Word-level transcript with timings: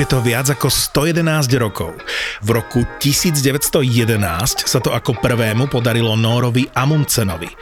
Je 0.00 0.08
to 0.08 0.24
viac 0.24 0.48
ako 0.48 0.72
111 0.72 1.60
rokov. 1.60 1.92
V 2.40 2.48
roku 2.56 2.88
1911 3.04 4.64
sa 4.64 4.80
to 4.80 4.96
ako 4.96 5.20
prvému 5.20 5.68
podarilo 5.68 6.16
Nórovi 6.16 6.64
Amundsenovi. 6.72 7.52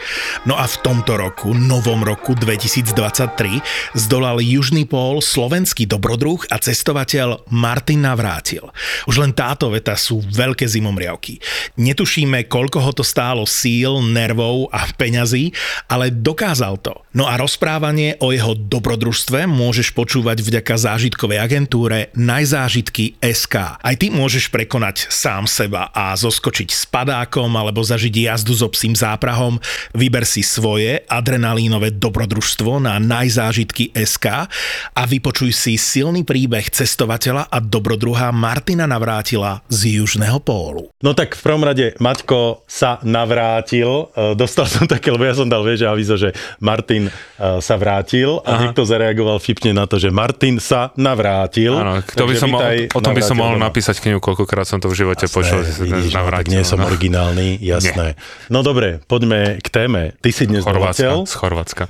No 0.46 0.54
a 0.54 0.70
v 0.70 0.76
tomto 0.78 1.18
roku, 1.18 1.50
novom 1.50 1.98
roku 2.06 2.38
2023, 2.38 3.58
zdolal 3.98 4.38
Južný 4.38 4.86
pól 4.86 5.18
slovenský 5.18 5.90
dobrodruh 5.90 6.38
a 6.46 6.62
cestovateľ 6.62 7.50
Martin 7.50 8.06
Navrátil. 8.06 8.70
Už 9.10 9.18
len 9.18 9.34
táto 9.34 9.74
veta 9.74 9.98
sú 9.98 10.22
veľké 10.22 10.62
zimomriavky. 10.62 11.42
Netušíme, 11.74 12.46
koľko 12.46 12.78
ho 12.86 12.94
to 12.94 13.02
stálo 13.02 13.50
síl, 13.50 13.98
nervov 13.98 14.70
a 14.70 14.86
peňazí, 14.94 15.50
ale 15.90 16.14
dokázal 16.14 16.78
to. 16.86 16.94
No 17.18 17.26
a 17.26 17.34
rozprávanie 17.34 18.14
o 18.22 18.30
jeho 18.30 18.54
dobrodružstve 18.54 19.50
môžeš 19.50 19.90
počúvať 19.90 20.38
vďaka 20.38 20.78
zážitkovej 20.78 21.42
agentúre 21.42 22.14
Najzážitky 22.14 23.18
SK. 23.18 23.74
Aj 23.74 23.94
ty 23.98 24.06
môžeš 24.06 24.54
prekonať 24.54 25.10
sám 25.10 25.50
seba 25.50 25.90
a 25.90 26.14
zoskočiť 26.14 26.70
s 26.70 26.86
padákom 26.86 27.50
alebo 27.58 27.82
zažiť 27.82 28.14
jazdu 28.14 28.54
so 28.54 28.70
psím 28.70 28.94
záprahom. 28.94 29.58
Vyber 29.98 30.22
si 30.22 30.46
svoje 30.46 31.02
adrenalínové 31.10 31.90
dobrodružstvo 31.98 32.78
na 32.78 33.02
Najzážitky 33.02 33.98
SK 33.98 34.46
a 34.94 35.02
vypočuj 35.02 35.50
si 35.50 35.74
silný 35.74 36.22
príbeh 36.22 36.70
cestovateľa 36.70 37.50
a 37.50 37.58
dobrodruha 37.58 38.30
Martina 38.30 38.86
Navrátila 38.86 39.66
z 39.66 39.98
Južného 39.98 40.38
pólu. 40.38 40.86
No 41.02 41.18
tak 41.18 41.34
v 41.34 41.42
prvom 41.42 41.66
rade 41.66 41.98
Maťko 41.98 42.62
sa 42.70 43.02
navrátil. 43.02 44.06
E, 44.14 44.38
Dostal 44.38 44.70
som 44.70 44.86
také, 44.86 45.10
lebo 45.10 45.26
ja 45.26 45.34
som 45.34 45.50
dal 45.50 45.66
vieš, 45.66 45.82
avizo, 45.82 46.14
že 46.14 46.30
Martin 46.62 47.07
e, 47.08 47.58
sa 47.58 47.74
vrátil 47.80 48.40
a 48.44 48.54
Aha. 48.54 48.60
niekto 48.68 48.86
zareagoval 48.86 49.40
vtipne 49.42 49.72
na 49.74 49.84
to, 49.88 49.96
že 49.98 50.12
Martin 50.12 50.62
sa 50.62 50.94
navrátil. 50.94 51.74
Áno, 51.74 52.04
to 52.04 52.24
by 52.28 52.34
som 52.36 52.52
vítaj, 52.52 52.76
o 52.94 53.00
tom 53.00 53.12
by 53.16 53.22
som 53.24 53.36
mohol 53.40 53.56
doma. 53.58 53.68
napísať 53.72 54.00
knihu, 54.04 54.22
koľkokrát 54.22 54.68
som 54.68 54.78
to 54.78 54.86
v 54.92 54.96
živote 55.04 55.26
Jasné, 55.26 55.36
počul. 55.36 55.58
že 55.64 55.72
sa 55.72 55.84
dnes 55.84 56.06
no, 56.12 56.16
navrátil, 56.20 56.50
nie 56.52 56.62
som 56.62 56.78
no. 56.78 56.86
originálny, 56.86 57.48
jasné. 57.60 58.14
No 58.52 58.60
dobre, 58.60 59.00
poďme 59.04 59.58
k 59.58 59.68
téme. 59.68 60.14
Ty 60.20 60.30
si 60.30 60.44
dnes 60.46 60.62
Chorvátska, 60.62 61.02
doletel. 61.02 61.18
z 61.24 61.34
Chorvátska. 61.34 61.84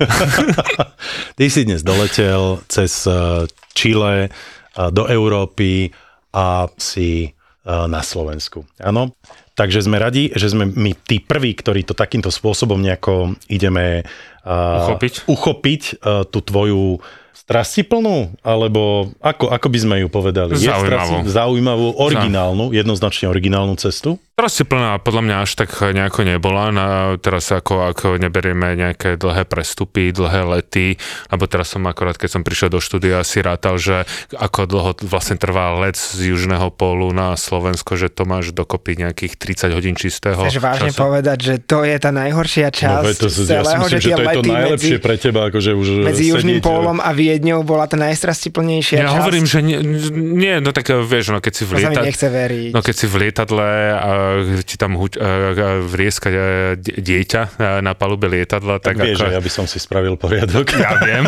Ty 1.38 1.44
si 1.50 1.60
dnes 1.66 1.81
doletel 1.82 2.62
cez 2.71 3.06
eh, 3.06 3.44
Chile 3.75 4.26
eh, 4.26 4.31
do 4.91 5.04
Európy 5.10 5.91
a 6.34 6.71
si 6.76 7.26
eh, 7.26 7.32
na 7.66 8.00
Slovensku. 8.00 8.65
Áno? 8.78 9.15
Takže 9.59 9.82
sme 9.82 9.98
radi, 9.98 10.31
že 10.38 10.54
sme 10.54 10.71
my 10.71 10.94
tí 11.03 11.19
prví, 11.19 11.50
ktorí 11.59 11.82
to 11.82 11.91
takýmto 11.91 12.31
spôsobom 12.31 12.78
nejako 12.78 13.34
ideme 13.50 14.06
Uchopiť? 14.48 15.28
uchopiť 15.28 15.82
uh, 16.00 16.25
tú 16.25 16.41
tvoju 16.41 16.98
strastiplnú, 17.34 18.36
alebo 18.44 19.12
ako, 19.25 19.48
ako 19.48 19.66
by 19.69 19.78
sme 19.81 19.94
ju 20.04 20.09
povedali? 20.09 20.53
Je 20.56 20.69
Zaujímavú. 20.69 20.84
strasti- 21.25 21.32
zaujímavú, 21.32 21.86
originálnu, 21.97 22.64
jednoznačne 22.72 23.28
originálnu 23.28 23.72
cestu? 23.81 24.20
Rozciplná 24.38 25.03
podľa 25.03 25.22
mňa 25.26 25.37
až 25.43 25.50
tak 25.59 25.75
nejako 25.82 26.22
nebola. 26.22 26.71
Na, 26.71 26.87
teraz 27.19 27.50
ako, 27.50 27.91
ako 27.91 28.22
neberieme 28.22 28.78
nejaké 28.78 29.19
dlhé 29.19 29.43
prestupy, 29.43 30.15
dlhé 30.15 30.47
lety, 30.47 30.94
lebo 31.26 31.50
teraz 31.50 31.75
som 31.75 31.82
akorát, 31.91 32.15
keď 32.15 32.38
som 32.38 32.43
prišiel 32.47 32.71
do 32.71 32.78
štúdia, 32.78 33.19
si 33.27 33.43
rátal, 33.43 33.82
že 33.82 34.06
ako 34.31 34.71
dlho 34.71 34.91
vlastne 35.10 35.34
trvá 35.34 35.75
let 35.75 35.98
z 35.98 36.31
južného 36.31 36.71
pólu 36.71 37.10
na 37.10 37.34
Slovensko, 37.34 37.98
že 37.98 38.06
to 38.09 38.22
máš 38.22 38.54
dokopy 38.54 38.94
nejakých 38.94 39.34
30 39.34 39.75
hodín 39.75 39.98
čistého 39.98 40.38
Chceš 40.38 40.62
vážne 40.62 40.94
času. 40.94 41.03
povedať, 41.03 41.38
že 41.43 41.54
to 41.59 41.82
je 41.82 41.97
tá 41.98 42.15
najhoršia 42.15 42.71
časť 42.71 43.10
no, 43.10 43.19
to, 43.19 43.27
ja 43.27 43.34
si 43.34 43.43
celého, 43.43 43.66
myslím, 43.82 43.91
že 43.91 43.98
že 43.98 44.09
to 44.09 44.22
je 44.22 44.28
to 44.31 44.43
najlepšie 44.47 44.94
medzi, 44.94 45.03
pre 45.03 45.15
teba, 45.19 45.41
akože 45.50 45.71
už 45.75 45.87
medzi 46.06 46.25
Južným 46.31 46.62
sedieť, 46.62 46.71
pólom 46.71 47.03
a 47.03 47.10
Viedňou 47.10 47.66
bola 47.66 47.91
tá 47.91 47.98
najstrastiplnejšia 47.98 49.03
Ja 49.03 49.10
časť. 49.10 49.19
hovorím, 49.19 49.44
že 49.50 49.59
nie, 49.66 49.82
nie, 50.15 50.62
no 50.62 50.71
tak 50.71 50.87
vieš, 50.94 51.34
no 51.34 51.43
keď 51.43 51.53
si 51.53 51.62
v 51.66 51.71
To 51.75 51.77
sa 51.77 51.91
mi 51.91 51.97
lieta- 51.98 52.06
nechce 52.06 52.27
veriť. 52.31 52.71
No 52.71 52.81
keď 52.81 52.94
si 52.94 53.06
v 53.10 53.15
lietadle 53.19 53.66
a 53.91 54.10
ti 54.61 54.75
tam 54.75 54.94
huť, 54.94 55.12
a, 55.15 55.28
a 55.50 55.69
vrieska 55.81 56.28
die- 56.75 56.99
dieťa 56.99 57.43
na 57.78 57.93
palube 57.93 58.27
lietadla, 58.27 58.78
Tak, 58.78 58.94
tak, 58.94 59.05
vieš, 59.05 59.19
ako... 59.19 59.25
že 59.25 59.34
ja 59.34 59.43
by 59.43 59.50
som 59.50 59.65
si 59.65 59.78
spravil 59.78 60.15
poriadok. 60.15 60.66
Ja 60.75 60.97
viem, 60.99 61.25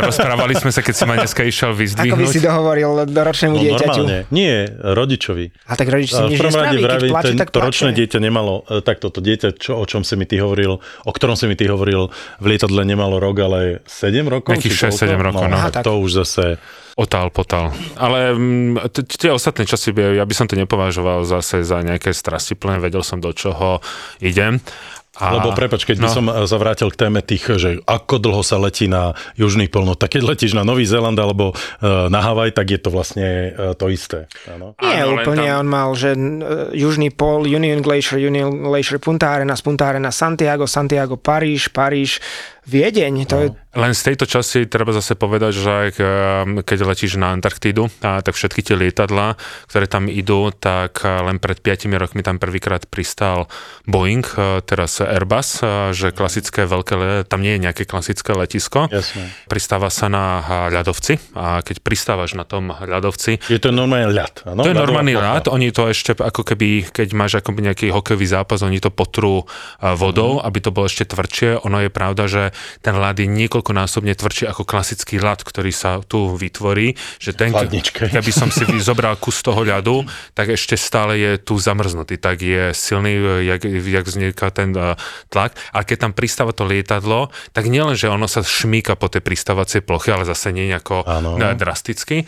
rozprávali 0.00 0.54
sme 0.54 0.68
sa, 0.68 0.80
keď 0.80 0.94
si 0.94 1.04
ma 1.04 1.14
dneska 1.16 1.42
išiel 1.42 1.70
Ako 1.70 1.76
by 1.76 1.82
vyzdvihnúť. 1.82 2.28
si 2.28 2.40
dohovoril 2.40 2.90
doročnému 3.06 3.54
No 3.54 3.62
dieťaťu. 3.62 4.02
normálne. 4.02 4.18
Nie, 4.30 4.56
rodičovi. 4.72 5.44
A 5.64 5.72
tak 5.74 5.86
rodič 5.88 6.10
si 6.10 6.22
nič 6.22 6.38
nespraví, 6.38 6.78
keď 6.78 7.00
plače, 7.06 7.26
ten, 7.26 7.36
tak 7.36 7.50
to 7.50 7.58
ročné 7.60 7.90
dieťa 7.92 8.18
nemalo, 8.18 8.54
takto 8.80 9.08
to 9.08 9.20
dieťa, 9.20 9.48
čo, 9.56 9.76
o 9.76 9.84
čom 9.84 10.02
si 10.02 10.14
mi 10.14 10.24
ty 10.24 10.36
hovoril, 10.36 10.78
o 10.78 11.10
ktorom 11.10 11.34
si 11.34 11.46
mi 11.46 11.54
ty 11.54 11.66
hovoril, 11.66 12.08
v 12.36 12.46
lietadle 12.46 12.82
nemalo 12.82 13.16
rok, 13.16 13.36
ale 13.38 13.60
7 13.84 14.24
rokov? 14.24 14.52
Nejakých 14.52 14.72
či 14.72 14.86
6-7 14.88 15.12
koľko? 15.12 15.22
rokov, 15.22 15.44
no. 15.44 15.50
no. 15.50 15.56
Aha, 15.56 15.68
tak 15.70 15.82
to 15.82 15.92
už 15.96 16.10
zase... 16.22 16.56
Otál, 16.96 17.28
potál. 17.28 17.76
Ale 18.00 18.32
mm, 18.32 18.88
tie 19.20 19.28
ostatné 19.28 19.68
časy, 19.68 19.92
ja 19.92 20.24
by 20.24 20.32
som 20.32 20.48
to 20.48 20.56
nepovažoval 20.56 21.28
zase 21.28 21.60
za 21.60 21.84
nejaké 21.84 22.16
strastiplné, 22.16 22.80
vedel 22.80 23.04
som 23.04 23.20
do 23.20 23.36
čoho 23.36 23.84
idem. 24.24 24.64
A, 25.16 25.40
Lebo 25.40 25.56
prepač, 25.56 25.88
keď 25.88 25.96
by 26.04 26.08
no. 26.08 26.14
som 26.14 26.24
e, 26.28 26.32
zavrátil 26.44 26.92
k 26.92 27.08
téme 27.08 27.24
tých, 27.24 27.56
že 27.56 27.70
ako 27.88 28.20
dlho 28.20 28.44
sa 28.44 28.60
letí 28.60 28.84
na 28.84 29.16
Južný 29.32 29.72
pol, 29.72 29.88
no 29.88 29.96
tak 29.96 30.12
keď 30.12 30.36
letíš 30.36 30.52
na 30.52 30.60
Nový 30.60 30.84
Zéland 30.84 31.16
alebo 31.16 31.56
e, 31.56 31.84
na 32.12 32.20
Havaj, 32.20 32.52
tak 32.52 32.68
je 32.68 32.80
to 32.80 32.92
vlastne 32.92 33.56
e, 33.56 33.72
to 33.72 33.88
isté. 33.88 34.28
Áno. 34.44 34.76
Nie, 34.84 35.08
Áno, 35.08 35.16
úplne, 35.16 35.48
tam- 35.48 35.64
on 35.64 35.68
mal, 35.72 35.88
že 35.96 36.12
uh, 36.12 36.68
Južný 36.76 37.08
pol, 37.08 37.48
Union 37.48 37.80
Glacier, 37.80 38.20
Union 38.20 38.52
Glacier, 38.68 39.00
Punta 39.00 39.32
Arena, 39.32 39.56
Punta 39.56 39.88
Arena, 39.88 40.12
Santiago, 40.12 40.68
Santiago, 40.68 41.16
Paríž, 41.16 41.72
Paríž, 41.72 42.20
Viedeň, 42.66 43.30
to 43.30 43.36
je 43.46 43.48
Len 43.78 43.94
z 43.94 44.02
tejto 44.10 44.26
časti 44.26 44.66
treba 44.66 44.90
zase 44.90 45.14
povedať, 45.14 45.52
že 45.54 45.74
keď 46.66 46.78
letíš 46.82 47.14
na 47.14 47.30
Antarktídu, 47.30 47.86
a 48.02 48.18
tak 48.26 48.34
všetky 48.34 48.58
tie 48.66 48.74
lietadlá, 48.74 49.38
ktoré 49.70 49.86
tam 49.86 50.10
idú, 50.10 50.50
tak 50.50 50.98
len 51.06 51.38
pred 51.38 51.62
5 51.62 51.86
rokmi 51.94 52.26
tam 52.26 52.42
prvýkrát 52.42 52.82
pristal 52.90 53.46
Boeing, 53.86 54.26
teraz 54.66 54.98
Airbus, 55.08 55.62
že 55.90 56.10
klasické 56.10 56.64
veľké, 56.64 56.94
tam 57.24 57.38
nie 57.38 57.54
je 57.54 57.60
nejaké 57.60 57.82
klasické 57.82 58.32
letisko. 58.32 58.88
Jasné. 58.88 59.30
Pristáva 59.46 59.86
sa 59.88 60.06
na 60.06 60.24
ľadovci 60.68 61.16
a 61.32 61.60
keď 61.60 61.76
pristávaš 61.80 62.32
na 62.32 62.42
tom 62.42 62.70
ľadovci, 62.70 63.38
Je 63.46 63.56
to 63.56 63.70
normálne 63.70 64.10
ľad. 64.10 64.42
Áno? 64.44 64.60
to 64.60 64.68
je 64.68 64.76
normálny 64.76 65.14
rád, 65.14 65.46
oni 65.46 65.70
to 65.70 65.86
ešte 65.86 66.12
ako 66.12 66.42
keby, 66.42 66.66
keď 66.86 67.08
máš 67.12 67.38
ako 67.38 67.54
nejaký 67.54 67.88
hokejový 67.88 68.26
zápas, 68.26 68.60
oni 68.60 68.78
to 68.78 68.90
potrú 68.90 69.46
vodou, 69.80 70.38
Mhm. 70.38 70.42
aby 70.42 70.58
to 70.58 70.70
bolo 70.70 70.86
ešte 70.86 71.06
tvrdšie. 71.06 71.62
Ono 71.62 71.78
je 71.78 71.88
pravda, 71.88 72.26
že 72.26 72.42
ten 72.80 72.92
ľad 72.92 73.14
je 73.14 73.28
niekoľkonásobne 73.28 74.12
tvrdší 74.12 74.46
ako 74.46 74.64
klasický 74.64 75.16
ľad, 75.16 75.40
ktorý 75.40 75.70
sa 75.70 76.00
tu 76.00 76.34
vytvorí. 76.34 76.96
Že 77.16 77.30
ten, 77.32 77.50
Chladničke. 77.52 78.08
keby 78.16 78.32
som 78.32 78.48
si 78.48 78.64
vy- 78.64 78.80
zobral 78.80 79.14
kus 79.16 79.38
toho 79.40 79.62
ľadu, 79.62 80.02
tak 80.32 80.50
ešte 80.50 80.74
stále 80.74 81.14
je 81.14 81.32
tu 81.38 81.54
zamrznutý, 81.56 82.16
tak 82.16 82.40
je 82.40 82.72
silný, 82.72 83.14
jak, 83.44 83.62
jak 83.64 84.04
vzniká 84.04 84.48
ten 84.48 84.72
uh, 84.72 84.95
tlak. 85.30 85.54
A 85.72 85.86
keď 85.86 86.08
tam 86.08 86.12
pristáva 86.12 86.52
to 86.52 86.66
lietadlo, 86.66 87.30
tak 87.52 87.68
nielen, 87.70 87.94
že 87.94 88.10
ono 88.10 88.26
sa 88.26 88.42
šmíka 88.42 88.98
po 88.98 89.06
tej 89.06 89.22
pristávacej 89.22 89.84
ploche, 89.86 90.12
ale 90.12 90.26
zase 90.26 90.50
nie 90.50 90.68
nejako 90.68 91.06
Áno. 91.06 91.38
e, 91.38 91.54
drasticky, 91.54 92.26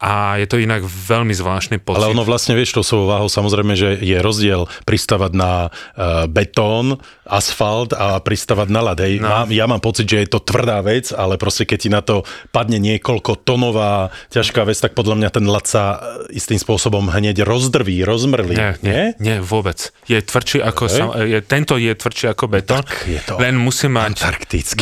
a 0.00 0.40
je 0.40 0.48
to 0.48 0.56
inak 0.56 0.80
veľmi 0.88 1.36
zvláštny 1.36 1.76
pocit. 1.84 2.00
Ale 2.00 2.16
ono 2.16 2.24
vlastne, 2.24 2.56
vieš, 2.56 2.72
to 2.72 2.80
svojou 2.80 3.12
váhou 3.12 3.28
samozrejme, 3.28 3.76
že 3.76 4.00
je 4.00 4.16
rozdiel 4.24 4.64
pristávať 4.88 5.36
na 5.36 5.68
uh, 5.68 6.24
betón, 6.24 6.96
asfalt 7.28 7.92
a 7.92 8.16
pristávať 8.24 8.72
na 8.72 8.80
ľad. 8.80 9.04
No. 9.20 9.28
Mám, 9.28 9.48
ja 9.52 9.68
mám 9.68 9.84
pocit, 9.84 10.08
že 10.08 10.24
je 10.24 10.28
to 10.32 10.40
tvrdá 10.40 10.80
vec, 10.80 11.12
ale 11.12 11.36
proste 11.36 11.68
keď 11.68 11.78
ti 11.78 11.88
na 11.92 12.00
to 12.00 12.24
padne 12.48 12.80
niekoľko 12.80 13.44
tonová 13.44 14.08
ťažká 14.32 14.64
vec, 14.64 14.80
tak 14.80 14.96
podľa 14.96 15.20
mňa 15.20 15.30
ten 15.30 15.44
ľad 15.44 15.68
sa 15.68 15.84
e, 16.00 16.40
istým 16.40 16.56
spôsobom 16.56 17.12
hneď 17.12 17.44
rozdrví, 17.44 18.00
rozmrlí. 18.02 18.56
Nie, 18.56 18.72
nie, 18.80 19.02
nie 19.20 19.36
vôbec. 19.38 19.92
Je 20.08 20.16
tvrdší 20.18 20.64
ako, 20.64 20.84
okay. 20.88 20.96
sam, 20.96 21.08
je, 21.20 21.38
tento 21.44 21.76
je 21.76 21.92
tvrdší 21.92 22.32
ako 22.32 22.44
betón, 22.48 22.82
Tak 22.82 23.04
je 23.04 23.20
to 23.20 23.36
len 23.36 23.60
musí 23.60 23.86
mať, 23.92 24.16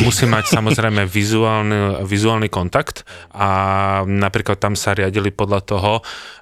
musí 0.01 0.25
mať 0.25 0.47
samozrejme 0.47 1.03
vizuálny, 1.05 2.07
vizuálny 2.07 2.47
kontakt 2.47 3.03
a 3.35 3.49
napríklad 4.07 4.57
tam 4.57 4.73
sa 4.79 4.95
riadili 5.09 5.33
podľa 5.33 5.61
toho, 5.65 5.93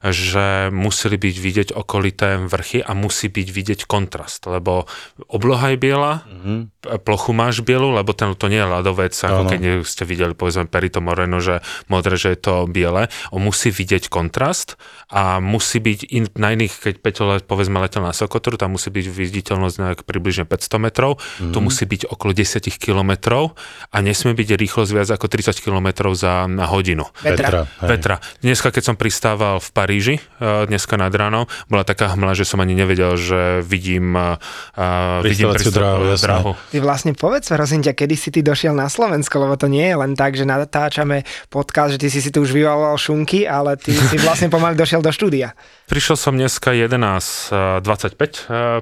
že 0.04 0.68
museli 0.76 1.16
byť 1.16 1.36
vidieť 1.40 1.70
okolité 1.72 2.36
vrchy 2.44 2.84
a 2.84 2.92
musí 2.92 3.32
byť 3.32 3.48
vidieť 3.48 3.80
kontrast, 3.88 4.44
lebo 4.52 4.84
obloha 5.32 5.72
je 5.72 5.78
biela, 5.80 6.28
mm-hmm. 6.28 6.60
Plochu 7.04 7.36
máš 7.36 7.60
bielu, 7.60 7.92
lebo 7.92 8.16
ten, 8.16 8.32
to 8.34 8.48
nie 8.48 8.64
je 8.64 8.68
ľadovec, 8.68 9.14
ako 9.14 9.42
Áno. 9.44 9.50
keď 9.52 9.60
ste 9.84 10.04
videli 10.08 10.32
povedzme 10.32 10.72
Perito 10.72 11.04
Moreno, 11.04 11.44
že 11.44 11.60
modré, 11.92 12.16
že 12.16 12.34
je 12.34 12.40
to 12.40 12.54
biele. 12.66 13.12
On 13.36 13.44
musí 13.44 13.70
vidieť 13.70 14.08
kontrast 14.08 14.80
a 15.12 15.44
musí 15.44 15.84
byť 15.84 16.00
in, 16.08 16.26
na 16.36 16.56
iných, 16.56 16.74
keď 16.84 16.94
Peťo 17.00 17.24
povedzme 17.44 17.80
letel 17.80 18.04
na 18.04 18.16
Sokotru, 18.16 18.56
tam 18.56 18.76
musí 18.76 18.92
byť 18.92 19.06
viditeľnosť 19.08 19.76
nejak 19.80 20.00
približne 20.08 20.48
500 20.48 20.84
metrov, 20.84 21.20
mm-hmm. 21.20 21.52
tu 21.52 21.58
musí 21.60 21.84
byť 21.84 22.12
okolo 22.12 22.32
10 22.32 22.64
kilometrov 22.80 23.56
a 23.92 23.98
nesmie 24.00 24.36
byť 24.36 24.50
rýchlosť 24.56 24.92
viac 24.92 25.10
ako 25.12 25.26
30 25.28 25.64
kilometrov 25.64 26.12
za 26.16 26.48
na 26.48 26.66
hodinu. 26.70 27.08
Vetra. 27.24 27.66
hej. 27.66 27.88
Vetra. 27.88 28.16
Dneska, 28.44 28.70
keď 28.70 28.84
som 28.94 28.96
pristával 28.96 29.58
v 29.60 29.70
Paríži, 29.72 30.16
eh, 30.20 30.68
dneska 30.68 31.00
nad 31.00 31.12
ránom, 31.12 31.50
bola 31.72 31.88
taká 31.88 32.14
hmla, 32.14 32.38
že 32.38 32.46
som 32.46 32.60
ani 32.62 32.78
nevedel, 32.78 33.16
že 33.18 33.62
vidím, 33.64 34.14
eh, 34.14 34.38
vidím 35.24 35.50
Pristávaciu 35.52 35.72
dráhu. 36.20 36.52
Ty 36.78 36.86
vlastne 36.86 37.18
povedz, 37.18 37.50
prosím 37.50 37.82
ťa, 37.82 37.98
kedy 37.98 38.14
si 38.14 38.30
ty 38.30 38.46
došiel 38.46 38.70
na 38.78 38.86
Slovensko, 38.86 39.42
lebo 39.42 39.58
to 39.58 39.66
nie 39.66 39.82
je 39.82 39.98
len 39.98 40.14
tak, 40.14 40.38
že 40.38 40.46
natáčame 40.46 41.26
podcast, 41.50 41.98
že 41.98 42.06
ty 42.06 42.14
si 42.14 42.22
si 42.22 42.30
tu 42.30 42.46
už 42.46 42.54
vyvolal 42.54 42.94
šunky, 43.02 43.50
ale 43.50 43.82
ty 43.82 43.98
si 43.98 44.22
vlastne 44.22 44.46
pomaly 44.46 44.78
došiel 44.78 45.02
do 45.02 45.10
štúdia. 45.10 45.58
Prišiel 45.88 46.20
som 46.20 46.36
dneska 46.36 46.76
11.25 46.76 47.48
eh, 47.48 48.34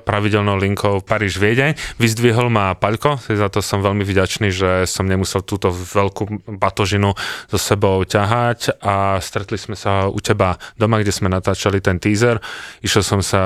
pravidelnou 0.01 0.57
linkou 0.57 1.05
Paríž 1.05 1.37
Viedeň. 1.37 1.77
Vyzdvihol 2.01 2.49
ma 2.49 2.73
Paľko, 2.73 3.21
za 3.29 3.45
to 3.53 3.61
som 3.61 3.85
veľmi 3.85 4.01
vďačný, 4.01 4.49
že 4.49 4.89
som 4.89 5.05
nemusel 5.05 5.45
túto 5.45 5.69
veľkú 5.69 6.49
batožinu 6.57 7.13
so 7.45 7.57
sebou 7.61 8.01
ťahať 8.01 8.81
a 8.81 9.21
stretli 9.21 9.61
sme 9.61 9.77
sa 9.77 10.09
u 10.09 10.17
teba 10.17 10.57
doma, 10.81 10.97
kde 10.97 11.13
sme 11.13 11.29
natáčali 11.29 11.77
ten 11.77 12.01
teaser. 12.01 12.41
Išiel 12.81 13.05
som 13.05 13.21
sa 13.21 13.41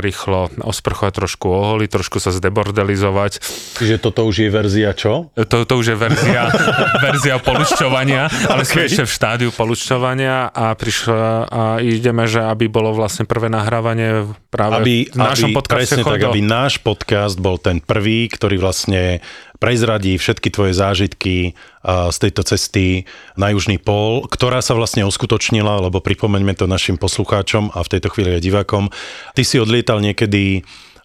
rýchlo 0.00 0.48
osprchovať, 0.64 1.12
trošku 1.12 1.44
oholiť, 1.44 1.92
trošku 1.92 2.16
sa 2.24 2.32
zdebordelizovať. 2.32 3.44
Čiže 3.84 4.00
toto 4.00 4.24
už 4.24 4.48
je 4.48 4.48
verzia 4.48 4.96
čo? 4.96 5.28
To, 5.36 5.68
to 5.68 5.74
už 5.76 5.92
je 5.92 5.96
verzia, 6.00 6.48
verzia 7.04 7.36
polučťovania, 7.36 8.48
ale 8.48 8.64
okay. 8.64 8.72
sme 8.72 8.82
ešte 8.88 9.04
v 9.04 9.12
štádiu 9.12 9.50
polučťovania 9.52 10.56
a 10.56 10.72
prišla 10.72 11.52
a 11.52 11.62
ideme, 11.84 12.24
že 12.24 12.40
aby 12.40 12.72
bolo 12.72 12.93
vlastne 12.94 13.28
prvé 13.28 13.50
nahrávanie 13.50 14.30
práve 14.48 14.80
Aby, 14.80 14.94
v 15.10 15.18
našom 15.18 15.50
aby, 15.50 15.56
podcaste 15.58 15.98
presne 15.98 16.04
tak, 16.06 16.22
Chodo. 16.22 16.30
aby 16.30 16.40
náš 16.40 16.78
podcast 16.80 17.36
bol 17.36 17.58
ten 17.58 17.82
prvý, 17.82 18.30
ktorý 18.30 18.56
vlastne 18.62 19.18
prezradí 19.58 20.14
všetky 20.14 20.48
tvoje 20.52 20.72
zážitky 20.76 21.58
z 21.84 22.16
tejto 22.20 22.42
cesty 22.44 23.08
na 23.34 23.50
Južný 23.50 23.80
pól, 23.80 24.24
ktorá 24.28 24.60
sa 24.60 24.76
vlastne 24.76 25.08
uskutočnila, 25.08 25.88
lebo 25.88 26.04
pripomeňme 26.04 26.52
to 26.54 26.70
našim 26.70 27.00
poslucháčom 27.00 27.72
a 27.72 27.80
v 27.80 27.90
tejto 27.96 28.12
chvíli 28.12 28.36
aj 28.36 28.44
divákom. 28.44 28.92
Ty 29.32 29.42
si 29.42 29.56
odlietal 29.56 30.04
niekedy 30.04 30.64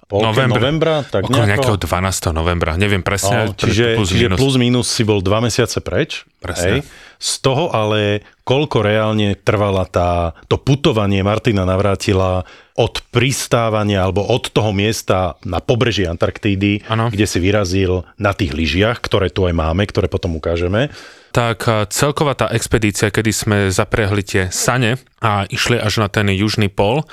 polke 0.10 0.26
November. 0.26 0.58
novembra, 0.58 0.96
tak 1.06 1.30
Okolo 1.30 1.46
nejako? 1.46 1.78
nejakého 1.78 1.78
12. 1.86 2.34
novembra, 2.34 2.72
neviem 2.82 3.06
presne. 3.06 3.46
No, 3.46 3.54
čiže, 3.54 3.94
plus, 3.94 4.10
čiže 4.10 4.26
minus. 4.26 4.38
plus 4.42 4.56
minus 4.58 4.88
si 4.90 5.06
bol 5.06 5.22
dva 5.22 5.38
mesiace 5.38 5.78
preč. 5.86 6.26
Presne. 6.42 6.82
Z 7.22 7.46
toho 7.46 7.70
ale 7.70 8.26
koľko 8.42 8.82
reálne 8.82 9.38
trvala 9.38 9.86
tá, 9.86 10.34
to 10.50 10.58
putovanie 10.58 11.22
Martina 11.22 11.62
Navrátila 11.62 12.42
od 12.80 13.04
pristávania 13.12 14.08
alebo 14.08 14.24
od 14.24 14.48
toho 14.56 14.72
miesta 14.72 15.36
na 15.44 15.60
pobreží 15.60 16.08
Antarktídy, 16.08 16.88
Áno. 16.88 17.12
kde 17.12 17.28
si 17.28 17.44
vyrazil 17.44 18.08
na 18.16 18.32
tých 18.32 18.56
lyžiach, 18.56 19.04
ktoré 19.04 19.28
tu 19.28 19.44
aj 19.44 19.52
máme, 19.52 19.84
ktoré 19.84 20.08
potom 20.08 20.40
ukážeme. 20.40 20.88
tak 21.30 21.68
celková 21.94 22.34
tá 22.34 22.48
expedícia, 22.50 23.12
kedy 23.14 23.32
sme 23.36 23.58
zaprehli 23.70 24.24
tie 24.26 24.44
sane 24.50 24.98
a 25.22 25.46
išli 25.46 25.78
až 25.78 26.02
na 26.02 26.10
ten 26.10 26.26
južný 26.34 26.74
pol, 26.74 27.06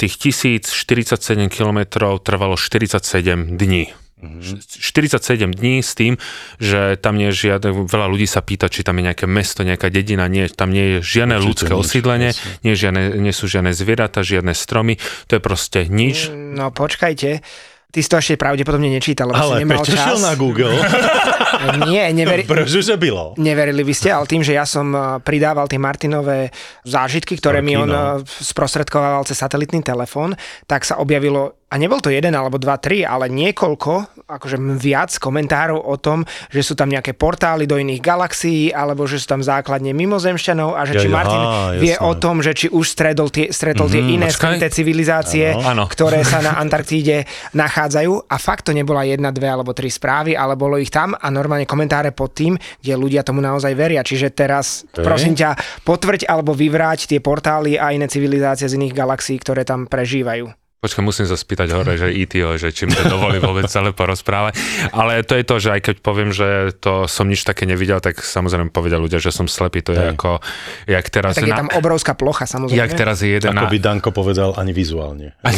tých 0.00 0.16
1047 0.16 1.18
km 1.52 1.84
trvalo 2.22 2.56
47 2.56 3.58
dní. 3.60 3.92
Mhm. 4.18 4.58
47 4.58 5.54
dní 5.54 5.78
s 5.78 5.94
tým, 5.94 6.18
že 6.58 6.98
tam 6.98 7.14
nie 7.14 7.30
je 7.30 7.54
žiadne, 7.54 7.86
veľa 7.86 8.06
ľudí 8.10 8.26
sa 8.26 8.42
pýta, 8.42 8.66
či 8.66 8.82
tam 8.82 8.98
je 8.98 9.06
nejaké 9.06 9.30
mesto, 9.30 9.62
nejaká 9.62 9.94
dedina, 9.94 10.26
nie, 10.26 10.50
tam 10.50 10.74
nie 10.74 10.98
je 10.98 11.22
žiadne 11.22 11.38
Určite 11.38 11.46
ľudské 11.46 11.72
nič, 11.72 11.82
osídlenie, 11.86 12.30
nie, 12.66 12.74
žiadne, 12.74 13.14
nie 13.14 13.30
sú 13.30 13.46
žiadne 13.46 13.70
zvieratá, 13.70 14.26
žiadne 14.26 14.58
stromy, 14.58 14.98
to 15.30 15.38
je 15.38 15.42
proste 15.42 15.86
nič. 15.86 16.34
No 16.34 16.74
počkajte, 16.74 17.46
ty 17.88 18.04
si 18.04 18.08
to 18.08 18.20
ešte 18.20 18.36
pravdepodobne 18.36 18.92
nečítal, 18.92 19.32
lebo 19.32 19.40
si 19.40 19.44
Ale 19.48 19.54
nemal 19.64 19.80
Peťo 19.80 19.92
šiel 19.96 20.16
čas. 20.20 20.24
na 20.24 20.32
Google. 20.36 20.76
Nie, 21.90 22.12
neveri... 22.12 22.44
Prečo, 22.44 22.84
že 22.84 23.00
bylo? 23.00 23.32
Neverili 23.40 23.82
by 23.82 23.94
ste, 23.96 24.12
ale 24.12 24.28
tým, 24.28 24.44
že 24.44 24.52
ja 24.54 24.68
som 24.68 24.92
eh, 24.92 25.00
pridával 25.24 25.66
tie 25.66 25.80
Martinové 25.80 26.52
zážitky, 26.84 27.40
ktoré 27.40 27.64
mi 27.64 27.74
Storky, 27.74 27.88
on 27.88 27.90
eh, 27.90 28.04
sprostredkovával 28.24 29.24
cez 29.24 29.40
satelitný 29.40 29.80
telefón, 29.80 30.36
tak 30.68 30.84
sa 30.84 31.00
objavilo, 31.00 31.64
a 31.72 31.74
nebol 31.80 31.98
to 32.04 32.12
jeden 32.12 32.36
alebo 32.36 32.60
dva, 32.60 32.76
tri, 32.76 33.02
ale 33.02 33.32
niekoľko, 33.32 34.17
akože 34.28 34.60
viac 34.76 35.08
komentárov 35.16 35.80
o 35.80 35.96
tom, 35.96 36.28
že 36.52 36.60
sú 36.60 36.76
tam 36.76 36.92
nejaké 36.92 37.16
portály 37.16 37.64
do 37.64 37.80
iných 37.80 38.04
galaxií, 38.04 38.68
alebo 38.68 39.08
že 39.08 39.16
sú 39.16 39.24
tam 39.24 39.40
základne 39.40 39.96
mimozemšťanov 39.96 40.76
a 40.76 40.84
že 40.84 41.00
či 41.00 41.08
Jaj, 41.08 41.14
Martin 41.16 41.40
aha, 41.40 41.80
vie 41.80 41.96
jasné. 41.96 42.04
o 42.04 42.12
tom, 42.12 42.44
že 42.44 42.52
či 42.52 42.66
už 42.68 42.84
stredol 42.84 43.32
tie, 43.32 43.48
stretol 43.48 43.88
tie 43.88 44.04
iné 44.04 44.28
počkaj. 44.28 44.60
skryté 44.60 44.66
civilizácie. 44.68 45.56
Áno. 45.56 45.88
ktoré 45.88 46.20
sa 46.22 46.44
na 46.44 46.60
Antarktíde 46.60 47.24
nachádzajú 47.56 48.28
a 48.28 48.36
fakt 48.36 48.68
to 48.68 48.76
nebola 48.76 49.08
jedna, 49.08 49.32
dve 49.32 49.48
alebo 49.48 49.72
tri 49.72 49.88
správy, 49.88 50.36
ale 50.36 50.54
bolo 50.60 50.76
ich 50.76 50.92
tam 50.92 51.16
a 51.16 51.26
normálne 51.32 51.64
komentáre 51.64 52.12
pod 52.12 52.36
tým, 52.36 52.54
kde 52.84 52.94
ľudia 52.94 53.24
tomu 53.24 53.40
naozaj 53.40 53.72
veria. 53.72 54.04
Čiže 54.04 54.28
teraz, 54.36 54.84
Ok. 54.92 55.08
prosím 55.08 55.32
ťa, 55.32 55.56
potvrď 55.88 56.28
alebo 56.28 56.52
vyvráť 56.52 57.08
tie 57.08 57.20
portály 57.24 57.80
a 57.80 57.96
iné 57.96 58.04
civilizácie 58.04 58.68
z 58.68 58.76
iných 58.76 58.92
galaxií, 58.92 59.40
ktoré 59.40 59.64
tam 59.64 59.88
prežívajú. 59.88 60.52
Počkaj, 60.78 61.02
musím 61.02 61.26
sa 61.26 61.34
spýtať 61.34 61.74
hore, 61.74 61.98
že 61.98 62.06
ETO, 62.14 62.54
že 62.54 62.70
či 62.70 62.86
mi 62.86 62.94
to 62.94 63.10
dovolí 63.10 63.42
vôbec 63.42 63.66
celé 63.66 63.90
porozprávať. 63.90 64.54
Ale 64.94 65.26
to 65.26 65.34
je 65.34 65.42
to, 65.42 65.58
že 65.58 65.74
aj 65.74 65.80
keď 65.82 65.96
poviem, 66.06 66.30
že 66.30 66.70
to 66.78 67.10
som 67.10 67.26
nič 67.26 67.42
také 67.42 67.66
nevidel, 67.66 67.98
tak 67.98 68.22
samozrejme 68.22 68.70
povedia 68.70 68.94
ľudia, 68.94 69.18
že 69.18 69.34
som 69.34 69.50
slepý. 69.50 69.82
To 69.82 69.90
je 69.90 69.98
Hej. 69.98 70.14
ako, 70.14 70.38
jak 70.86 71.06
teraz... 71.10 71.34
Tak 71.34 71.50
je 71.50 71.58
tam 71.58 71.66
obrovská 71.74 72.14
plocha, 72.14 72.46
samozrejme. 72.46 72.78
jak 72.78 72.94
teraz 72.94 73.26
je 73.26 73.42
jeden 73.42 73.58
Ako 73.58 73.66
na... 73.66 73.70
by 73.74 73.78
Danko 73.82 74.14
povedal, 74.14 74.54
ani 74.54 74.70
vizuálne. 74.70 75.34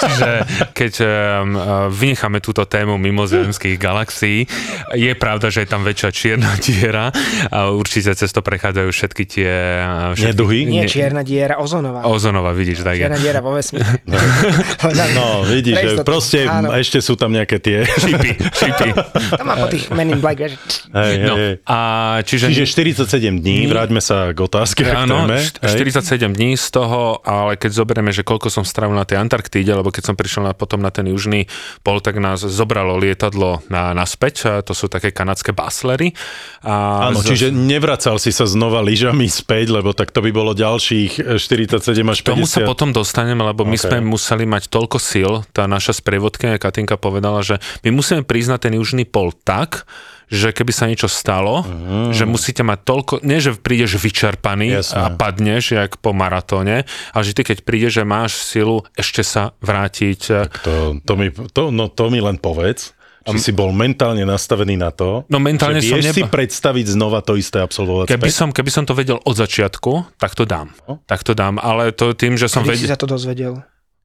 Čiže 0.00 0.30
keď 0.72 0.92
um, 1.04 1.60
vynecháme 1.92 2.40
túto 2.40 2.64
tému 2.64 2.96
mimozemských 2.96 3.76
galaxií, 3.76 4.48
je 4.96 5.12
pravda, 5.12 5.52
že 5.52 5.64
je 5.64 5.68
tam 5.68 5.84
väčšia 5.84 6.08
čierna 6.08 6.56
diera 6.64 7.12
a 7.52 7.68
určite 7.68 8.16
cez 8.16 8.32
to 8.32 8.40
prechádzajú 8.40 8.88
všetky 8.88 9.24
tie... 9.28 9.52
uh, 9.84 10.16
Všetky, 10.16 10.32
Neduhy? 10.32 10.58
Nie 10.64 10.88
čierna 10.88 11.20
diera, 11.20 11.60
ozonová. 11.60 12.08
Ozonova, 12.08 12.56
vidíš, 12.56 12.80
tak 12.80 12.93
je. 12.94 13.00
Čierna 13.00 13.18
diera 13.18 13.40
vo 13.40 13.50
vesmíre. 13.50 13.86
No, 15.14 15.42
vidíš, 15.42 15.76
že 15.76 15.96
proste 16.02 16.38
Áno. 16.44 16.70
ešte 16.72 16.98
sú 16.98 17.14
tam 17.14 17.30
nejaké 17.30 17.58
tie... 17.58 17.82
Čipy, 18.04 18.36
čipy. 18.36 18.88
To 19.32 19.42
má 19.42 19.54
po 19.56 19.66
tých 19.66 19.88
Men 19.90 20.10
in 20.10 20.20
Black, 20.20 20.38
vieš. 20.38 20.54
Hej, 20.90 21.14
No, 21.20 21.34
hej, 21.34 21.52
a 21.64 21.78
čiže... 22.20 22.50
Čiže 22.50 22.64
47 22.66 23.08
dní, 23.36 23.64
vráťme 23.64 23.98
sa 23.98 24.30
k 24.30 24.38
otázke, 24.38 24.82
Áno, 24.84 25.24
téme. 25.24 25.40
št- 25.40 25.58
Hej. 25.60 25.94
47 25.96 26.32
dní 26.32 26.50
z 26.54 26.66
toho, 26.70 27.00
ale 27.22 27.54
keď 27.54 27.70
zoberieme, 27.74 28.10
že 28.10 28.20
koľko 28.20 28.50
som 28.50 28.62
strávil 28.62 28.94
na 28.94 29.04
tej 29.04 29.18
Antarktíde, 29.18 29.72
lebo 29.72 29.88
keď 29.88 30.02
som 30.04 30.14
prišiel 30.14 30.42
na, 30.42 30.52
potom 30.52 30.78
na 30.78 30.90
ten 30.90 31.06
južný 31.06 31.46
pol, 31.80 31.98
tak 31.98 32.18
nás 32.18 32.40
zobralo 32.40 32.96
lietadlo 32.96 33.62
na, 33.66 33.92
naspäť, 33.92 34.34
a 34.44 34.60
to 34.60 34.72
sú 34.72 34.86
také 34.86 35.10
kanadské 35.10 35.50
baslery. 35.50 36.12
A 36.60 37.08
Áno, 37.08 37.20
z- 37.20 37.30
čiže 37.30 37.46
nevracal 37.50 38.18
si 38.18 38.30
sa 38.30 38.44
znova 38.44 38.80
lyžami 38.80 39.26
späť, 39.26 39.70
lebo 39.70 39.92
tak 39.92 40.10
to 40.10 40.20
by 40.20 40.30
bolo 40.30 40.52
ďalších 40.52 41.38
47 41.38 41.80
až 42.04 42.18
50. 42.20 42.26
Tomu 42.26 42.44
sa 42.44 42.60
potom 42.62 42.83
dostaneme, 42.90 43.40
lebo 43.46 43.62
my 43.64 43.78
sme 43.78 44.02
museli 44.02 44.44
mať 44.44 44.68
toľko 44.68 44.98
síl, 44.98 45.32
tá 45.54 45.64
naša 45.70 45.96
sprievodkynia 46.02 46.58
Katinka 46.58 46.98
povedala, 46.98 47.40
že 47.40 47.62
my 47.86 47.94
musíme 47.94 48.26
priznať 48.26 48.68
ten 48.68 48.74
južný 48.76 49.06
pol 49.06 49.30
tak, 49.32 49.86
že 50.32 50.50
keby 50.50 50.72
sa 50.72 50.88
niečo 50.88 51.06
stalo, 51.06 51.62
mm. 51.62 52.16
že 52.16 52.24
musíte 52.24 52.64
mať 52.64 52.78
toľko, 52.82 53.14
nie 53.22 53.38
že 53.38 53.54
prídeš 53.54 54.00
vyčerpaný 54.00 54.80
Jasné. 54.80 54.96
a 54.96 55.02
padneš, 55.14 55.64
jak 55.76 56.00
po 56.00 56.16
maratóne, 56.16 56.88
ale 57.12 57.22
že 57.22 57.36
ty 57.36 57.44
keď 57.44 57.62
prídeš, 57.62 58.02
že 58.02 58.04
máš 58.08 58.40
silu 58.40 58.82
ešte 58.96 59.22
sa 59.22 59.52
vrátiť. 59.60 60.20
To, 60.64 60.98
to, 60.98 61.12
mi, 61.14 61.28
to, 61.30 61.70
no, 61.70 61.92
to 61.92 62.08
mi 62.08 62.18
len 62.24 62.40
povedz. 62.40 62.96
Či 63.26 63.38
si 63.40 63.52
bol 63.52 63.70
mentálne 63.70 64.20
nastavený 64.22 64.76
na 64.76 64.88
to, 64.88 65.24
No, 65.26 65.38
mentálne 65.38 65.78
že 65.78 65.88
som 65.88 65.96
vieš 65.96 66.06
neba- 66.06 66.18
si 66.18 66.24
predstaviť 66.26 66.86
znova 66.90 67.18
to 67.18 67.34
isté 67.34 67.58
absolvovať 67.58 68.06
Keby 68.06 68.20
späť? 68.22 68.36
som, 68.36 68.48
keby 68.50 68.70
som 68.70 68.84
to 68.84 68.92
vedel 68.92 69.16
od 69.18 69.34
začiatku, 69.34 69.92
tak 70.14 70.32
to 70.32 70.44
dám. 70.44 70.76
No. 70.84 71.00
Tak 71.02 71.20
to 71.22 71.32
dám, 71.32 71.56
ale 71.56 71.90
to 71.90 72.12
tým, 72.12 72.34
že 72.34 72.46
som 72.46 72.60
Kedy 72.60 72.70
si 72.70 72.84
vedel... 72.84 72.90
sa 72.90 72.98
to 72.98 73.06
dozvedel? 73.06 73.64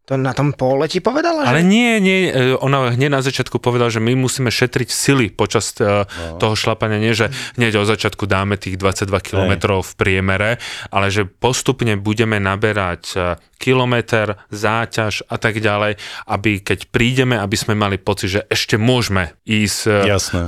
To 0.10 0.18
na 0.18 0.34
tom 0.34 0.52
pole 0.52 0.90
ti 0.90 1.00
povedala? 1.00 1.46
Ale 1.46 1.62
že? 1.62 1.70
nie, 1.70 2.02
nie, 2.02 2.18
e, 2.26 2.58
ona 2.58 2.90
hneď 2.90 3.10
na 3.12 3.22
začiatku 3.22 3.58
povedala, 3.58 3.88
že 3.88 4.02
my 4.02 4.18
musíme 4.18 4.50
šetriť 4.50 4.90
sily 4.90 5.30
počas 5.30 5.70
e, 5.78 5.86
No. 6.10 6.42
toho 6.42 6.58
šlapania, 6.58 6.98
nie 6.98 7.14
že 7.14 7.30
hneď 7.56 7.78
od 7.78 7.88
začiatku 7.88 8.26
dáme 8.26 8.58
tých 8.58 8.76
22 8.76 9.06
km 9.22 9.54
v 9.78 9.92
priemere, 9.94 10.58
ale 10.90 11.08
že 11.08 11.30
postupne 11.30 11.94
budeme 11.94 12.42
naberať 12.42 13.04
e, 13.12 13.18
kilometr, 13.56 14.40
záťaž 14.50 15.28
a 15.28 15.36
tak 15.36 15.60
ďalej, 15.60 16.00
aby 16.26 16.52
keď 16.58 16.90
prídeme, 16.90 17.36
aby 17.36 17.54
sme 17.54 17.76
mali 17.76 18.00
pocit, 18.00 18.32
že 18.32 18.42
ešte 18.48 18.80
môžeme 18.80 19.36
ísť, 19.44 20.08
Jasné. 20.08 20.42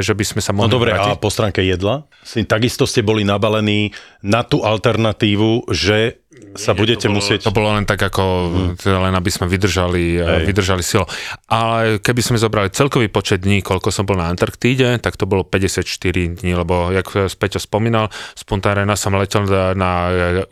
že 0.00 0.14
by 0.14 0.24
sme 0.24 0.40
sa 0.40 0.54
No 0.54 0.64
mohli 0.64 0.72
dobre, 0.72 0.90
a 0.94 1.18
po 1.18 1.28
stránke 1.28 1.60
jedla? 1.60 2.06
Si, 2.22 2.46
takisto 2.46 2.86
ste 2.86 3.02
boli 3.02 3.26
nabalení 3.26 3.90
na 4.22 4.46
tú 4.46 4.62
alternatívu, 4.62 5.74
že 5.74 6.21
sa 6.52 6.76
budete 6.76 7.08
to 7.08 7.12
bolo, 7.12 7.18
musieť... 7.20 7.40
To 7.48 7.52
bolo 7.52 7.68
len 7.72 7.84
tak 7.88 8.00
ako, 8.00 8.24
teda 8.76 8.98
len 9.08 9.14
aby 9.16 9.30
sme 9.32 9.48
vydržali, 9.48 10.20
Hej. 10.20 10.24
Hej. 10.24 10.44
vydržali 10.48 10.82
silo. 10.84 11.04
Ale 11.48 12.00
keby 12.00 12.20
sme 12.20 12.36
zobrali 12.36 12.68
celkový 12.72 13.08
počet 13.08 13.44
dní, 13.44 13.64
koľko 13.64 13.88
som 13.88 14.04
bol 14.04 14.20
na 14.20 14.28
Antarktíde, 14.28 15.00
tak 15.00 15.16
to 15.16 15.24
bolo 15.24 15.44
54 15.44 15.84
dní, 16.12 16.52
lebo 16.52 16.92
jak 16.92 17.08
Peťo 17.36 17.60
spomínal, 17.60 18.12
z 18.36 18.42
Punta 18.44 18.72
Arena 18.72 18.96
som 18.96 19.16
letel 19.16 19.48
na, 19.48 19.72
na 19.72 19.92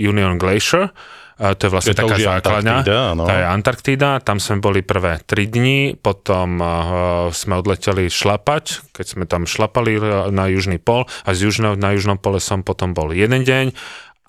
Union 0.00 0.36
Glacier, 0.40 0.92
a 1.40 1.56
to 1.56 1.66
je 1.66 1.70
vlastne 1.72 1.96
to 1.96 2.04
taká 2.04 2.20
základňa. 2.20 2.76
To 3.16 3.32
je 3.32 3.44
Antarktída, 3.48 4.20
tam 4.20 4.36
sme 4.36 4.60
boli 4.60 4.84
prvé 4.84 5.24
3 5.24 5.48
dní, 5.48 5.96
potom 5.96 6.60
uh, 6.60 7.32
sme 7.32 7.56
odleteli 7.56 8.12
šlapať, 8.12 8.92
keď 8.92 9.06
sme 9.08 9.24
tam 9.24 9.48
šlapali 9.48 9.96
na 10.28 10.52
južný 10.52 10.76
pol 10.76 11.08
a 11.24 11.32
z 11.32 11.48
južného, 11.48 11.80
na 11.80 11.96
južnom 11.96 12.20
pole 12.20 12.44
som 12.44 12.60
potom 12.60 12.92
bol 12.92 13.16
jeden 13.16 13.40
deň 13.48 13.72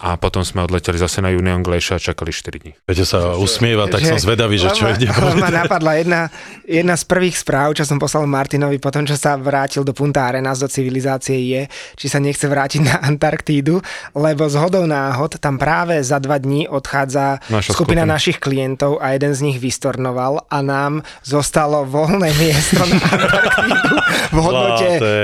a 0.01 0.17
potom 0.17 0.41
sme 0.41 0.65
odleteli 0.65 0.97
zase 0.97 1.21
na 1.21 1.29
Union 1.29 1.61
Glacier 1.61 1.95
a 1.95 2.01
čakali 2.01 2.33
4 2.33 2.57
dní. 2.57 2.71
Peťo 2.89 3.05
sa 3.05 3.19
usmieva, 3.37 3.85
tak 3.85 4.01
som 4.01 4.17
zvedavý, 4.17 4.57
že 4.57 4.73
čo 4.73 4.89
ide 4.89 5.05
ma 5.37 5.53
napadla 5.53 6.01
jedna, 6.01 6.21
jedna 6.65 6.97
z 6.97 7.05
prvých 7.05 7.37
správ, 7.37 7.77
čo 7.77 7.85
som 7.85 8.01
poslal 8.01 8.25
Martinovi 8.25 8.81
potom, 8.81 9.05
čo 9.05 9.13
sa 9.13 9.37
vrátil 9.37 9.85
do 9.85 9.93
Punta 9.93 10.25
Arenas, 10.25 10.57
do 10.57 10.65
civilizácie 10.65 11.37
je, 11.37 11.61
či 12.01 12.05
sa 12.09 12.17
nechce 12.17 12.49
vrátiť 12.49 12.81
na 12.81 12.97
Antarktídu, 12.97 13.77
lebo 14.17 14.49
z 14.49 14.57
hodou 14.57 14.89
náhod 14.89 15.37
tam 15.37 15.61
práve 15.61 16.01
za 16.01 16.17
dva 16.17 16.41
dní 16.41 16.65
odchádza 16.65 17.37
Naša 17.53 17.69
skupina 17.77 18.01
skupina. 18.01 18.13
našich 18.17 18.37
klientov 18.41 18.97
a 18.97 19.13
jeden 19.13 19.37
z 19.37 19.45
nich 19.45 19.57
vystornoval 19.61 20.49
a 20.49 20.57
nám 20.65 21.05
zostalo 21.21 21.85
voľné 21.85 22.33
miesto 22.41 22.81
na 22.89 22.97
Antarktídu 23.05 23.95
v 24.31 24.37
hodnote 24.39 24.87
je 24.87 25.21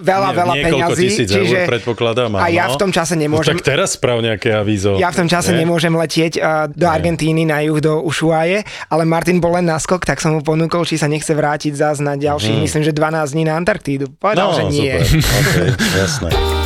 veľa, 0.00 0.30
veľa 0.32 0.54
peňazí. 0.56 1.04
tisíc 1.06 1.28
eur, 1.30 1.68
predpokladám, 1.68 2.32
a 2.40 2.48
ja 2.48 2.66
v 2.66 2.76
tom 2.80 2.90
čase 2.90 3.14
No, 3.18 3.26
nemôžem... 3.26 3.58
tak 3.58 3.66
teraz 3.76 3.98
sprav 4.08 4.24
nejaké 4.24 4.50
avízo. 4.50 4.96
Ja 4.96 5.12
v 5.12 5.20
tom 5.20 5.28
čase 5.28 5.52
Nie? 5.52 5.62
nemôžem 5.62 5.92
letieť 5.92 6.32
uh, 6.34 6.42
do 6.66 6.88
Argentíny 6.88 7.44
na 7.44 7.60
juh 7.60 7.76
do 7.76 8.00
Ushuaie, 8.00 8.60
ale 8.88 9.02
Martin 9.04 9.36
bol 9.36 9.52
len 9.52 9.68
naskok, 9.68 10.02
tak 10.02 10.16
som 10.18 10.32
mu 10.32 10.40
ponúkol, 10.40 10.82
či 10.82 10.96
sa 10.96 11.04
nechce 11.06 11.30
vrátiť 11.30 11.76
zás 11.76 12.00
na 12.00 12.16
ďalších, 12.16 12.56
Mhm. 12.56 12.64
myslím, 12.64 12.82
že 12.82 12.92
12 12.92 13.30
dní 13.30 13.44
na 13.44 13.54
Antarktídu. 13.54 14.08
Povedal, 14.10 14.48
No, 14.48 14.56
že 14.56 14.64
nie. 14.66 14.96
super. 14.96 15.28
Okay, 15.40 15.68
jasné. 15.94 16.57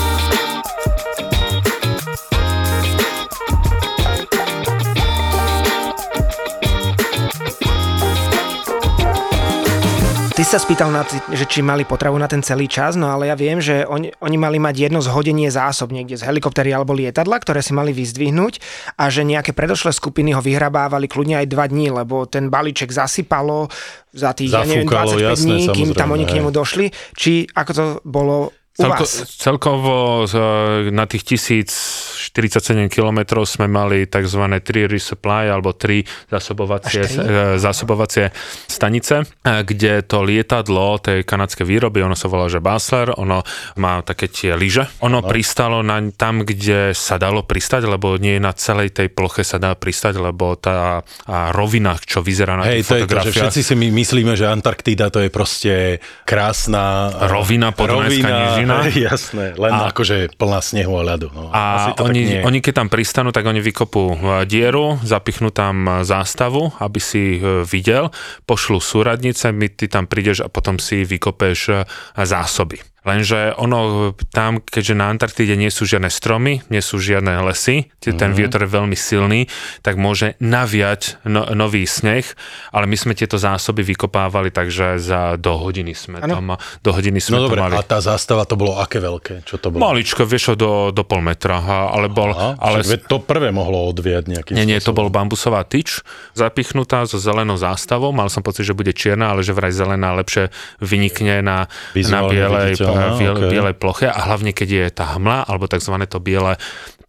Sa 10.53 10.61
spýtal, 10.61 10.93
na, 10.93 11.01
že 11.09 11.49
či 11.49 11.65
mali 11.65 11.89
potravu 11.89 12.21
na 12.21 12.29
ten 12.29 12.45
celý 12.45 12.69
čas, 12.69 12.93
no 12.93 13.09
ale 13.09 13.33
ja 13.33 13.37
viem, 13.41 13.57
že 13.57 13.89
oni, 13.89 14.13
oni 14.21 14.37
mali 14.37 14.61
mať 14.61 14.85
jedno 14.85 15.01
zhodenie 15.01 15.49
zásob 15.49 15.89
niekde 15.89 16.21
z 16.21 16.29
helikoptery 16.29 16.69
alebo 16.77 16.93
lietadla, 16.93 17.41
ktoré 17.41 17.65
si 17.65 17.73
mali 17.73 17.97
vyzdvihnúť 17.97 18.61
a 19.01 19.09
že 19.09 19.25
nejaké 19.25 19.57
predošlé 19.57 19.97
skupiny 19.97 20.37
ho 20.37 20.45
vyhrabávali 20.45 21.09
kľudne 21.09 21.41
aj 21.41 21.47
dva 21.49 21.65
dní, 21.73 21.89
lebo 21.89 22.29
ten 22.29 22.53
balíček 22.53 22.93
zasypalo 22.93 23.73
za 24.13 24.37
tých, 24.37 24.53
ja 24.53 24.69
neviem, 24.69 24.85
Zafúkalo, 24.85 25.13
25 25.17 25.25
jasné, 25.25 25.49
dní, 25.49 25.65
kým 25.73 25.91
tam 25.97 26.13
oni 26.13 26.25
k 26.29 26.37
nemu 26.37 26.51
došli. 26.53 26.93
Či 27.17 27.49
ako 27.57 27.71
to 27.73 27.85
bolo 28.05 28.53
Celko, 28.73 29.05
celkovo 29.29 30.25
e, 30.25 30.89
na 30.89 31.05
tých 31.05 31.37
1047 31.37 32.89
km 32.89 33.45
sme 33.45 33.69
mali 33.69 34.09
tzv. 34.09 34.41
3 34.49 34.89
resupply 34.89 35.53
alebo 35.53 35.77
3 35.77 36.33
zásobovacie, 36.33 37.05
e, 37.05 37.61
zásobovacie 37.61 38.33
stanice, 38.65 39.29
e, 39.45 39.61
kde 39.61 40.01
to 40.09 40.25
lietadlo 40.25 40.97
tej 41.05 41.21
kanadskej 41.21 41.69
výroby, 41.69 42.01
ono 42.01 42.17
sa 42.17 42.33
volá, 42.33 42.49
že 42.49 42.65
Basler, 42.65 43.13
ono 43.13 43.45
má 43.77 44.01
také 44.01 44.33
tie 44.33 44.57
lyže. 44.57 44.89
Ono 45.05 45.21
no. 45.21 45.29
pristalo 45.29 45.85
na, 45.85 46.01
tam, 46.17 46.41
kde 46.41 46.97
sa 46.97 47.21
dalo 47.21 47.45
pristať, 47.45 47.85
lebo 47.85 48.17
nie 48.17 48.41
na 48.41 48.57
celej 48.57 48.97
tej 48.97 49.13
ploche 49.13 49.45
sa 49.45 49.61
dá 49.61 49.77
pristať, 49.77 50.17
lebo 50.17 50.57
tá 50.57 51.05
a 51.29 51.53
rovina, 51.53 51.95
čo 52.01 52.25
vyzerá 52.25 52.57
na 52.57 52.65
Hej, 52.67 52.83
tých 52.83 52.89
to 52.89 52.95
je 52.97 53.03
to, 53.05 53.05
že 53.05 53.05
fotografiách, 53.05 53.37
všetci 53.37 53.61
si 53.61 53.75
my 53.77 53.89
myslíme, 53.93 54.33
že 54.33 54.47
Antarktída 54.49 55.13
to 55.13 55.21
je 55.21 55.29
proste 55.29 56.01
krásna... 56.25 57.13
Rovina, 57.29 57.71
podunajská 57.71 58.31
nížina. 58.33 58.62
Hej, 58.69 58.95
jasné, 59.11 59.59
len 59.59 59.73
A- 59.73 59.91
akože 59.91 60.37
plná 60.39 60.61
snehu 60.63 60.95
a 60.99 61.03
ľadu. 61.03 61.33
No, 61.35 61.51
A 61.51 61.97
oni, 61.99 62.45
oni 62.45 62.59
keď 62.61 62.85
tam 62.85 62.89
pristanú, 62.93 63.33
tak 63.33 63.49
oni 63.49 63.59
vykopú 63.59 64.15
e, 64.15 64.17
dieru, 64.47 65.01
zapichnú 65.03 65.51
tam 65.51 65.89
e, 65.89 65.91
zástavu, 66.07 66.77
aby 66.79 67.01
si 67.01 67.41
e, 67.41 67.67
videl, 67.67 68.13
pošlu 68.47 68.79
súradnice, 68.79 69.51
my 69.51 69.67
ty 69.73 69.89
tam 69.89 70.07
prídeš 70.07 70.45
a 70.45 70.49
potom 70.53 70.77
si 70.77 71.03
vykopeš 71.03 71.87
zásoby. 72.15 72.92
Lenže 73.03 73.59
ono 73.59 74.13
tam, 74.31 74.63
keďže 74.63 74.95
na 74.95 75.11
Antarktíde 75.11 75.59
nie 75.59 75.75
sú 75.75 75.85
žiadne 75.85 76.07
stromy, 76.07 76.63
nie 76.71 76.79
sú 76.79 77.03
žiadne 77.03 77.43
lesy, 77.43 77.91
mm-hmm. 77.91 78.15
ten 78.15 78.31
vietor 78.31 78.63
je 78.63 78.71
veľmi 78.71 78.95
silný, 78.95 79.51
tak 79.83 79.99
môže 79.99 80.39
naviať 80.39 81.19
no, 81.27 81.43
nový 81.53 81.83
sneh, 81.83 82.23
ale 82.71 82.87
my 82.87 82.95
sme 82.95 83.13
tieto 83.19 83.43
zásoby 83.43 83.83
vykopávali, 83.83 84.55
takže 84.55 85.03
za 85.03 85.35
do 85.35 85.59
hodiny 85.59 85.93
sme 85.99 86.23
Ano. 86.23 86.39
tam, 86.39 86.47
do 86.85 86.91
hodiny 86.95 87.19
sme 87.19 87.43
No 87.43 87.51
dobre, 87.51 87.59
mali. 87.59 87.75
a 87.75 87.83
tá 87.83 87.99
zástava 87.99 88.47
to 88.47 88.55
bolo 88.55 88.79
aké 88.79 89.03
veľké? 89.03 89.43
Čo 89.43 89.59
to 89.59 89.75
bolo? 89.75 89.83
Maličko, 89.83 90.23
vieš, 90.23 90.55
do, 90.55 90.95
do 90.95 91.03
pol 91.03 91.19
metra, 91.25 91.59
ale 91.91 92.07
bol, 92.07 92.31
Aha, 92.31 92.55
ale 92.63 92.87
to 93.03 93.19
prvé 93.19 93.51
mohlo 93.51 93.91
odviať 93.91 94.31
nejakým 94.31 94.55
nie, 94.55 94.69
nie, 94.69 94.79
to 94.79 94.95
bol 94.95 95.11
bambusová 95.11 95.67
tyč, 95.67 96.07
zapichnutá 96.39 97.03
so 97.09 97.19
zelenou 97.19 97.59
zástavou. 97.59 98.15
Mal 98.15 98.31
som 98.31 98.45
pocit, 98.45 98.63
že 98.63 98.77
bude 98.77 98.95
čierna, 98.95 99.35
ale 99.35 99.43
že 99.43 99.51
vraj 99.57 99.75
zelená 99.75 100.15
lepšie 100.15 100.55
vynikne 100.79 101.43
na, 101.43 101.67
na 101.97 102.21
bielej, 102.29 102.79
viditeľná, 102.93 103.19
biele, 103.19 103.39
ok. 103.39 103.53
bielej 103.53 103.75
ploche 103.77 104.07
a 104.09 104.19
hlavne 104.29 104.53
keď 104.55 104.69
je 104.69 104.87
tá 104.93 105.17
hmla, 105.17 105.49
alebo 105.49 105.67
tzv. 105.67 105.95
to 106.09 106.19
biele 106.23 106.57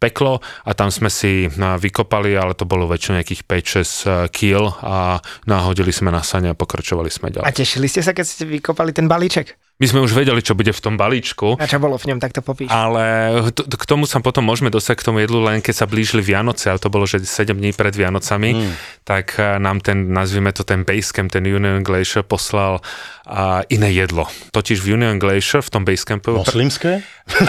peklo 0.03 0.43
a 0.67 0.71
tam 0.75 0.91
sme 0.91 1.07
si 1.07 1.47
vykopali, 1.55 2.35
ale 2.35 2.59
to 2.59 2.67
bolo 2.67 2.91
väčšinou 2.91 3.23
nejakých 3.23 3.47
5-6 3.47 4.35
kýl 4.35 4.67
a 4.83 5.23
nahodili 5.47 5.95
sme 5.95 6.11
na 6.11 6.19
sane 6.19 6.51
a 6.51 6.55
pokračovali 6.59 7.07
sme 7.07 7.31
A 7.31 7.39
ďalej. 7.39 7.55
tešili 7.55 7.87
ste 7.87 8.03
sa, 8.03 8.11
keď 8.11 8.25
ste 8.27 8.43
vykopali 8.43 8.91
ten 8.91 9.07
balíček? 9.07 9.55
My 9.83 9.89
sme 9.89 9.99
už 9.99 10.15
vedeli, 10.15 10.39
čo 10.39 10.55
bude 10.55 10.71
v 10.71 10.79
tom 10.79 10.95
balíčku, 10.95 11.59
A 11.59 11.65
čo 11.65 11.75
bolo 11.75 11.99
v 11.99 12.07
ňom, 12.07 12.17
tak 12.17 12.31
to 12.31 12.39
popíš. 12.39 12.71
ale 12.71 13.03
t- 13.51 13.67
k 13.67 13.83
tomu 13.83 14.05
sa 14.05 14.17
potom 14.17 14.39
môžeme 14.41 14.69
dostať 14.69 14.95
k 14.95 15.03
tomu 15.03 15.19
jedlu 15.19 15.43
len 15.43 15.59
keď 15.59 15.75
sa 15.75 15.85
blížili 15.85 16.23
Vianoce, 16.23 16.67
a 16.67 16.77
to 16.77 16.87
bolo, 16.87 17.03
že 17.03 17.19
7 17.19 17.51
dní 17.51 17.69
pred 17.69 17.91
Vianocami, 17.91 18.55
Hmm. 18.55 18.71
tak 19.03 19.35
eh, 19.35 19.57
nám 19.57 19.77
ten, 19.77 20.07
nazvime 20.09 20.49
to 20.49 20.63
ten 20.63 20.81
Basecamp, 20.81 21.27
ten 21.29 21.43
Union 21.43 21.81
Glacier 21.81 22.23
poslal 22.23 22.79
a 23.21 23.67
iné 23.67 23.91
jedlo. 23.91 24.23
Totiž 24.49 24.79
v 24.79 24.95
Union 24.95 25.15
Glacier, 25.17 25.59
v 25.59 25.69
tom 25.69 25.83
Basecampu, 25.83 26.31
Moslimské? 26.33 27.03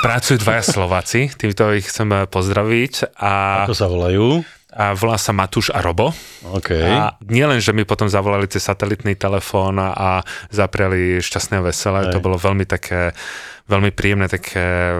pracujú 0.00 0.36
dvaja 0.38 0.62
Slováci, 0.62 1.28
týmto 1.30 1.72
ich 1.72 1.86
chcem 1.86 2.08
eh, 2.10 2.24
pozdraviť 2.26 3.16
a, 3.16 3.64
Ako 3.64 3.72
sa 3.72 3.86
volajú? 3.86 4.44
A 4.74 4.92
volá 4.98 5.14
sa 5.14 5.30
Matúš 5.30 5.70
a 5.70 5.78
Robo. 5.78 6.10
OK. 6.50 6.70
A 6.74 7.14
nielen, 7.30 7.62
že 7.62 7.70
mi 7.70 7.86
potom 7.86 8.10
zavolali 8.10 8.50
cez 8.50 8.66
satelitný 8.66 9.14
telefón 9.14 9.78
a, 9.78 10.20
zapriali 10.50 11.22
šťastné 11.22 11.62
veselé, 11.62 12.10
to 12.10 12.18
bolo 12.18 12.34
veľmi 12.34 12.66
také, 12.66 13.14
veľmi 13.64 13.96
príjemné, 13.96 14.28
také, 14.28 14.92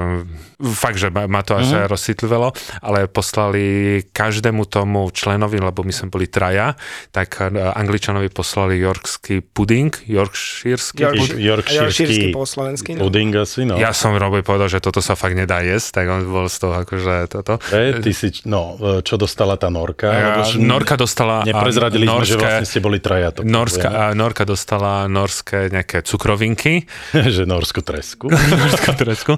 fakt, 0.73 0.97
že 0.97 1.12
ma, 1.12 1.28
ma 1.28 1.44
to 1.44 1.61
až 1.61 1.68
mm-hmm. 1.68 1.90
rozsitlivelo, 1.90 2.49
ale 2.80 3.04
poslali 3.12 3.64
každému 4.09 4.64
tomu 4.73 5.04
členovi, 5.12 5.61
lebo 5.61 5.85
my 5.85 5.92
sme 5.92 6.09
boli 6.09 6.33
traja, 6.33 6.73
tak 7.12 7.44
eh, 7.44 7.52
Angličanovi 7.52 8.33
poslali 8.33 8.80
yorkský 8.80 9.44
puding, 9.44 9.92
yorkshireský 10.09 11.00
York- 11.04 11.37
Yorkshireský 11.37 12.33
po 12.33 12.49
slovensky. 12.49 12.97
No. 12.97 13.04
puding 13.04 13.37
asi, 13.37 13.68
no. 13.68 13.76
Ja 13.76 13.92
som 13.92 14.16
Robovi 14.16 14.40
povedal, 14.40 14.73
že 14.73 14.80
toto 14.80 15.04
sa 15.04 15.12
fakt 15.12 15.37
nedá 15.37 15.61
jesť, 15.61 16.00
tak 16.00 16.04
on 16.09 16.25
bol 16.25 16.49
z 16.49 16.56
toho 16.64 16.75
akože 16.80 17.14
toto. 17.28 17.61
E, 17.68 18.00
ty 18.00 18.16
si, 18.16 18.33
no, 18.49 18.80
e, 18.80 19.04
čo 19.04 19.21
dostala 19.21 19.61
tá 19.61 19.68
Norka? 19.68 20.09
A 20.09 20.16
Lebo 20.16 20.40
už 20.49 20.56
Norka 20.56 20.97
dostala... 20.97 21.44
Neprezradili 21.44 22.09
sme, 22.09 22.25
že 22.25 22.40
norské- 22.40 22.40
vlastne 22.40 22.66
ste 22.66 22.80
boli 22.80 22.99
traja. 23.02 23.28
To 23.37 23.40
Norska, 23.44 24.16
Norka 24.16 24.49
dostala 24.49 25.04
norské 25.04 25.68
nejaké 25.68 26.00
cukrovinky 26.00 26.88
že 27.37 27.44
norskú 27.44 27.85
tresku. 27.85 28.33
Turecku. 28.95 29.35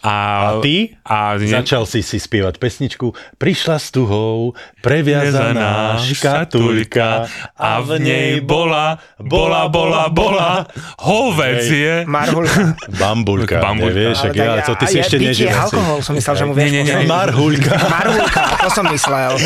A, 0.00 0.14
A 0.56 0.62
ty? 0.62 0.94
A 1.04 1.36
ne, 1.36 1.50
Začal 1.50 1.84
si 1.84 2.00
si 2.00 2.16
spievať 2.16 2.56
pesničku 2.56 3.12
Prišla 3.36 3.76
s 3.76 3.90
tuhou 3.90 4.54
previazaná 4.80 5.98
škatulka 6.00 7.28
a 7.58 7.70
v 7.84 7.90
nej 8.00 8.30
bola, 8.40 8.96
bola, 9.20 9.68
bola, 9.68 10.08
bola 10.08 10.64
hovedzie. 11.04 12.08
Marhulka. 12.08 12.78
bambulka. 13.02 13.60
Bambulka. 13.60 13.92
Nevieš, 13.92 14.18
ak 14.24 14.34
ja, 14.34 14.62
co 14.64 14.72
ty 14.78 14.84
si 14.86 14.96
ja- 14.96 15.04
ešte 15.04 15.16
nežil. 15.20 15.48
alkohol 15.52 15.98
som 16.00 16.14
myslel, 16.16 16.34
že 16.38 16.44
mu 16.46 16.52
vieš 16.56 16.70
Nie, 16.70 16.82
nie, 16.82 16.94
nie. 16.96 17.08
Marhulka. 17.10 17.74
Marhulka, 17.76 18.42
to 18.62 18.68
som 18.70 18.84
myslel. 18.88 19.32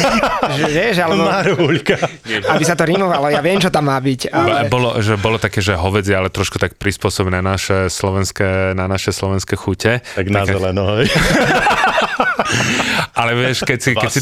Že, 0.54 0.64
vieš, 0.70 0.96
alebo, 1.02 1.24
Marhulka. 1.26 1.96
aby 2.52 2.62
sa 2.62 2.76
to 2.76 2.84
rimovalo, 2.84 3.26
ja 3.26 3.40
viem, 3.40 3.58
čo 3.58 3.72
tam 3.72 3.88
má 3.90 3.98
byť. 3.98 4.28
Ale... 4.30 4.68
Bolo, 4.68 5.00
že 5.00 5.16
bolo 5.16 5.40
také, 5.40 5.58
že 5.58 5.74
hovedzie, 5.74 6.14
ale 6.14 6.28
trošku 6.30 6.60
tak 6.60 6.76
prispôsobené 6.78 7.40
na 7.40 7.54
naše 7.54 7.86
slovenské, 7.86 8.74
na 8.74 8.90
naše 8.90 9.13
slovenské 9.14 9.56
chute. 9.56 10.00
Tak 10.14 10.28
na 10.28 10.46
zeleno, 10.46 10.86
hej. 10.98 11.08
Ale 13.20 13.32
vieš, 13.38 13.64
keď 13.64 13.78
si... 13.78 13.90
Keď 13.94 14.10
si 14.10 14.20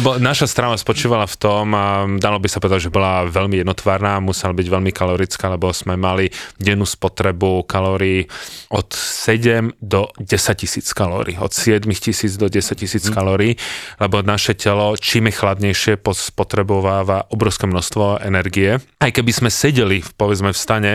lebo 0.00 0.16
naša 0.18 0.48
strava 0.48 0.74
spočívala 0.74 1.28
v 1.28 1.36
tom, 1.38 1.72
a 1.76 2.04
dalo 2.18 2.40
by 2.40 2.48
sa 2.48 2.58
povedať, 2.58 2.88
že 2.88 2.94
bola 2.94 3.26
veľmi 3.28 3.62
jednotvárna, 3.62 4.22
musela 4.22 4.56
byť 4.56 4.66
veľmi 4.66 4.90
kalorická, 4.90 5.52
lebo 5.52 5.70
sme 5.70 5.94
mali 5.94 6.30
dennú 6.56 6.88
spotrebu 6.88 7.66
kalórií 7.68 8.26
od 8.72 8.90
7 8.92 9.78
do 9.78 10.10
10 10.18 10.62
tisíc 10.62 10.90
kalórií. 10.90 11.36
Od 11.38 11.52
7 11.52 11.84
tisíc 11.94 12.34
do 12.40 12.48
10 12.48 12.74
tisíc 12.74 13.04
kalórií, 13.10 13.56
lebo 14.00 14.24
naše 14.24 14.56
telo, 14.56 14.96
čím 14.98 15.30
je 15.30 15.34
chladnejšie, 15.38 15.92
spotrebováva 16.14 17.26
obrovské 17.30 17.66
množstvo 17.66 18.22
energie. 18.22 18.78
Aj 19.02 19.10
keby 19.10 19.30
sme 19.34 19.50
sedeli, 19.50 20.02
povedzme, 20.16 20.54
v 20.54 20.58
stane, 20.58 20.92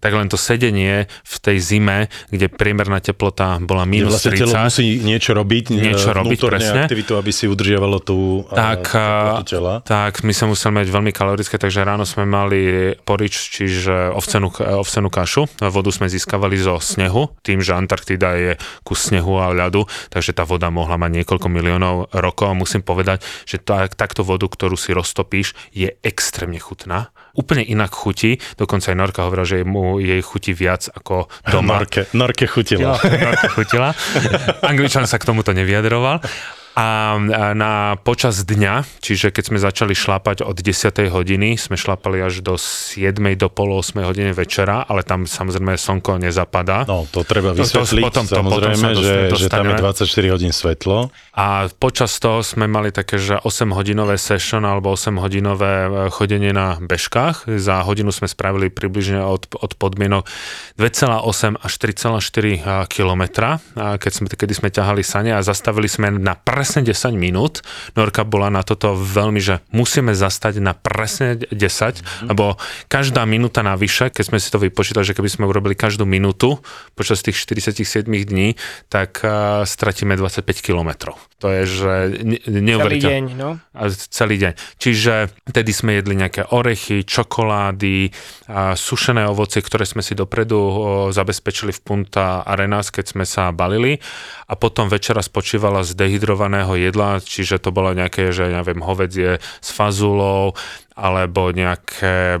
tak 0.00 0.12
len 0.16 0.28
to 0.32 0.40
sedenie 0.40 1.06
v 1.08 1.34
tej 1.40 1.56
zime, 1.60 1.98
kde 2.32 2.48
priemerná 2.48 3.00
teplota 3.00 3.60
bola 3.60 3.84
minus 3.84 4.20
vlastne 4.20 4.36
telo 4.36 4.52
30, 4.52 4.68
musí 4.68 4.86
niečo 5.04 5.32
robiť, 5.36 5.71
Niečo 5.72 6.10
e, 6.10 6.16
robiť, 6.16 6.38
presne. 6.44 6.84
aktivitu, 6.84 7.16
aby 7.16 7.30
si 7.32 7.48
udržiavalo 7.48 7.98
tú 8.04 8.44
e, 8.44 8.54
tak, 8.54 8.92
teplotu 8.92 9.44
tela. 9.48 9.74
tak 9.80 10.20
my 10.20 10.32
sme 10.36 10.52
museli 10.52 10.72
mať 10.82 10.86
veľmi 10.92 11.12
kalorické, 11.14 11.56
takže 11.56 11.86
ráno 11.86 12.04
sme 12.04 12.28
mali 12.28 12.92
porič, 13.02 13.52
čiže 13.52 14.12
ovcenú, 14.12 14.52
ovcenú 14.52 15.08
kašu. 15.08 15.48
Vodu 15.58 15.90
sme 15.94 16.12
získavali 16.12 16.60
zo 16.60 16.76
snehu, 16.82 17.32
tým, 17.40 17.64
že 17.64 17.72
Antarktida 17.72 18.36
je 18.36 18.52
kus 18.84 19.08
snehu 19.08 19.40
a 19.40 19.50
ľadu, 19.50 19.88
takže 20.12 20.36
tá 20.36 20.44
voda 20.44 20.68
mohla 20.68 21.00
mať 21.00 21.22
niekoľko 21.22 21.48
miliónov 21.48 22.12
rokov. 22.12 22.52
Musím 22.54 22.84
povedať, 22.84 23.24
že 23.48 23.62
tak, 23.62 23.96
takto 23.96 24.26
vodu, 24.26 24.44
ktorú 24.46 24.76
si 24.76 24.92
roztopíš, 24.92 25.56
je 25.72 25.94
extrémne 26.04 26.60
chutná. 26.60 27.14
Úplne 27.32 27.64
inak 27.64 27.92
chutí, 27.92 28.36
dokonca 28.60 28.92
aj 28.92 28.96
Norka 28.96 29.24
hovorila, 29.24 29.48
že 29.48 29.64
mu 29.64 29.96
jej 29.96 30.20
chutí 30.20 30.52
viac 30.52 30.92
ako 30.92 31.32
doma. 31.48 31.80
Norke, 31.80 32.04
Norke 32.12 32.44
chutila. 32.44 33.00
Norka 33.00 33.48
chutila. 33.52 33.90
Angličan 34.70 35.08
sa 35.08 35.16
k 35.16 35.24
tomuto 35.24 35.56
nevyjadroval. 35.56 36.20
A 36.72 37.20
na 37.52 37.72
počas 38.00 38.40
dňa, 38.42 38.88
čiže 39.04 39.28
keď 39.28 39.44
sme 39.44 39.58
začali 39.60 39.92
šlapať 39.92 40.40
od 40.40 40.56
10. 40.56 41.12
hodiny, 41.12 41.60
sme 41.60 41.76
šlapali 41.76 42.24
až 42.24 42.40
do 42.40 42.56
7. 42.56 43.12
do 43.36 43.52
pol 43.52 43.76
8. 43.76 44.00
hodiny 44.00 44.32
večera, 44.32 44.80
ale 44.80 45.04
tam 45.04 45.28
samozrejme 45.28 45.76
slnko 45.76 46.16
nezapadá. 46.16 46.88
No, 46.88 47.04
to 47.06 47.22
treba 47.22 47.52
To- 47.52 47.60
to 47.60 47.84
vysvetliť, 47.84 48.02
potom- 48.02 48.24
to 48.24 48.36
samozrejme, 48.40 48.88
potom 48.88 49.04
že, 49.04 49.14
dosta- 49.28 49.36
že 49.36 49.46
tam 49.52 49.64
je 49.68 49.74
dostaneme. 49.76 49.92
24 50.24 50.28
hodín 50.32 50.52
svetlo. 50.52 50.96
A 51.36 51.46
počas 51.76 52.16
toho 52.16 52.40
sme 52.40 52.64
mali 52.64 52.88
také, 52.88 53.20
že 53.20 53.36
8-hodinové 53.36 54.16
session 54.16 54.64
alebo 54.64 54.92
8-hodinové 54.92 55.72
e, 55.84 55.88
chodenie 56.08 56.52
na 56.52 56.80
bežkách. 56.80 57.52
Za 57.60 57.84
hodinu 57.84 58.12
sme 58.16 58.28
spravili 58.28 58.72
približne 58.72 59.20
od, 59.20 59.44
od 59.60 59.72
podmienok 59.76 60.24
2,8 60.80 61.60
až 61.60 61.72
3,4 61.76 62.88
kilometra, 62.88 63.60
a 63.76 63.96
keď 64.00 64.12
sme, 64.12 64.26
kedy 64.32 64.52
sme 64.54 64.68
ťahali 64.68 65.02
sane 65.04 65.36
a 65.36 65.40
zastavili 65.40 65.86
sme 65.86 66.08
na 66.12 66.32
presne 66.62 66.86
10 66.86 67.18
minút. 67.18 67.66
Norka 67.98 68.22
bola 68.22 68.46
na 68.46 68.62
toto 68.62 68.94
veľmi, 68.94 69.42
že 69.42 69.58
musíme 69.74 70.14
zastať 70.14 70.62
na 70.62 70.78
presne 70.78 71.34
10, 71.50 72.30
lebo 72.30 72.54
každá 72.86 73.26
minúta 73.26 73.66
navyše, 73.66 74.14
keď 74.14 74.24
sme 74.30 74.38
si 74.38 74.46
to 74.46 74.62
vypočítali, 74.62 75.02
že 75.02 75.18
keby 75.18 75.26
sme 75.26 75.50
urobili 75.50 75.74
každú 75.74 76.06
minútu 76.06 76.62
počas 76.94 77.18
tých 77.26 77.34
47 77.34 78.06
dní, 78.06 78.54
tak 78.86 79.26
uh, 79.26 79.66
stratíme 79.66 80.14
25 80.14 80.46
kilometrov. 80.62 81.18
To 81.42 81.50
je, 81.50 81.62
že 81.66 81.92
ne, 82.22 82.38
Celý 82.38 82.62
neuveriteľné. 82.62 83.10
deň, 83.10 83.24
no. 83.34 83.58
A 83.74 83.82
celý 83.90 84.38
deň. 84.38 84.54
Čiže 84.78 85.34
tedy 85.50 85.74
sme 85.74 85.98
jedli 85.98 86.14
nejaké 86.14 86.46
orechy, 86.54 87.02
čokolády, 87.02 88.14
a 88.46 88.78
sušené 88.78 89.26
ovocie, 89.26 89.58
ktoré 89.58 89.82
sme 89.82 90.06
si 90.06 90.14
dopredu 90.14 90.54
o, 90.54 90.70
zabezpečili 91.10 91.74
v 91.74 91.80
Punta 91.82 92.46
Arenas, 92.46 92.94
keď 92.94 93.04
sme 93.16 93.24
sa 93.26 93.50
balili. 93.50 93.98
A 94.46 94.54
potom 94.54 94.86
večera 94.86 95.18
spočívala 95.24 95.82
z 95.82 95.98
dehydrovaného 96.52 96.72
jedla, 96.76 97.10
čiže 97.18 97.56
to 97.56 97.72
bolo 97.72 97.96
nejaké, 97.96 98.28
že 98.30 98.52
neviem, 98.52 98.84
hovedzie 98.84 99.40
s 99.40 99.68
fazulou, 99.72 100.52
alebo 100.92 101.48
nejaké, 101.48 102.36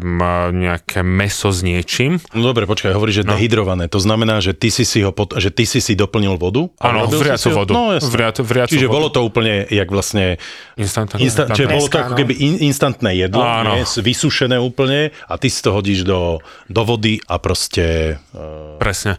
nejaké 0.52 1.00
meso 1.00 1.48
s 1.48 1.64
niečím. 1.64 2.20
No 2.36 2.52
dobre, 2.52 2.68
počkaj, 2.68 2.92
hovorí, 2.92 3.08
že 3.08 3.24
No. 3.24 3.32
dehydrované. 3.32 3.88
To 3.88 3.96
znamená, 3.96 4.44
že 4.44 4.52
ty 4.52 4.68
si 4.68 4.84
si, 4.84 5.00
ho 5.00 5.08
pot, 5.08 5.32
že 5.40 5.48
ty 5.48 5.64
si, 5.64 5.80
si 5.80 5.96
doplnil 5.96 6.36
vodu? 6.36 6.68
Áno, 6.76 7.08
vriacu 7.08 7.48
ho? 7.48 7.64
vodu. 7.64 7.72
No, 7.72 7.96
jasne. 7.96 8.12
Vriac- 8.12 8.44
vriacu 8.44 8.76
Čiže 8.76 8.86
vodu. 8.92 8.96
bolo 9.00 9.08
to 9.08 9.20
úplne, 9.24 9.64
jak 9.72 9.88
vlastne, 9.88 10.36
Instant, 10.76 11.16
insta, 11.16 11.48
čiže 11.48 11.72
bolo 11.72 11.88
to 11.88 11.96
ako 11.96 12.12
no. 12.12 12.18
keby 12.20 12.34
in, 12.36 12.54
instantné 12.68 13.16
jedlo, 13.16 13.40
Áno. 13.40 13.72
nie, 13.80 13.88
vysušené 13.88 14.60
úplne 14.60 15.16
a 15.24 15.34
ty 15.40 15.48
si 15.48 15.64
to 15.64 15.72
hodíš 15.72 16.04
do, 16.04 16.44
do 16.68 16.82
vody 16.84 17.24
a 17.24 17.40
proste... 17.40 18.20
Uh, 18.36 18.76
Presne. 18.76 19.16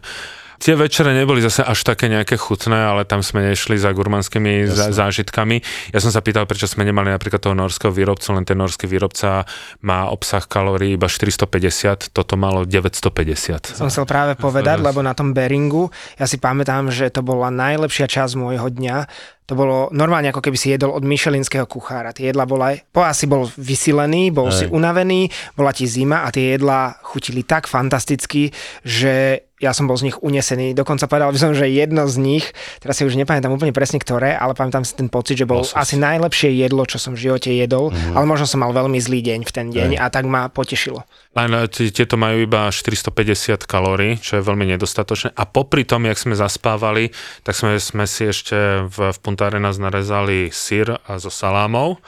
Tie 0.64 0.72
večere 0.72 1.12
neboli 1.12 1.44
zase 1.44 1.60
až 1.60 1.84
také 1.84 2.08
nejaké 2.08 2.40
chutné, 2.40 2.88
ale 2.88 3.04
tam 3.04 3.20
sme 3.20 3.52
nešli 3.52 3.76
za 3.76 3.92
gurmanskými 3.92 4.64
za, 4.64 4.96
zážitkami. 4.96 5.60
Ja 5.92 6.00
som 6.00 6.08
sa 6.08 6.24
pýtal, 6.24 6.48
prečo 6.48 6.64
sme 6.64 6.88
nemali 6.88 7.12
napríklad 7.12 7.36
toho 7.36 7.52
norského 7.52 7.92
výrobcu, 7.92 8.32
len 8.32 8.48
ten 8.48 8.56
norský 8.56 8.88
výrobca 8.88 9.44
má 9.84 10.08
obsah 10.08 10.40
kalórií 10.48 10.96
iba 10.96 11.04
450, 11.04 12.16
toto 12.16 12.40
malo 12.40 12.64
950. 12.64 13.76
Som 13.76 13.92
chcel 13.92 14.08
práve 14.08 14.40
povedať, 14.40 14.80
lebo 14.80 15.04
na 15.04 15.12
tom 15.12 15.36
Beringu, 15.36 15.92
ja 16.16 16.24
si 16.24 16.40
pamätám, 16.40 16.88
že 16.88 17.12
to 17.12 17.20
bola 17.20 17.52
najlepšia 17.52 18.08
časť 18.08 18.32
môjho 18.32 18.72
dňa. 18.72 18.96
To 19.44 19.52
bolo 19.52 19.92
normálne 19.92 20.32
ako 20.32 20.40
keby 20.40 20.56
si 20.56 20.72
jedol 20.72 20.96
od 20.96 21.04
myšelinského 21.04 21.68
kuchára. 21.68 22.16
Tie 22.16 22.32
jedla 22.32 22.48
bola, 22.48 22.72
po 22.88 23.04
asi 23.04 23.28
bol 23.28 23.44
vysilený, 23.60 24.32
bol 24.32 24.48
Hej. 24.48 24.56
si 24.56 24.64
unavený, 24.72 25.28
bola 25.52 25.76
ti 25.76 25.84
zima 25.84 26.24
a 26.24 26.32
tie 26.32 26.56
jedla 26.56 26.96
chutili 27.04 27.44
tak 27.44 27.68
fantasticky, 27.68 28.48
že 28.80 29.44
ja 29.62 29.70
som 29.70 29.88
bol 29.88 29.96
z 29.96 30.12
nich 30.12 30.18
unesený. 30.20 30.76
Dokonca 30.76 31.08
povedal 31.08 31.32
by 31.32 31.38
som, 31.40 31.52
že 31.56 31.70
jedno 31.70 32.04
z 32.10 32.20
nich, 32.20 32.44
teraz 32.84 33.00
si 33.00 33.06
už 33.08 33.16
nepamätám 33.16 33.48
úplne 33.48 33.72
presne 33.72 33.96
ktoré, 33.96 34.36
ale 34.36 34.52
pamätám 34.52 34.84
si 34.84 34.92
ten 34.92 35.08
pocit, 35.08 35.40
že 35.40 35.48
bol 35.48 35.64
Losos. 35.64 35.78
asi 35.78 35.96
najlepšie 35.96 36.52
jedlo, 36.52 36.84
čo 36.84 37.00
som 37.00 37.16
v 37.16 37.30
živote 37.30 37.48
jedol, 37.48 37.88
ale 38.12 38.28
možno 38.28 38.44
som 38.44 38.60
mal 38.60 38.76
veľmi 38.76 39.00
zlý 39.00 39.24
deň 39.24 39.40
v 39.46 39.52
ten 39.54 39.66
deň 39.72 39.96
a 39.96 40.10
tak 40.12 40.28
ma 40.28 40.52
potešilo. 40.52 41.06
Len 41.34 41.50
e, 41.54 41.66
t- 41.70 41.90
tieto 41.90 42.18
majú 42.18 42.42
iba 42.44 42.68
450 42.68 43.64
kalórií, 43.66 44.18
čo 44.18 44.38
je 44.38 44.42
veľmi 44.42 44.68
nedostatočné. 44.76 45.34
A 45.34 45.42
popri 45.46 45.82
tom, 45.82 46.06
jak 46.06 46.18
sme 46.18 46.34
zaspávali, 46.38 47.10
tak 47.42 47.58
sme, 47.58 47.78
sme 47.78 48.04
si 48.06 48.30
ešte 48.30 48.86
v, 48.86 49.10
v 49.10 49.18
Punta 49.34 49.50
Arenas 49.50 49.82
narezali 49.82 50.54
sír 50.54 50.94
a 50.94 51.18
so 51.18 51.26
salámou 51.26 51.98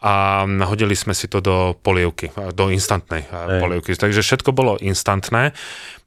a 0.00 0.44
hodili 0.64 0.96
sme 0.96 1.12
si 1.12 1.28
to 1.28 1.44
do 1.44 1.76
polievky, 1.76 2.32
do 2.56 2.72
instantnej 2.72 3.28
a, 3.28 3.56
Hej. 3.56 3.60
polievky. 3.60 3.92
Takže 3.92 4.24
všetko 4.24 4.56
bolo 4.56 4.80
instantné. 4.80 5.52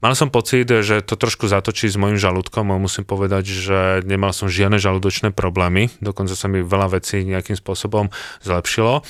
Mal 0.02 0.14
som 0.18 0.34
pocit, 0.34 0.66
že 0.66 0.98
to 1.06 1.14
trošku 1.14 1.46
zatočí 1.46 1.86
s 1.86 1.94
mojim 1.94 2.18
žalúdkom 2.18 2.74
a 2.74 2.82
musím 2.82 3.06
povedať, 3.06 3.54
že 3.54 3.78
nemal 4.02 4.34
som 4.34 4.50
žiadne 4.50 4.82
žalúdočné 4.82 5.30
problémy. 5.30 5.94
Dokonca 6.02 6.34
sa 6.34 6.50
mi 6.50 6.58
veľa 6.58 6.98
vecí 6.98 7.22
nejakým 7.22 7.54
spôsobom 7.54 8.10
zlepšilo. 8.42 9.06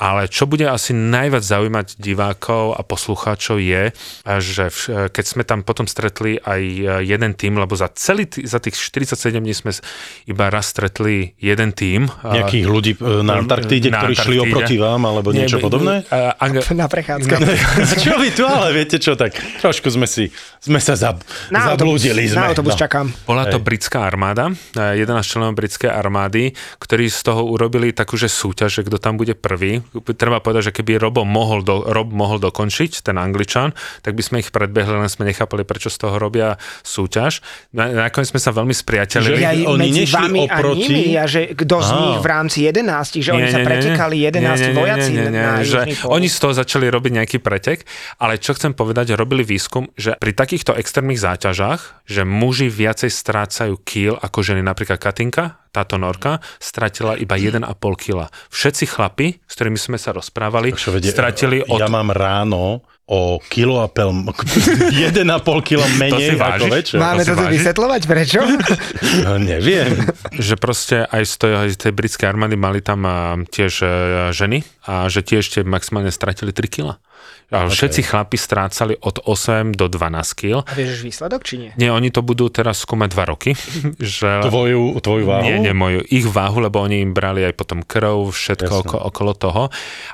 Ale 0.00 0.26
čo 0.26 0.48
bude 0.48 0.64
asi 0.64 0.96
najviac 0.96 1.44
zaujímať 1.44 2.00
divákov 2.00 2.72
a 2.72 2.80
poslucháčov 2.80 3.60
je, 3.60 3.92
že 4.40 4.72
v, 4.72 4.80
keď 5.12 5.24
sme 5.24 5.42
tam 5.44 5.60
potom 5.60 5.84
stretli 5.84 6.40
aj 6.40 6.60
jeden 7.04 7.32
tým, 7.36 7.60
lebo 7.60 7.76
za, 7.76 7.92
celý, 7.92 8.24
za 8.24 8.56
tých 8.56 8.80
47 8.80 9.12
dní 9.36 9.52
sme 9.52 9.76
iba 10.24 10.48
raz 10.48 10.72
stretli 10.72 11.36
jeden 11.36 11.76
tým. 11.76 12.08
nejakých 12.24 12.64
ľudí 12.64 12.92
e, 12.96 13.20
na 13.20 13.44
Antarktíde, 13.44 13.92
Na 13.92 14.00
ktorí 14.00 14.14
šli 14.16 14.36
Antarktíde. 14.40 14.48
oproti 14.48 14.76
vám, 14.76 15.02
alebo 15.04 15.28
Nie, 15.30 15.44
niečo 15.44 15.60
b- 15.60 15.64
podobné? 15.68 15.94
a- 16.08 16.32
a- 16.32 16.48
Na 16.80 16.88
prechádzke. 16.88 17.34
čo 18.08 18.16
vy 18.16 18.28
tu, 18.32 18.48
ale 18.48 18.72
viete 18.72 18.96
čo, 18.96 19.20
tak 19.20 19.36
trošku 19.60 19.92
sme 19.92 20.08
si, 20.08 20.32
sme 20.58 20.80
sa 20.80 20.96
zab, 20.96 21.20
Na 21.52 21.76
autobus, 21.76 22.00
zablúdili. 22.00 22.24
Sme. 22.24 22.40
na 22.40 22.44
autobus 22.48 22.72
no. 22.72 22.80
čakám. 22.80 23.06
Bola 23.28 23.44
to 23.44 23.60
Hej. 23.60 23.66
britská 23.68 24.08
armáda, 24.08 24.48
eh, 24.48 24.96
11 24.96 25.20
členov 25.20 25.52
britskej 25.52 25.92
armády, 25.92 26.56
ktorí 26.80 27.12
z 27.12 27.20
toho 27.20 27.44
urobili 27.44 27.92
takú, 27.92 28.16
že 28.16 28.32
súťaž, 28.32 28.80
že 28.80 28.88
kto 28.88 28.96
tam 28.96 29.20
bude 29.20 29.36
prvý. 29.36 29.84
Treba 30.14 30.38
povedať, 30.38 30.70
že 30.70 30.76
keby 30.76 31.02
Robo 31.02 31.26
mohol, 31.26 31.66
do, 31.66 31.82
Rob 31.82 32.14
mohol 32.14 32.38
dokončiť, 32.38 33.02
ten 33.02 33.18
Angličan, 33.18 33.74
tak 34.00 34.14
by 34.14 34.22
sme 34.22 34.36
ich 34.42 34.54
predbehli, 34.54 34.94
len 34.94 35.10
sme 35.10 35.26
nechápali, 35.26 35.66
prečo 35.66 35.90
z 35.90 35.98
toho 36.06 36.16
robia 36.16 36.56
súťaž. 36.86 37.42
Na, 37.74 38.08
nakoniec 38.08 38.30
sme 38.30 38.40
sa 38.40 38.54
veľmi 38.54 38.72
spriateľili. 38.72 39.38
Že 39.38 39.46
aj 39.46 39.58
Oni 39.66 39.80
medzi 39.90 40.02
nešli 40.06 40.16
vami 40.16 40.40
oproti? 40.46 40.80
a 40.80 40.88
nimi, 40.88 41.04
a 41.18 41.24
že 41.26 41.40
kto 41.52 41.76
z 41.82 41.90
nich 41.98 42.16
v 42.22 42.26
rámci 42.26 42.58
11, 42.66 43.24
že 43.24 43.30
oni 43.34 43.48
sa 43.50 43.60
pretekali 43.60 44.16
11 44.30 44.78
vojaci 44.78 45.12
na 45.28 45.60
že. 45.60 45.78
Oni 46.06 46.26
z 46.30 46.38
toho 46.40 46.52
začali 46.56 46.86
robiť 46.88 47.12
nejaký 47.22 47.38
pretek, 47.42 47.84
ale 48.16 48.40
čo 48.40 48.56
chcem 48.56 48.72
povedať, 48.72 49.12
robili 49.14 49.44
výskum, 49.44 49.90
že 49.98 50.16
pri 50.16 50.32
takýchto 50.32 50.72
extrémnych 50.76 51.20
záťažách, 51.20 52.06
že 52.08 52.22
muži 52.24 52.72
viacej 52.72 53.10
strácajú 53.12 53.74
kýl 53.84 54.14
ako 54.16 54.38
ženy, 54.40 54.64
napríklad 54.64 54.96
Katinka, 54.96 55.59
táto 55.70 55.96
norka, 55.96 56.42
stratila 56.58 57.14
iba 57.14 57.38
1,5 57.38 57.66
kg. 57.98 58.26
Všetci 58.50 58.84
chlapi, 58.90 59.38
s 59.46 59.52
ktorými 59.54 59.78
sme 59.78 59.98
sa 59.98 60.10
rozprávali, 60.10 60.74
vedie, 60.74 61.10
stratili 61.10 61.62
od... 61.62 61.78
Ja 61.78 61.86
mám 61.86 62.10
ráno 62.10 62.82
o 63.10 63.42
kilo 63.42 63.82
a 63.82 63.90
pel, 63.90 64.14
1,5 64.30 65.18
kilo 65.66 65.82
menej 65.98 66.38
si 66.38 66.38
ako 66.38 66.66
večer. 66.70 66.96
Máme 67.02 67.26
to 67.26 67.34
tu 67.34 67.44
vysvetľovať, 67.50 68.02
prečo? 68.06 68.38
No, 69.26 69.36
neviem. 69.36 70.06
že 70.38 70.54
proste 70.54 71.02
aj 71.10 71.22
z 71.26 71.34
tej, 71.42 71.52
z 71.74 71.76
tej 71.76 71.92
britskej 71.92 72.26
armády 72.30 72.54
mali 72.54 72.78
tam 72.78 73.02
a, 73.02 73.34
tiež 73.50 73.82
e, 73.82 73.86
ženy 74.30 74.62
a 74.86 75.10
že 75.10 75.26
tiež 75.26 75.42
tie 75.50 75.62
maximálne 75.66 76.14
stratili 76.14 76.54
3 76.54 76.70
kg. 76.70 76.86
A 77.50 77.66
všetci 77.66 78.06
chlapi 78.06 78.38
strácali 78.38 78.94
od 78.94 79.26
8 79.26 79.74
do 79.74 79.90
12 79.90 80.38
kg. 80.38 80.62
A 80.62 80.72
vieš 80.72 81.02
výsledok, 81.02 81.42
či 81.42 81.58
nie? 81.58 81.70
Nie, 81.74 81.90
oni 81.90 82.08
to 82.08 82.22
budú 82.22 82.46
teraz 82.46 82.86
skúmať 82.86 83.10
2 83.10 83.26
roky. 83.26 83.50
že... 83.98 84.46
Tvoju, 84.46 85.02
tvoju 85.02 85.24
váhu? 85.26 85.42
Nie, 85.42 85.58
nie 85.58 85.74
moju, 85.74 86.06
ich 86.06 86.24
váhu, 86.24 86.62
lebo 86.62 86.78
oni 86.78 87.02
im 87.02 87.10
brali 87.10 87.42
aj 87.42 87.58
potom 87.58 87.82
krv, 87.82 88.30
všetko 88.30 88.72
oko, 88.86 88.96
okolo 89.02 89.32
toho. 89.34 89.62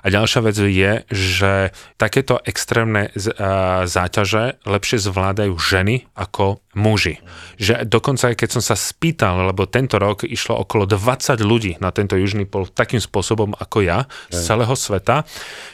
A 0.00 0.06
ďalšia 0.08 0.40
vec 0.42 0.56
je, 0.56 0.92
že 1.06 1.52
takéto 1.94 2.40
extrémne 2.40 3.12
z- 3.12 3.36
a, 3.36 3.84
záťaže 3.84 4.64
lepšie 4.64 4.96
zvládajú 4.96 5.52
ženy 5.60 6.08
ako 6.16 6.64
muži. 6.72 7.20
Že 7.56 7.84
dokonca 7.84 8.32
aj 8.32 8.36
keď 8.36 8.48
som 8.48 8.62
sa 8.62 8.76
spýtal, 8.76 9.44
lebo 9.44 9.64
tento 9.64 9.96
rok 9.96 10.24
išlo 10.24 10.56
okolo 10.56 10.84
20 10.84 11.40
ľudí 11.40 11.72
na 11.80 11.88
tento 11.88 12.16
južný 12.16 12.44
pol 12.44 12.68
takým 12.68 13.00
spôsobom 13.00 13.52
ako 13.56 13.80
ja 13.80 14.04
z 14.28 14.40
celého 14.44 14.72
sveta, 14.72 15.24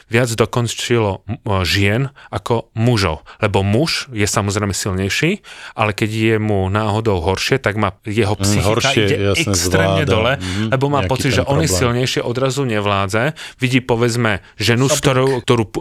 viac 0.07 0.31
dokončilo 0.31 1.23
m- 1.23 1.39
žien 1.61 2.09
ako 2.33 2.73
mužov. 2.73 3.21
Lebo 3.37 3.61
muž 3.61 4.09
je 4.09 4.25
samozrejme 4.25 4.73
silnejší, 4.73 5.45
ale 5.77 5.93
keď 5.93 6.09
je 6.09 6.35
mu 6.41 6.65
náhodou 6.73 7.21
horšie, 7.21 7.61
tak 7.61 7.77
má 7.77 7.93
jeho 8.01 8.33
psychika 8.41 8.65
horšie, 8.73 9.03
ide 9.05 9.17
jasne, 9.37 9.53
extrémne 9.53 10.03
zvláda. 10.09 10.09
dole, 10.09 10.33
Mhm, 10.41 10.73
lebo 10.73 10.85
má 10.89 11.05
pocit, 11.05 11.37
že 11.37 11.45
on 11.45 11.61
je 11.61 11.69
silnejšie, 11.69 12.25
odrazu 12.25 12.65
nevládze, 12.65 13.37
vidí 13.61 13.77
povedzme 13.77 14.41
ženu, 14.57 14.89
s 14.89 14.97
ktorou, 14.97 15.45
ktorú 15.45 15.63
uh, 15.69 15.73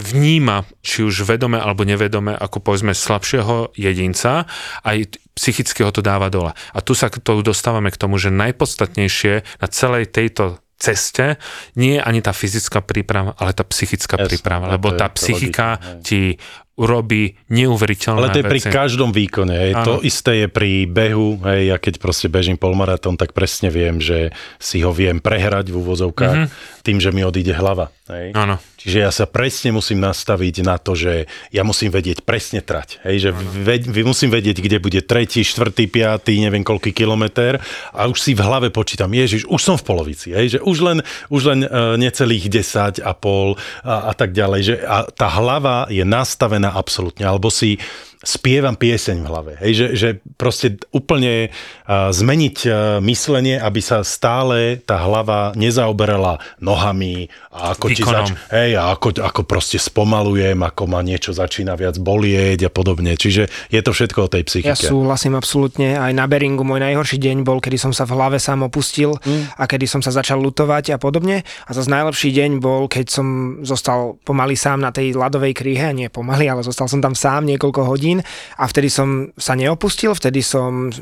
vníma, 0.00 0.64
či 0.80 1.04
už 1.04 1.28
vedome 1.28 1.60
alebo 1.60 1.84
nevedome, 1.84 2.32
ako 2.32 2.64
povedzme 2.64 2.96
slabšieho 2.96 3.76
jedinca, 3.76 4.48
aj 4.86 4.96
t- 5.12 5.18
psychicky 5.34 5.82
ho 5.82 5.90
to 5.90 6.00
dáva 6.00 6.28
dole. 6.28 6.52
A 6.72 6.78
tu 6.84 6.94
sa 6.94 7.10
tomu 7.10 7.42
dostávame 7.42 7.90
k 7.90 8.00
tomu, 8.00 8.16
že 8.20 8.30
najpodstatnejšie 8.30 9.34
na 9.60 9.66
celej 9.68 10.08
tejto 10.08 10.60
ceste. 10.82 11.38
Nie 11.78 11.98
je 11.98 12.00
ani 12.02 12.18
tá 12.18 12.34
fyzická 12.34 12.82
príprava, 12.82 13.38
ale 13.38 13.54
tá 13.54 13.62
psychická 13.62 14.18
Jasné, 14.18 14.26
príprava, 14.26 14.66
no 14.66 14.74
lebo 14.74 14.90
tá 14.98 15.06
psychika 15.14 15.78
logické, 15.78 16.02
ti 16.02 16.22
urobí 16.72 17.36
neuveriteľné 17.52 18.18
Ale 18.18 18.32
to 18.32 18.40
je 18.40 18.48
pri 18.48 18.60
veci. 18.64 18.72
každom 18.72 19.12
výkone. 19.12 19.52
Hej. 19.52 19.72
To 19.84 20.00
isté 20.00 20.44
je 20.44 20.48
pri 20.48 20.88
behu. 20.88 21.36
Hej. 21.44 21.60
Ja 21.68 21.76
keď 21.76 22.00
proste 22.00 22.32
bežím 22.32 22.56
polmaratón, 22.56 23.20
tak 23.20 23.36
presne 23.36 23.68
viem, 23.68 24.00
že 24.00 24.32
si 24.56 24.80
ho 24.80 24.88
viem 24.88 25.20
prehrať 25.20 25.68
v 25.68 25.76
úvozovkách 25.84 26.38
mm-hmm. 26.48 26.80
tým, 26.80 26.96
že 26.96 27.12
mi 27.12 27.20
odíde 27.28 27.52
hlava. 27.52 27.92
Hej. 28.08 28.32
Áno. 28.32 28.56
Čiže 28.80 28.98
ja 28.98 29.10
sa 29.14 29.30
presne 29.30 29.70
musím 29.70 30.02
nastaviť 30.02 30.66
na 30.66 30.74
to, 30.80 30.98
že 30.98 31.30
ja 31.54 31.62
musím 31.62 31.92
vedieť 31.92 32.26
presne 32.26 32.64
trať. 32.64 32.98
Hej, 33.06 33.28
že 33.28 33.30
ve, 33.36 33.78
vy 33.78 34.02
musím 34.02 34.32
vedieť, 34.32 34.58
kde 34.58 34.82
bude 34.82 35.00
tretí, 35.06 35.46
štvrtý, 35.46 35.86
piatý, 35.86 36.34
neviem 36.42 36.66
koľký 36.66 36.90
kilometr 36.90 37.62
a 37.94 38.10
už 38.10 38.18
si 38.18 38.32
v 38.34 38.42
hlave 38.42 38.74
počítam, 38.74 39.12
ježiš, 39.14 39.46
už 39.46 39.60
som 39.62 39.76
v 39.78 39.86
polovici. 39.86 40.34
Hej, 40.34 40.46
že 40.56 40.58
už 40.64 40.76
len, 40.82 40.98
už 41.30 41.42
len 41.46 41.60
uh, 41.62 41.94
necelých 41.94 42.50
10 42.50 43.06
a 43.06 43.12
pol 43.14 43.54
a, 43.86 44.10
a 44.10 44.12
tak 44.18 44.34
ďalej. 44.34 44.60
Že, 44.66 44.74
a 44.82 44.96
tá 45.14 45.28
hlava 45.30 45.86
je 45.86 46.02
nastavená 46.02 46.61
absolútne, 46.70 47.26
alebo 47.26 47.50
si 47.50 47.74
spievam 48.22 48.74
pieseň 48.74 49.16
v 49.18 49.26
hlave. 49.26 49.52
Hej, 49.58 49.72
že, 49.74 49.86
že 49.92 50.08
proste 50.34 50.78
úplne 50.90 51.50
zmeniť 51.90 52.56
myslenie, 53.00 53.58
aby 53.58 53.80
sa 53.80 54.00
stále 54.02 54.78
tá 54.78 54.96
hlava 54.96 55.52
nezaoberala 55.52 56.38
nohami 56.58 57.26
a 57.50 57.74
ako 57.74 57.86
ti 57.90 58.02
zač- 58.02 58.32
hej, 58.48 58.78
a 58.78 58.94
ako, 58.94 59.18
ako 59.18 59.40
proste 59.42 59.76
spomalujem, 59.76 60.56
ako 60.56 60.82
ma 60.86 61.00
niečo 61.00 61.30
začína 61.30 61.74
viac 61.74 61.98
bolieť 61.98 62.66
a 62.66 62.70
podobne. 62.70 63.12
Čiže 63.12 63.50
je 63.68 63.80
to 63.80 63.90
všetko 63.90 64.18
o 64.24 64.30
tej 64.30 64.42
psychike. 64.46 64.70
Ja 64.70 64.78
súhlasím 64.78 65.34
absolútne. 65.34 65.98
Aj 65.98 66.10
na 66.10 66.24
Beringu 66.24 66.62
môj 66.62 66.80
najhorší 66.80 67.18
deň 67.18 67.42
bol, 67.42 67.58
kedy 67.58 67.76
som 67.76 67.92
sa 67.92 68.06
v 68.06 68.14
hlave 68.14 68.38
sám 68.38 68.62
opustil 68.62 69.14
Mm. 69.22 69.44
a 69.54 69.64
kedy 69.64 69.86
som 69.86 70.00
sa 70.00 70.10
začal 70.10 70.36
lutovať 70.36 70.92
a 70.92 70.98
podobne. 70.98 71.42
A 71.64 71.70
zase 71.70 71.86
najlepší 71.86 72.30
deň 72.32 72.50
bol, 72.58 72.86
keď 72.86 73.06
som 73.08 73.26
zostal 73.62 74.18
pomaly 74.20 74.54
sám 74.54 74.78
na 74.78 74.90
tej 74.90 75.14
ľadovej 75.14 75.52
kríhe. 75.52 75.88
Nie 75.92 76.08
pomaly, 76.08 76.48
ale 76.48 76.60
zostal 76.60 76.90
som 76.90 76.98
tam 76.98 77.14
sám 77.14 77.46
niekoľko 77.46 77.86
hodín 77.86 78.11
a 78.58 78.64
vtedy 78.68 78.92
som 78.92 79.32
sa 79.40 79.56
neopustil, 79.56 80.12
vtedy 80.12 80.44
som 80.44 80.92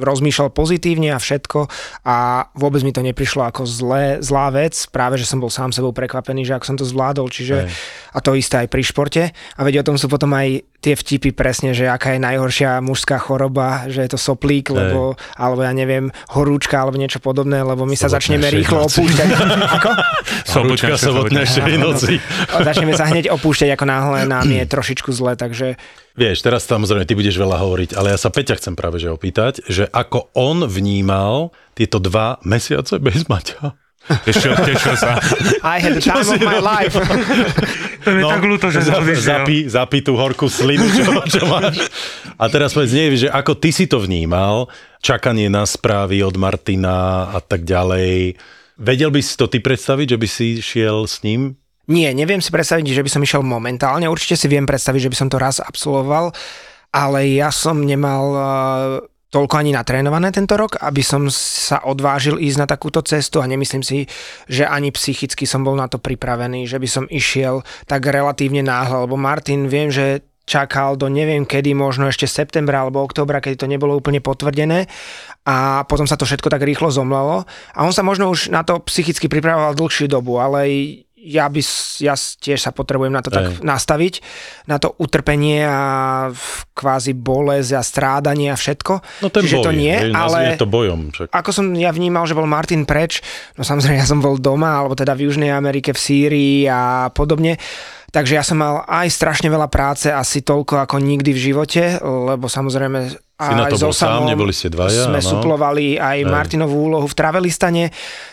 rozmýšľal 0.00 0.50
pozitívne 0.50 1.12
a 1.12 1.20
všetko 1.20 1.68
a 2.08 2.48
vôbec 2.56 2.80
mi 2.82 2.90
to 2.90 3.04
neprišlo 3.04 3.44
ako 3.46 3.68
zlé, 3.68 4.18
zlá 4.24 4.48
vec. 4.50 4.74
Práve, 4.88 5.20
že 5.20 5.28
som 5.28 5.38
bol 5.38 5.52
sám 5.52 5.70
sebou 5.70 5.92
prekvapený, 5.92 6.48
že 6.48 6.56
ako 6.56 6.64
som 6.64 6.76
to 6.80 6.88
zvládol. 6.88 7.28
Čiže, 7.28 7.68
a 8.16 8.18
to 8.24 8.32
isté 8.34 8.64
aj 8.64 8.68
pri 8.72 8.82
športe. 8.82 9.22
A 9.30 9.60
veď 9.60 9.84
o 9.84 9.86
tom 9.92 10.00
sú 10.00 10.08
potom 10.08 10.32
aj 10.32 10.64
tie 10.80 10.96
vtipy 10.96 11.36
presne, 11.36 11.76
že 11.76 11.86
aká 11.86 12.16
je 12.16 12.20
najhoršia 12.24 12.80
mužská 12.80 13.20
choroba, 13.20 13.86
že 13.92 14.00
je 14.04 14.10
to 14.16 14.18
soplík, 14.18 14.72
lebo, 14.72 15.14
alebo 15.36 15.60
ja 15.60 15.72
neviem, 15.76 16.08
horúčka, 16.32 16.80
alebo 16.80 16.96
niečo 16.96 17.20
podobné, 17.20 17.60
lebo 17.60 17.84
my 17.84 17.94
sa 17.94 18.08
Sobotnejšej 18.08 18.16
začneme 18.16 18.46
rýchlo 18.48 18.78
noci. 18.84 18.96
opúšťať. 18.96 19.28
Ako? 19.76 19.90
Horúčka 20.50 20.94
sobotnejšej 20.96 21.74
noci. 21.76 22.12
Začneme 22.68 22.96
sa 22.96 23.06
hneď 23.08 23.32
opúšťať, 23.32 23.76
ako 23.76 23.84
náhle 23.86 24.18
nám 24.26 24.48
je 24.48 24.64
trošičku 24.64 25.10
zle, 25.12 25.36
takže 25.36 25.76
Vieš, 26.18 26.42
teraz 26.42 26.66
samozrejme 26.66 27.06
ty 27.06 27.14
budeš 27.14 27.38
veľa 27.38 27.56
hovoriť, 27.62 27.90
ale 27.94 28.12
ja 28.12 28.18
sa 28.18 28.34
Peťa 28.34 28.58
chcem 28.58 28.74
práve 28.74 28.98
že 28.98 29.08
opýtať, 29.08 29.62
že 29.70 29.86
ako 29.88 30.34
on 30.34 30.66
vnímal 30.66 31.54
tieto 31.78 32.02
dva 32.02 32.42
mesiace 32.42 32.98
bez 32.98 33.30
Maťa. 33.30 33.78
Tešil, 34.00 34.56
tešil 34.64 34.94
sa. 34.96 35.20
I 35.60 35.76
had 35.78 35.94
the 35.94 36.02
time 36.02 36.24
of 36.24 36.40
my 36.40 36.58
life. 36.58 36.96
To 38.00 38.16
je 38.16 38.24
tak 38.24 38.40
ľúto, 38.48 38.72
že 38.72 38.80
odišiel. 38.80 39.44
zapí, 39.44 39.56
zapí 39.68 39.98
tú 40.00 40.16
horkú 40.16 40.48
slinu, 40.48 40.88
čo, 40.88 41.20
čo 41.28 41.44
máš. 41.44 41.84
A 42.40 42.48
teraz 42.48 42.72
povedz, 42.72 42.96
nie, 42.96 43.12
že 43.12 43.28
ako 43.28 43.60
ty 43.60 43.76
si 43.76 43.84
to 43.84 44.00
vnímal, 44.00 44.72
čakanie 45.04 45.52
na 45.52 45.68
správy 45.68 46.24
od 46.24 46.32
Martina 46.40 47.28
a 47.28 47.44
tak 47.44 47.68
ďalej. 47.68 48.40
Vedel 48.80 49.12
by 49.12 49.20
si 49.20 49.36
to 49.36 49.52
ty 49.52 49.60
predstaviť, 49.60 50.16
že 50.16 50.18
by 50.18 50.28
si 50.32 50.46
šiel 50.64 51.04
s 51.04 51.20
ním? 51.20 51.60
Nie, 51.92 52.16
neviem 52.16 52.40
si 52.40 52.48
predstaviť, 52.48 52.88
že 52.88 53.04
by 53.04 53.10
som 53.12 53.20
išiel 53.20 53.44
momentálne. 53.44 54.08
Určite 54.08 54.40
si 54.40 54.48
viem 54.48 54.64
predstaviť, 54.64 55.04
že 55.04 55.10
by 55.12 55.16
som 55.20 55.28
to 55.28 55.36
raz 55.36 55.60
absolvoval, 55.60 56.32
ale 56.96 57.28
ja 57.36 57.52
som 57.52 57.84
nemal 57.84 58.24
eh, 58.32 58.44
toľko 59.30 59.54
ani 59.62 59.70
natrénované 59.70 60.34
tento 60.34 60.58
rok, 60.58 60.76
aby 60.82 61.00
som 61.06 61.30
sa 61.30 61.86
odvážil 61.86 62.42
ísť 62.42 62.58
na 62.58 62.66
takúto 62.66 62.98
cestu 63.06 63.38
a 63.38 63.46
nemyslím 63.46 63.86
si, 63.86 64.10
že 64.50 64.66
ani 64.66 64.90
psychicky 64.90 65.46
som 65.46 65.62
bol 65.62 65.78
na 65.78 65.86
to 65.86 66.02
pripravený, 66.02 66.66
že 66.66 66.82
by 66.82 66.88
som 66.90 67.04
išiel 67.06 67.62
tak 67.86 68.10
relatívne 68.10 68.66
náhle, 68.66 69.06
lebo 69.06 69.14
Martin 69.14 69.70
viem, 69.70 69.88
že 69.88 70.26
čakal 70.50 70.98
do 70.98 71.06
neviem 71.06 71.46
kedy, 71.46 71.78
možno 71.78 72.10
ešte 72.10 72.26
septembra 72.26 72.82
alebo 72.82 73.06
oktobra, 73.06 73.38
kedy 73.38 73.54
to 73.54 73.70
nebolo 73.70 73.94
úplne 73.94 74.18
potvrdené 74.18 74.90
a 75.46 75.86
potom 75.86 76.10
sa 76.10 76.18
to 76.18 76.26
všetko 76.26 76.50
tak 76.50 76.66
rýchlo 76.66 76.90
zomlelo 76.90 77.46
a 77.46 77.78
on 77.86 77.94
sa 77.94 78.02
možno 78.02 78.26
už 78.34 78.50
na 78.50 78.66
to 78.66 78.82
psychicky 78.82 79.30
pripravoval 79.30 79.78
dlhšiu 79.78 80.10
dobu, 80.10 80.42
ale 80.42 80.66
ja 81.20 81.46
by, 81.52 81.60
ja 82.00 82.16
tiež 82.16 82.58
sa 82.58 82.72
potrebujem 82.72 83.12
na 83.12 83.20
to 83.20 83.28
tak 83.28 83.60
Hej. 83.60 83.60
nastaviť, 83.60 84.14
na 84.64 84.80
to 84.80 84.96
utrpenie 84.96 85.60
a 85.60 85.80
kvázi 86.72 87.12
bolesť 87.12 87.76
a 87.76 87.82
strádanie 87.84 88.48
a 88.48 88.56
všetko. 88.56 88.92
No 89.20 89.28
ten 89.28 89.44
Čiže 89.44 89.60
boj, 89.60 89.64
to 89.68 89.72
nie, 89.76 89.92
hej, 89.92 90.12
ale 90.16 90.56
to 90.56 90.64
bojom. 90.64 91.12
Však. 91.12 91.28
ako 91.28 91.50
som 91.52 91.66
ja 91.76 91.92
vnímal, 91.92 92.24
že 92.24 92.32
bol 92.32 92.48
Martin 92.48 92.88
preč, 92.88 93.20
no 93.60 93.62
samozrejme 93.62 94.00
ja 94.00 94.08
som 94.08 94.24
bol 94.24 94.40
doma, 94.40 94.80
alebo 94.80 94.96
teda 94.96 95.12
v 95.12 95.28
Južnej 95.28 95.52
Amerike, 95.52 95.92
v 95.92 96.00
Sýrii 96.00 96.64
a 96.64 97.12
podobne, 97.12 97.60
takže 98.10 98.40
ja 98.40 98.44
som 98.44 98.56
mal 98.56 98.88
aj 98.88 99.12
strašne 99.12 99.52
veľa 99.52 99.68
práce, 99.68 100.08
asi 100.08 100.40
toľko 100.40 100.88
ako 100.88 100.96
nikdy 101.04 101.36
v 101.36 101.42
živote, 101.52 102.00
lebo 102.00 102.48
samozrejme 102.48 103.29
Si 103.40 103.52
na 103.52 103.64
aj 103.64 103.72
to 103.72 103.78
so 103.78 103.88
bol 103.88 103.96
sám, 103.96 104.28
neboli 104.28 104.52
ste 104.52 104.68
dvaja, 104.68 105.08
Sme 105.08 105.16
áno. 105.16 105.24
suplovali 105.26 105.96
aj 105.96 106.28
Martinovú 106.28 106.76
úlohu 106.86 107.08
v 107.08 107.16
Travelistane, 107.16 107.88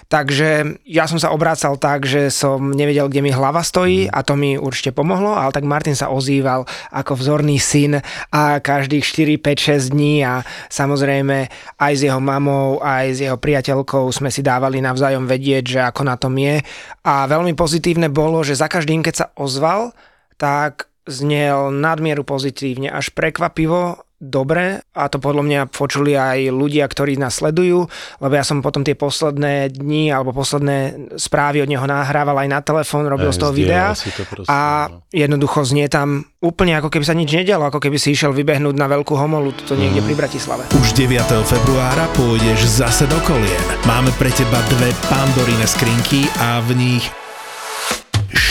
takže 0.06 0.80
ja 0.84 1.04
som 1.04 1.16
sa 1.16 1.32
obrácal 1.32 1.76
tak, 1.76 2.04
že 2.04 2.28
som 2.28 2.70
nevedel, 2.70 3.08
kde 3.08 3.22
mi 3.22 3.32
hlava 3.32 3.60
stojí 3.60 4.08
Mhm. 4.08 4.12
a 4.12 4.20
to 4.22 4.34
mi 4.34 4.56
určite 4.56 4.92
pomohlo, 4.92 5.32
ale 5.32 5.50
tak 5.50 5.64
Martin 5.64 5.94
sa 5.94 6.08
ozýval 6.08 6.64
ako 6.90 7.16
vzorný 7.16 7.56
syn 7.56 8.04
a 8.30 8.60
každých 8.60 9.04
4, 9.04 9.36
5, 9.38 9.58
6 9.58 9.90
dní 9.90 10.22
a 10.22 10.44
samozrejme 10.68 11.48
aj 11.78 11.94
s 11.94 12.02
jeho 12.04 12.20
mamou, 12.20 12.80
aj 12.80 13.06
s 13.16 13.20
jeho 13.24 13.36
priateľkou 13.36 14.04
sme 14.10 14.28
si 14.28 14.40
dávali 14.40 14.80
navzájom 14.80 15.24
vedieť, 15.24 15.64
že 15.66 15.80
ako 15.82 16.02
na 16.04 16.16
tom 16.16 16.36
je 16.36 16.60
a 17.02 17.14
veľmi 17.26 17.56
pozitívne 17.56 18.08
bolo, 18.08 18.44
že 18.44 18.54
za 18.54 18.68
každým, 18.68 19.00
keď 19.00 19.16
sa 19.16 19.28
ozval, 19.36 19.96
tak 20.36 20.86
znel 21.08 21.72
nadmieru 21.72 22.22
pozitívne, 22.22 22.92
až 22.92 23.16
prekvapivo 23.16 24.07
dobre 24.18 24.82
a 24.92 25.04
to 25.08 25.18
podľa 25.18 25.44
mňa 25.46 25.62
počuli 25.70 26.18
aj 26.18 26.50
ľudia, 26.50 26.84
ktorí 26.84 27.16
nás 27.16 27.38
sledujú, 27.38 27.86
lebo 28.18 28.34
ja 28.34 28.42
som 28.42 28.60
potom 28.60 28.82
tie 28.82 28.98
posledné 28.98 29.70
dni 29.70 30.10
alebo 30.10 30.34
posledné 30.34 30.78
správy 31.16 31.62
od 31.62 31.70
neho 31.70 31.86
nahrával 31.86 32.34
aj 32.36 32.50
na 32.50 32.60
telefón, 32.60 33.06
robil 33.06 33.30
Aj, 33.30 33.36
z 33.36 33.40
toho 33.40 33.54
videa 33.54 33.94
to 33.94 34.26
proste, 34.26 34.50
a 34.50 34.90
no. 34.90 35.06
jednoducho 35.14 35.62
znie 35.64 35.86
tam 35.86 36.26
úplne 36.38 36.74
ako 36.76 36.90
keby 36.90 37.06
sa 37.06 37.14
nič 37.14 37.30
nedialo, 37.30 37.70
ako 37.70 37.78
keby 37.78 37.98
si 37.98 38.12
išiel 38.12 38.34
vybehnúť 38.34 38.74
na 38.74 38.90
veľkú 38.90 39.14
homolu, 39.14 39.54
to 39.64 39.74
niekde 39.74 40.02
Mhm. 40.02 40.08
pri 40.08 40.16
Bratislave. 40.18 40.64
Už 40.74 40.94
9. 40.94 41.44
februára 41.44 42.10
pôjdeš 42.12 42.66
zase 42.66 43.06
do 43.06 43.22
kolien. 43.22 43.54
Máme 43.86 44.10
pre 44.18 44.30
teba 44.30 44.58
dve 44.68 44.92
pandorine 45.08 45.66
skrinky 45.66 46.26
a 46.38 46.58
v 46.60 46.74
nich 46.74 47.06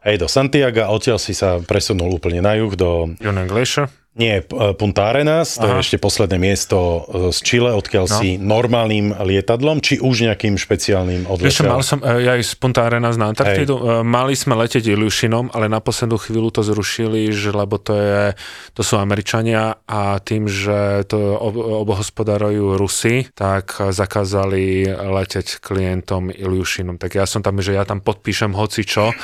aj 0.00 0.14
do 0.16 0.28
Santiago, 0.28 0.88
odtiaľ 0.88 1.20
si 1.20 1.36
sa 1.36 1.60
presunul 1.60 2.16
úplne 2.16 2.40
na 2.40 2.56
juh 2.56 2.72
do 2.72 3.12
Jonan 3.20 3.48
Glacier. 3.48 3.92
Nie, 4.10 4.42
P- 4.42 4.50
e, 4.50 4.74
Punta 4.74 5.06
Arenas, 5.06 5.54
to 5.54 5.64
je 5.64 5.74
Aha. 5.78 5.78
ešte 5.78 5.94
posledné 5.96 6.34
miesto 6.34 6.76
e, 6.76 6.98
z 7.30 7.38
Chile, 7.46 7.70
odkiaľ 7.70 8.10
No. 8.10 8.18
si 8.18 8.34
normálnym 8.36 9.14
lietadlom, 9.14 9.78
či 9.78 10.02
už 10.02 10.26
nejakým 10.26 10.58
špeciálnym 10.58 11.30
Vieš, 11.30 11.62
odletel. 11.62 11.70
mal 11.70 11.82
som 11.86 12.02
e, 12.02 12.26
ja 12.26 12.34
z 12.34 12.58
Punta 12.58 12.90
Arenas 12.90 13.14
na 13.14 13.30
Antarktidu. 13.30 13.78
E, 13.78 13.82
Mali 14.02 14.34
sme 14.34 14.58
letieť 14.58 14.90
Ilyushinom, 14.90 15.54
ale 15.54 15.70
na 15.70 15.78
poslednú 15.78 16.18
chvíľu 16.18 16.50
to 16.50 16.66
zrušili, 16.66 17.30
že, 17.30 17.54
lebo 17.54 17.78
to, 17.78 17.94
je, 17.94 18.34
to 18.74 18.82
sú 18.82 18.98
Američania 18.98 19.78
a 19.86 20.18
tým, 20.18 20.50
že 20.50 21.06
to 21.06 21.38
ob, 21.38 21.54
obohospodarujú 21.86 22.74
Rusi, 22.74 23.30
tak 23.30 23.78
zakázali 23.78 24.90
leteť 24.90 25.62
klientom 25.62 26.34
Ilyushinom. 26.34 26.98
Tak 26.98 27.14
ja 27.14 27.30
som 27.30 27.46
tam, 27.46 27.62
že 27.62 27.78
ja 27.78 27.86
tam 27.86 28.02
podpíšem 28.02 28.58
hoci 28.58 28.82
čo. 28.82 29.14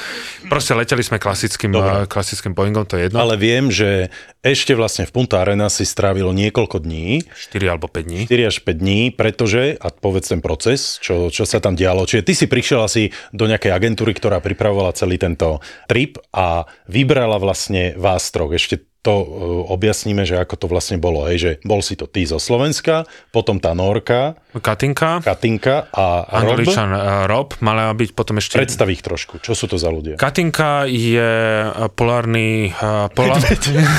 Proste 0.46 0.78
leteli 0.78 1.02
sme 1.02 1.18
klasickým, 1.18 1.74
Dobre. 1.74 2.06
klasickým 2.06 2.54
Boeingom, 2.54 2.86
to 2.86 2.94
je 2.94 3.10
jedno. 3.10 3.18
Ale 3.18 3.34
viem, 3.34 3.66
že 3.66 4.14
ešte 4.46 4.75
vlastne 4.76 5.08
v 5.08 5.12
Punta 5.12 5.42
Arenas 5.42 5.80
si 5.80 5.88
strávilo 5.88 6.30
niekoľko 6.36 6.84
dní, 6.84 7.24
4 7.26 7.72
alebo 7.72 7.88
5 7.88 8.06
dní. 8.06 8.20
4 8.28 8.50
až 8.52 8.56
5 8.62 8.76
dní, 8.76 9.00
pretože, 9.12 9.76
a 9.80 9.88
povedz 9.90 10.30
ten 10.30 10.40
proces, 10.44 11.00
čo, 11.00 11.32
čo 11.32 11.48
sa 11.48 11.58
tam 11.58 11.74
dialo. 11.74 12.04
Čiže 12.04 12.22
ty 12.22 12.32
si 12.36 12.46
prišiel 12.46 12.80
asi 12.84 13.02
do 13.32 13.48
nejakej 13.48 13.72
agentúry, 13.72 14.12
ktorá 14.14 14.40
pripravovala 14.40 14.96
celý 14.96 15.16
tento 15.16 15.64
trip 15.90 16.20
a 16.30 16.68
vybrala 16.86 17.40
vlastne 17.40 17.96
vás 17.96 18.28
troch. 18.30 18.52
Ešte 18.52 18.84
to 19.06 19.14
uh, 19.14 19.26
objasníme, 19.70 20.26
že 20.26 20.34
ako 20.42 20.54
to 20.58 20.66
vlastne 20.66 20.98
bolo. 20.98 21.22
Hej, 21.30 21.38
že 21.38 21.50
bol 21.62 21.78
si 21.78 21.94
to 21.94 22.10
ty 22.10 22.26
zo 22.26 22.42
Slovenska, 22.42 23.06
potom 23.30 23.62
tá 23.62 23.70
Norka, 23.70 24.34
Katinka, 24.58 25.20
Katinka 25.20 25.86
a 25.92 26.24
Rob. 26.42 26.56
Angličan 26.56 26.88
e, 26.88 27.00
Rob, 27.28 27.52
mala 27.60 27.92
byť 27.92 28.10
potom 28.16 28.40
ešte... 28.40 28.56
Predstav 28.56 28.88
ich 28.88 29.04
trošku. 29.04 29.38
Čo 29.44 29.52
sú 29.52 29.68
to 29.68 29.76
za 29.76 29.92
ľudia? 29.92 30.16
Katinka 30.16 30.88
je 30.88 31.30
e, 31.68 31.88
polárny, 31.92 32.72
e, 32.72 33.08
pola, 33.12 33.36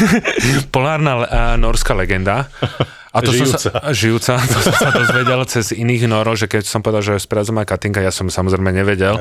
polárna 0.75 1.13
e, 1.21 1.25
norská 1.61 1.93
legenda. 1.93 2.49
A 3.13 3.21
to 3.25 3.33
Žijúca. 3.33 3.49
Som 3.49 3.57
sa, 3.57 3.71
žijúca, 3.93 4.33
to 4.53 4.59
som 4.61 4.75
sa 4.77 4.89
dozvedel 4.93 5.41
cez 5.49 5.65
iných 5.73 6.05
norov, 6.09 6.37
že 6.37 6.45
keď 6.45 6.63
som 6.65 6.81
povedal, 6.85 7.01
že 7.01 7.21
správzom 7.21 7.57
aj 7.61 7.67
Katinka, 7.69 8.01
ja 8.01 8.13
som 8.13 8.29
samozrejme 8.29 8.69
nevedel. 8.73 9.17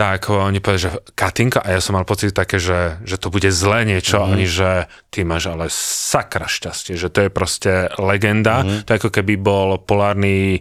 Tak 0.00 0.32
oni 0.32 0.64
povedali, 0.64 0.88
že 0.88 0.96
Katinka 1.12 1.60
a 1.60 1.76
ja 1.76 1.80
som 1.84 1.92
mal 1.92 2.08
pocit 2.08 2.32
také, 2.32 2.56
že, 2.56 2.96
že 3.04 3.20
to 3.20 3.28
bude 3.28 3.52
zlé 3.52 3.84
niečo, 3.84 4.16
mm-hmm. 4.16 4.32
oni, 4.32 4.46
že 4.48 4.70
ty 5.12 5.28
máš 5.28 5.52
ale 5.52 5.68
sakra 5.68 6.48
šťastie, 6.48 6.96
že 6.96 7.12
to 7.12 7.28
je 7.28 7.30
proste 7.30 7.92
legenda, 8.00 8.64
mm-hmm. 8.64 8.88
to 8.88 8.96
ako 8.96 9.12
keby 9.12 9.36
bol 9.36 9.76
polárny 9.76 10.56
e, 10.56 10.60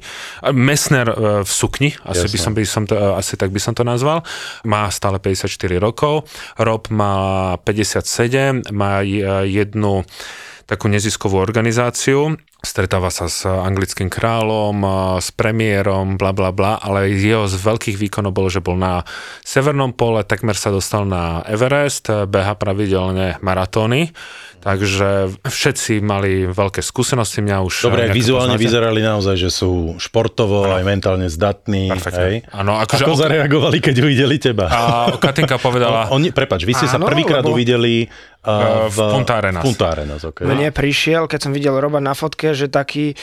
Messner 0.52 1.08
e, 1.08 1.16
v 1.48 1.52
sukni, 1.56 1.96
asi, 2.04 2.28
by 2.28 2.36
som, 2.36 2.52
by 2.52 2.66
som 2.68 2.84
to, 2.84 3.00
e, 3.00 3.16
asi 3.16 3.40
tak 3.40 3.56
by 3.56 3.64
som 3.64 3.72
to 3.72 3.88
nazval. 3.88 4.28
Má 4.68 4.92
stále 4.92 5.24
54 5.24 5.48
rokov, 5.80 6.28
Rob 6.60 6.92
má 6.92 7.56
57, 7.64 8.76
má 8.76 9.08
jednu 9.48 10.04
takú 10.68 10.92
neziskovú 10.92 11.40
organizáciu, 11.40 12.36
stretáva 12.60 13.08
sa 13.08 13.26
s 13.26 13.44
anglickým 13.44 14.08
kráľom, 14.08 14.84
s 15.18 15.32
premiérom, 15.32 16.16
bla 16.16 16.32
bla 16.32 16.52
bla, 16.52 16.76
ale 16.76 17.08
jeho 17.10 17.48
z 17.48 17.56
veľkých 17.56 17.96
výkonov 17.98 18.32
bolo, 18.32 18.48
že 18.48 18.60
bol 18.60 18.76
na 18.76 19.08
Severnom 19.42 19.92
pole, 19.92 20.22
takmer 20.22 20.54
sa 20.54 20.70
dostal 20.70 21.04
na 21.04 21.40
Everest, 21.44 22.12
beha 22.28 22.54
pravidelne 22.54 23.40
maratóny, 23.40 24.12
takže 24.60 25.40
všetci 25.42 26.04
mali 26.04 26.46
veľké 26.46 26.84
skúsenosti, 26.84 27.40
mňa 27.40 27.58
už... 27.64 27.74
Dobre, 27.82 28.02
nejako 28.06 28.18
vizuálne 28.18 28.48
poznáte. 28.54 28.66
vyzerali 28.68 29.02
naozaj, 29.02 29.36
že 29.40 29.50
sú 29.50 29.72
športovo, 29.96 30.68
aj 30.68 30.84
mentálne 30.84 31.26
zdatní. 31.26 31.88
Perfektne. 31.88 32.44
Áno, 32.52 32.76
akože 32.76 33.04
Ako 33.04 33.14
ok- 33.16 33.22
zareagovali, 33.24 33.78
keď 33.80 33.96
uvideli 34.04 34.36
teba? 34.36 34.68
A 34.68 34.80
Katinka 35.16 35.56
povedala, 35.56 36.08
Oni, 36.16 36.30
prepač, 36.30 36.68
vy 36.68 36.76
ste 36.76 36.86
sa 36.86 37.00
Áno, 37.00 37.08
prvýkrát 37.08 37.40
lebo- 37.40 37.56
uvideli 37.56 38.12
uh, 38.46 38.88
v 38.88 38.98
Punta 39.20 39.40
Arenas. 39.40 39.64
Punta 39.64 39.86
Arenas, 39.92 40.22
okay. 40.24 40.48
Mne 40.48 40.72
prišiel, 40.72 41.28
keď 41.28 41.40
som 41.40 41.52
videl 41.52 41.76
Roba 41.76 42.00
na 42.00 42.16
fotke, 42.16 42.56
že 42.56 42.72
taký 42.72 43.18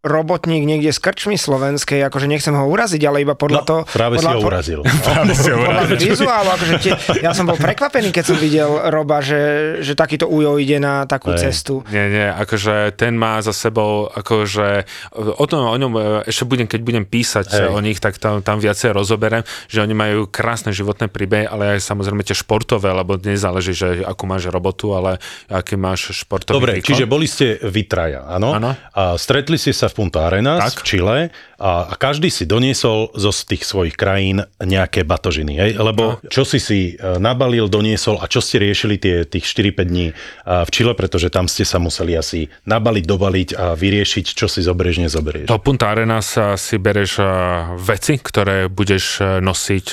robotník 0.00 0.64
niekde 0.64 0.90
z 0.90 0.98
krčmy 0.98 1.36
slovenskej, 1.36 2.00
akože 2.08 2.24
nechcem 2.24 2.56
ho 2.56 2.64
uraziť, 2.64 3.02
ale 3.04 3.20
iba 3.20 3.36
podľa 3.36 3.60
No, 3.60 3.68
to... 3.68 3.76
práve 3.92 4.16
si 4.16 4.24
podľa, 4.24 4.32
ho 4.32 4.40
urazil. 4.40 4.80
Práve 5.04 5.32
si 5.36 5.48
ho 5.52 5.58
urazil. 5.60 5.96
vizuálu, 6.00 6.48
akože 6.56 6.74
tie, 6.80 6.92
ja 7.20 7.36
som 7.36 7.44
bol 7.44 7.60
prekvapený, 7.60 8.08
keď 8.08 8.24
som 8.24 8.40
videl 8.40 8.70
Roba, 8.88 9.20
že, 9.20 9.40
že 9.84 9.92
takýto 9.92 10.24
ujo 10.24 10.56
ide 10.56 10.80
na 10.80 11.04
takú 11.04 11.36
Hej. 11.36 11.52
cestu. 11.52 11.84
Nie, 11.92 12.08
nie, 12.08 12.26
akože 12.32 12.96
ten 12.96 13.12
má 13.12 13.44
za 13.44 13.52
sebou, 13.52 14.08
akože 14.08 14.88
o 15.36 15.44
tom, 15.44 15.68
o 15.68 15.76
ňom 15.76 15.92
e, 15.92 16.00
ešte 16.24 16.48
budem, 16.48 16.64
keď 16.64 16.80
budem 16.80 17.04
písať. 17.04 17.44
Hej. 17.52 17.68
o 17.68 17.80
nich, 17.84 18.00
tak 18.00 18.16
tam, 18.16 18.40
tam 18.40 18.56
viacej 18.56 18.96
rozoberiem, 18.96 19.44
že 19.68 19.84
oni 19.84 19.92
majú 19.92 20.24
krásne 20.32 20.72
životné 20.72 21.12
príbehy, 21.12 21.44
ale 21.44 21.76
aj 21.76 21.84
samozrejme 21.84 22.24
tie 22.24 22.32
športové, 22.32 22.88
lebo 22.88 23.20
nezáleží, 23.20 23.76
že 23.76 24.00
akú 24.00 24.24
máš 24.24 24.48
robotu, 24.48 24.96
ale 24.96 25.20
aký 25.52 25.76
máš 25.76 26.16
športový 26.16 26.56
Dobre, 26.56 26.72
výkon. 26.80 26.88
čiže 26.88 27.04
boli 27.04 27.28
ste 27.28 27.60
vy 27.60 27.84
traja, 27.84 28.24
áno? 28.24 28.56
Áno. 28.56 28.72
A 28.96 29.20
stretli 29.20 29.60
ste 29.60 29.76
sa 29.76 29.89
v 29.90 29.94
Punta 29.94 30.30
Arenas 30.30 30.62
Tak. 30.62 30.80
v 30.80 30.82
Chile 30.86 31.18
a, 31.60 31.92
a 31.92 31.94
každý 32.00 32.32
si 32.32 32.48
doniesol 32.48 33.12
zo 33.12 33.30
z 33.30 33.40
tých 33.44 33.68
svojich 33.68 33.94
krajín 33.94 34.48
nejaké 34.56 35.04
batožiny, 35.04 35.60
hej? 35.60 35.70
Lebo 35.76 36.16
čo 36.32 36.48
si 36.48 36.56
si 36.56 36.96
e, 36.96 37.20
nabalil, 37.20 37.68
doniesol 37.68 38.16
a 38.16 38.24
čo 38.26 38.40
ste 38.40 38.64
riešili 38.64 38.96
tie, 38.96 39.28
tých 39.28 39.44
4-5 39.44 39.84
dní 39.84 40.06
a, 40.10 40.64
v 40.64 40.70
Chile, 40.72 40.96
pretože 40.96 41.28
tam 41.28 41.44
ste 41.44 41.68
sa 41.68 41.76
museli 41.76 42.16
asi 42.16 42.48
nabaliť, 42.64 43.04
dobaliť 43.04 43.48
a 43.60 43.76
vyriešiť, 43.76 44.24
čo 44.32 44.48
si 44.48 44.64
zoberieš, 44.64 45.04
nezoberieš. 45.04 45.46
Do 45.52 45.60
Punta 45.60 45.92
Arenas 45.92 46.32
si 46.56 46.76
bereš 46.80 47.20
uh, 47.20 47.28
veci, 47.76 48.16
ktoré 48.16 48.72
budeš 48.72 49.20
nosiť 49.44 49.86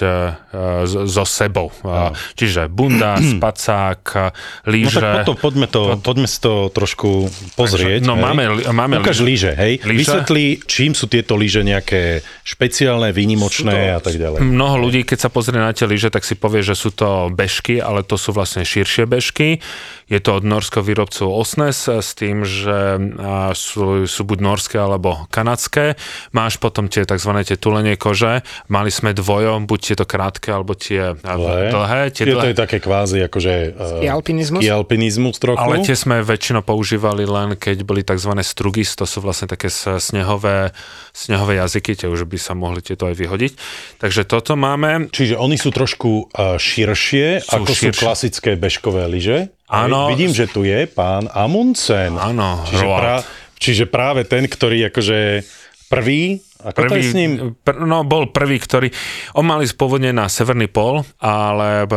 so 0.87 1.25
sebou. 1.27 1.69
Uh, 1.83 2.15
čiže 2.33 2.71
bunda, 2.71 3.19
spacák, 3.35 4.01
uh, 4.15 4.85
No 4.87 4.89
tak 4.93 5.25
potom, 5.25 5.35
poďme, 5.35 5.67
to, 5.67 5.81
poďme 5.99 6.27
si 6.29 6.37
to 6.39 6.69
trošku 6.71 7.27
pozrieť. 7.59 8.05
No 8.05 8.15
hej? 8.15 8.23
máme, 8.23 8.43
máme 8.71 8.95
Ukáž 9.03 9.19
lyže, 9.19 9.51
hej? 9.57 9.83
Lyže? 9.83 9.99
Vysvetli, 9.99 10.43
čím 10.63 10.91
sú 10.95 11.09
tieto 11.11 11.35
lyže 11.57 11.65
nejaké 11.65 12.01
špeciálne, 12.45 13.09
výnimočné 13.09 13.97
a 13.97 13.99
tak 13.99 14.21
ďalej. 14.21 14.45
Mnoho 14.45 14.77
ľudí, 14.77 15.01
keď 15.01 15.25
sa 15.25 15.29
pozrie 15.33 15.57
na 15.57 15.73
tie 15.73 15.89
lyže, 15.89 16.13
tak 16.13 16.21
si 16.21 16.37
povie, 16.37 16.61
že 16.61 16.77
sú 16.77 16.93
to 16.93 17.33
bežky, 17.33 17.81
ale 17.81 18.05
to 18.05 18.13
sú 18.13 18.29
vlastne 18.29 18.61
širšie 18.61 19.09
bežky. 19.09 19.57
Je 20.07 20.23
to 20.23 20.39
od 20.39 20.43
norského 20.47 20.79
výrobcu 20.87 21.27
Osnes 21.27 21.83
s 21.83 22.15
tým, 22.15 22.47
že 22.47 22.95
sú, 23.51 24.07
sú 24.07 24.21
buď 24.23 24.39
norské 24.39 24.79
alebo 24.79 25.27
kanadské. 25.27 25.99
Máš 26.31 26.55
potom 26.63 26.87
tie 26.87 27.03
tzv. 27.03 27.31
tie 27.43 27.59
tulenie 27.59 27.99
kože. 27.99 28.39
Mali 28.71 28.87
sme 28.87 29.11
dvojom, 29.11 29.67
buď 29.67 29.79
tieto 29.83 30.05
krátke 30.07 30.55
alebo 30.55 30.79
tie 30.79 31.11
dlhé. 31.19 31.75
dlhé 31.75 32.01
tie 32.15 32.23
dlhé. 32.23 32.39
To 32.39 32.51
je 32.55 32.57
také 32.57 32.77
kvázi 32.79 33.27
akože... 33.27 33.53
Uh, 33.75 34.07
alpinizmus? 34.07 34.63
alpinizmus 34.63 35.35
trochu. 35.43 35.59
Ale 35.59 35.83
tie 35.83 35.91
sme 35.91 36.23
väčšinou 36.23 36.63
používali 36.63 37.27
len, 37.27 37.59
keď 37.59 37.83
boli 37.83 37.99
tzv. 38.07 38.31
strugis, 38.47 38.95
to 38.95 39.03
sú 39.03 39.19
vlastne 39.19 39.51
také 39.51 39.67
snehové, 39.67 40.71
snehové 41.11 41.59
jazyky, 41.59 41.99
tie 41.99 42.07
už 42.07 42.23
by 42.23 42.39
sa 42.39 42.55
mohli 42.55 42.79
tieto 42.79 43.11
aj 43.11 43.15
vyhodiť. 43.19 43.51
Takže 43.99 44.23
toto 44.23 44.55
máme. 44.55 45.11
Čiže 45.11 45.35
oni 45.35 45.59
sú 45.59 45.75
trošku 45.75 46.31
uh, 46.31 46.55
širšie, 46.55 47.43
sú 47.43 47.59
ako 47.59 47.75
širšie. 47.75 47.91
sú 47.91 48.07
klasické 48.07 48.55
bežkové 48.55 49.03
lyže. 49.11 49.56
Áno. 49.67 50.07
Vidím, 50.07 50.31
že 50.31 50.47
tu 50.47 50.63
je 50.63 50.87
pán 50.87 51.27
Amundsen. 51.35 52.15
Áno, 52.15 52.63
čiže, 52.63 52.85
pra, 52.87 53.15
čiže 53.59 53.85
práve 53.91 54.23
ten, 54.23 54.47
ktorý 54.47 54.87
akože 54.87 55.43
prvý 55.91 56.39
ako 56.57 56.77
prvý, 56.83 56.89
to 56.89 56.95
je 56.97 57.03
s 57.05 57.13
ním? 57.13 57.31
Pr- 57.61 57.79
no, 57.85 58.01
bol 58.01 58.33
prvý, 58.33 58.57
ktorý... 58.57 58.89
On 59.37 59.45
mal 59.45 59.61
ísť 59.61 59.77
pôvodne 59.77 60.11
na 60.11 60.25
Severný 60.27 60.67
pol, 60.67 61.05
ale 61.21 61.87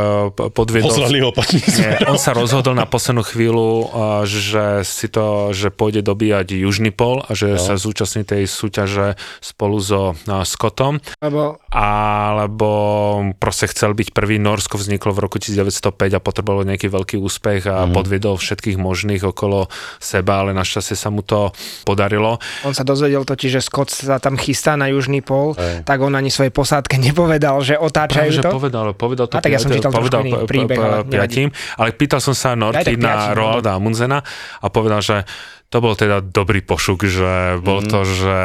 podviedol... 0.53 0.93
Poslali 0.93 1.19
ho 1.25 1.33
nie, 1.33 1.91
On 2.07 2.21
sa 2.21 2.37
rozhodol 2.37 2.77
na 2.77 2.85
poslednú 2.85 3.25
chvíľu, 3.25 3.91
že 4.29 4.85
si 4.85 5.09
to, 5.09 5.57
že 5.57 5.73
pôjde 5.73 6.05
dobíjať 6.05 6.55
Južný 6.55 6.93
pol 6.93 7.25
a 7.25 7.33
že 7.33 7.57
no. 7.57 7.61
sa 7.61 7.81
zúčastní 7.81 8.23
tej 8.29 8.45
súťaže 8.45 9.17
spolu 9.41 9.81
so 9.81 10.15
Scottom. 10.45 11.01
Lebo... 11.25 11.59
Alebo 11.73 12.71
proste 13.41 13.67
chcel 13.73 13.97
byť 13.97 14.13
prvý. 14.13 14.37
Norsko 14.37 14.77
vzniklo 14.77 15.17
v 15.17 15.23
roku 15.25 15.41
1905 15.41 16.17
a 16.17 16.21
potrebovalo 16.21 16.69
nejaký 16.69 16.93
veľký 16.93 17.17
úspech 17.17 17.65
a 17.65 17.89
mm. 17.89 17.97
podviedol 17.97 18.37
všetkých 18.37 18.77
možných 18.77 19.25
okolo 19.25 19.73
seba, 19.99 20.45
ale 20.45 20.53
našťastie 20.53 20.95
sa 20.95 21.09
mu 21.09 21.25
to 21.25 21.51
podarilo. 21.89 22.37
On 22.63 22.77
sa 22.77 22.85
dozvedel 22.85 23.25
totiž, 23.25 23.59
že 23.59 23.63
Scott 23.65 23.91
sa 23.91 24.21
tam 24.21 24.37
chystá 24.37 24.50
chystá 24.51 24.75
na 24.75 24.91
južný 24.91 25.23
pol, 25.23 25.55
Aj. 25.55 25.87
tak 25.87 26.03
on 26.03 26.11
ani 26.19 26.35
svojej 26.35 26.51
posádke 26.51 26.99
nepovedal, 26.99 27.63
že 27.63 27.79
otáčajú 27.79 28.43
Práve, 28.43 28.45
to. 28.45 28.51
povedal, 28.51 28.85
povedal 28.99 29.27
to. 29.31 29.39
A 29.39 29.41
tak 29.41 29.55
ja 29.55 29.63
som 29.63 29.71
čítal 29.71 29.95
povedal 29.95 30.27
iný 30.27 30.43
príbeh, 30.43 30.75
ale 30.75 31.07
piatím, 31.07 31.55
ale 31.79 31.95
pýtal 31.95 32.19
som 32.19 32.35
sa 32.35 32.59
Norty 32.59 32.99
na 32.99 33.31
Roalda 33.31 33.79
Munzena 33.79 34.19
a 34.59 34.67
povedal, 34.67 34.99
že 34.99 35.23
to 35.71 35.79
bol 35.79 35.95
teda 35.95 36.19
dobrý 36.19 36.67
pošuk, 36.67 37.07
že 37.07 37.63
bol 37.63 37.79
mm. 37.79 37.89
to, 37.95 38.01
že 38.03 38.37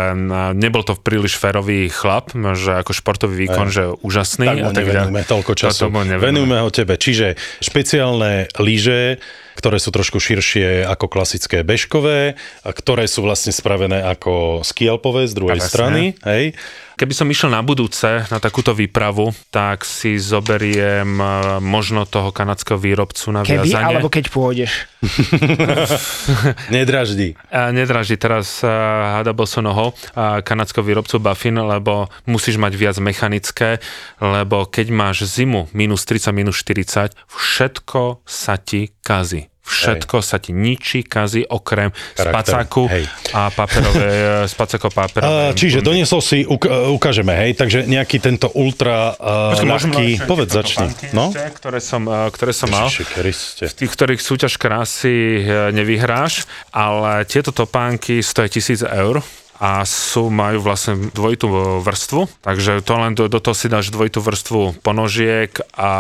nebol 0.53 0.85
to 0.85 0.93
príliš 0.93 1.41
férový 1.41 1.89
chlap, 1.89 2.37
že 2.37 2.77
ako 2.77 2.93
športový 2.93 3.49
výkon, 3.49 3.65
Aj. 3.65 3.73
že 3.73 3.83
úžasný. 4.05 4.45
Tak 4.45 4.57
mu 4.61 4.69
nevenujme 4.69 5.21
toľko 5.25 5.51
času. 5.57 5.89
Venujme 6.21 6.61
ho 6.61 6.69
tebe. 6.69 7.01
Čiže 7.01 7.33
špeciálne 7.65 8.53
lyže, 8.61 9.17
ktoré 9.57 9.81
sú 9.81 9.89
trošku 9.89 10.21
širšie 10.21 10.85
ako 10.85 11.09
klasické 11.09 11.65
bežkové, 11.65 12.37
a 12.61 12.69
ktoré 12.69 13.09
sú 13.09 13.25
vlastne 13.25 13.49
spravené 13.49 14.05
ako 14.05 14.61
skialpové 14.61 15.25
z 15.25 15.33
druhej 15.33 15.65
Presne. 15.65 15.73
strany. 15.73 16.03
Hej. 16.21 16.53
Keby 16.95 17.11
som 17.11 17.27
išiel 17.27 17.51
na 17.51 17.59
budúce 17.59 18.23
na 18.31 18.39
takúto 18.39 18.71
výpravu, 18.71 19.35
tak 19.51 19.83
si 19.83 20.15
zoberiem 20.15 21.19
e, 21.19 21.25
možno 21.59 22.07
toho 22.07 22.31
kanadského 22.31 22.79
výrobcu 22.79 23.35
na 23.35 23.43
Keby, 23.43 23.67
viazanie. 23.67 23.99
alebo 23.99 24.07
keď 24.07 24.31
pôjdeš. 24.31 24.87
Nedraždí. 26.75 27.35
Nedraždí. 27.51 28.15
Teraz 28.15 28.63
uh, 28.63 29.21
hada 29.21 29.35
noho 29.61 29.91
uh, 29.93 30.41
kanadského 30.41 30.81
výrobcu 30.81 31.19
Buffin, 31.21 31.59
lebo 31.59 32.09
musíš 32.25 32.57
mať 32.57 32.73
viac 32.73 32.97
mechanické, 33.03 33.77
lebo 34.17 34.65
keď 34.65 34.89
máš 34.89 35.27
zimu 35.29 35.69
minus 35.75 36.07
30, 36.07 36.31
minus 36.33 36.57
40, 36.63 37.13
všetko 37.27 38.25
sa 38.25 38.55
ti 38.57 38.95
kazí. 39.05 39.51
Všetko 39.65 40.21
hej. 40.21 40.25
sa 40.25 40.37
ti 40.37 40.53
ničí, 40.53 41.01
kazí, 41.01 41.41
okrem 41.41 41.89
Charakter. 41.89 42.29
spacáku 42.29 42.83
hej. 42.85 43.05
a 43.33 43.49
paperové, 43.49 44.09
spacako 44.53 44.87
paperové. 44.93 45.57
čiže 45.57 45.81
bundy. 45.81 45.89
doniesol 45.89 46.21
si, 46.21 46.45
uk- 46.45 46.69
ukážeme, 46.69 47.33
hej, 47.33 47.57
takže 47.57 47.89
nejaký 47.89 48.21
tento 48.21 48.53
ultra 48.53 49.17
uh, 49.17 49.57
ľahký, 49.57 50.21
povedz, 50.29 50.53
začni. 50.53 50.93
No? 51.17 51.33
ktoré 51.33 51.81
som, 51.81 52.05
uh, 52.05 52.29
ktoré 52.29 52.53
som 52.53 52.69
mal. 52.69 52.87
Kriste. 52.93 53.65
V 53.65 53.73
tých, 53.73 53.91
ktorých 53.91 54.21
súťaž 54.21 54.61
krásy 54.61 55.41
uh, 55.41 55.73
nevyhráš, 55.73 56.45
ale 56.69 57.25
tieto 57.25 57.49
topánky 57.49 58.21
stojí 58.21 58.53
tisíc 58.53 58.85
eur 58.85 59.25
a 59.55 59.87
sú, 59.87 60.27
majú 60.27 60.59
vlastne 60.59 61.11
dvojitú 61.15 61.47
vrstvu, 61.79 62.43
takže 62.43 62.83
to 62.83 62.93
len 62.99 63.15
do, 63.15 63.31
do 63.31 63.39
toho 63.39 63.55
si 63.55 63.71
dáš 63.71 63.87
dvojitú 63.91 64.19
vrstvu 64.19 64.83
ponožiek 64.83 65.51
a 65.75 65.91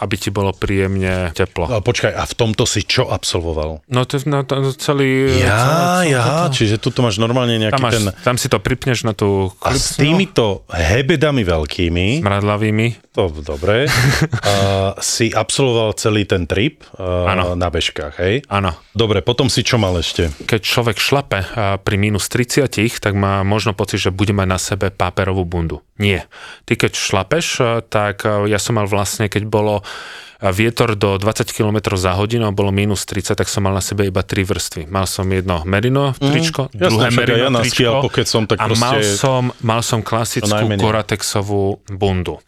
aby 0.00 0.14
ti 0.16 0.30
bolo 0.32 0.56
príjemne 0.56 1.32
teplo. 1.36 1.68
A 1.68 1.84
počkaj, 1.84 2.12
a 2.12 2.24
v 2.24 2.34
tomto 2.34 2.64
si 2.64 2.84
čo 2.84 3.08
absolvoval? 3.12 3.84
No 3.88 4.08
to 4.08 4.16
je 4.16 4.24
na 4.24 4.44
to, 4.44 4.72
celý... 4.76 5.36
Ja, 5.44 6.00
ja, 6.08 6.48
čiže 6.48 6.80
tu 6.80 6.88
máš 7.04 7.20
normálne 7.20 7.60
nejaký 7.60 7.76
tam 7.76 7.84
máš, 7.84 7.94
ten... 7.94 8.04
Tam 8.24 8.36
si 8.40 8.48
to 8.48 8.58
pripneš 8.62 9.04
na 9.04 9.12
tú 9.12 9.52
klipsnú. 9.60 9.68
A 9.68 9.76
s 9.76 10.00
týmito 10.00 10.46
hebedami 10.72 11.44
veľkými... 11.44 12.24
Smradlavými. 12.24 13.12
To 13.12 13.28
dobre. 13.28 13.84
uh, 13.92 14.96
si 15.04 15.28
absolvoval 15.28 15.92
celý 16.00 16.24
ten 16.24 16.48
trip 16.48 16.80
uh, 16.96 17.28
na 17.52 17.68
bežkách, 17.68 18.14
hej? 18.24 18.40
Áno. 18.48 18.72
Dobre, 18.96 19.20
potom 19.20 19.52
si 19.52 19.60
čo 19.60 19.76
mal 19.76 19.92
ešte? 20.00 20.32
Keď 20.48 20.60
človek 20.64 20.96
šlape 20.96 21.40
uh, 21.44 21.76
pri 21.76 21.96
minus 22.00 22.32
30, 22.32 22.64
tak 23.02 23.18
má 23.18 23.42
možno 23.42 23.74
pocit, 23.74 23.98
že 23.98 24.14
bude 24.14 24.30
mať 24.30 24.46
na 24.46 24.62
sebe 24.62 24.94
páperovú 24.94 25.42
bundu. 25.42 25.82
Nie. 25.98 26.30
Ty 26.62 26.78
keď 26.78 26.94
šlapeš, 26.94 27.46
eh, 27.58 27.66
tak 27.82 28.22
eh, 28.22 28.46
ja 28.46 28.62
som 28.62 28.78
mal 28.78 28.86
vlastne, 28.86 29.26
keď 29.26 29.42
bolo 29.50 29.82
eh, 29.82 30.54
vietor 30.54 30.94
do 30.94 31.18
20 31.18 31.50
km 31.50 31.98
za 31.98 32.14
hodinu 32.14 32.46
a 32.46 32.54
bolo 32.54 32.70
minus 32.70 33.02
30, 33.10 33.34
tak 33.34 33.50
som 33.50 33.66
mal 33.66 33.74
na 33.74 33.82
sebe 33.82 34.06
iba 34.06 34.22
tri 34.22 34.46
vrstvy. 34.46 34.86
Mal 34.86 35.10
som 35.10 35.26
jedno 35.26 35.66
merino 35.66 36.14
mhm. 36.14 36.30
tričko, 36.30 36.62
mm, 36.70 36.78
druhé 36.78 37.10
jasne, 37.10 37.18
merino 37.18 37.58
ja 37.58 37.66
tričko 37.66 38.06
keď 38.06 38.26
som, 38.30 38.42
tak 38.46 38.62
a 38.62 38.70
mal 38.78 39.02
som, 39.02 39.50
mal 39.66 39.82
som 39.82 39.98
klasickú 39.98 40.70
koratexovú 40.78 41.82
bundu. 41.90 42.38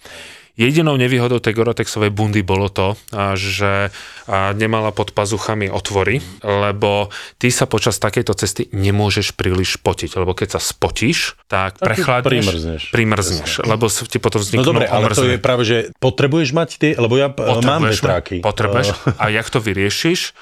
Jedinou 0.55 0.95
nevýhodou 0.95 1.43
tej 1.43 1.51
Goratexovej 1.59 2.15
bundy 2.15 2.47
bolo 2.47 2.71
to, 2.71 2.95
že 3.35 3.91
nemala 4.31 4.95
pod 4.95 5.11
pazuchami 5.11 5.67
otvory, 5.67 6.23
lebo 6.47 7.11
ty 7.43 7.51
sa 7.51 7.67
počas 7.67 7.99
takejto 7.99 8.39
cesty 8.39 8.71
nemôžeš 8.71 9.35
príliš 9.35 9.83
potiť, 9.83 10.15
lebo 10.15 10.31
keď 10.31 10.55
sa 10.55 10.61
spotíš, 10.63 11.35
tak 11.51 11.83
prechladneš, 11.83 12.47
primrzneš, 12.47 12.83
primrzneš 12.95 13.51
lebo 13.67 13.91
ti 13.91 14.23
potom 14.23 14.39
vzniknú 14.39 14.63
No 14.63 14.71
dobre, 14.71 14.87
ale 14.87 15.11
to 15.11 15.27
je 15.27 15.43
práve, 15.43 15.67
že 15.67 15.77
potrebuješ 15.99 16.55
mať 16.55 16.69
tie, 16.79 16.91
lebo 16.95 17.19
ja 17.19 17.35
potrebuješ 17.35 17.67
mám 17.67 17.83
vetráky. 17.91 18.39
Potrebuješ. 18.39 18.95
A 19.19 19.35
jak 19.35 19.51
to 19.51 19.59
vyriešiš? 19.59 20.39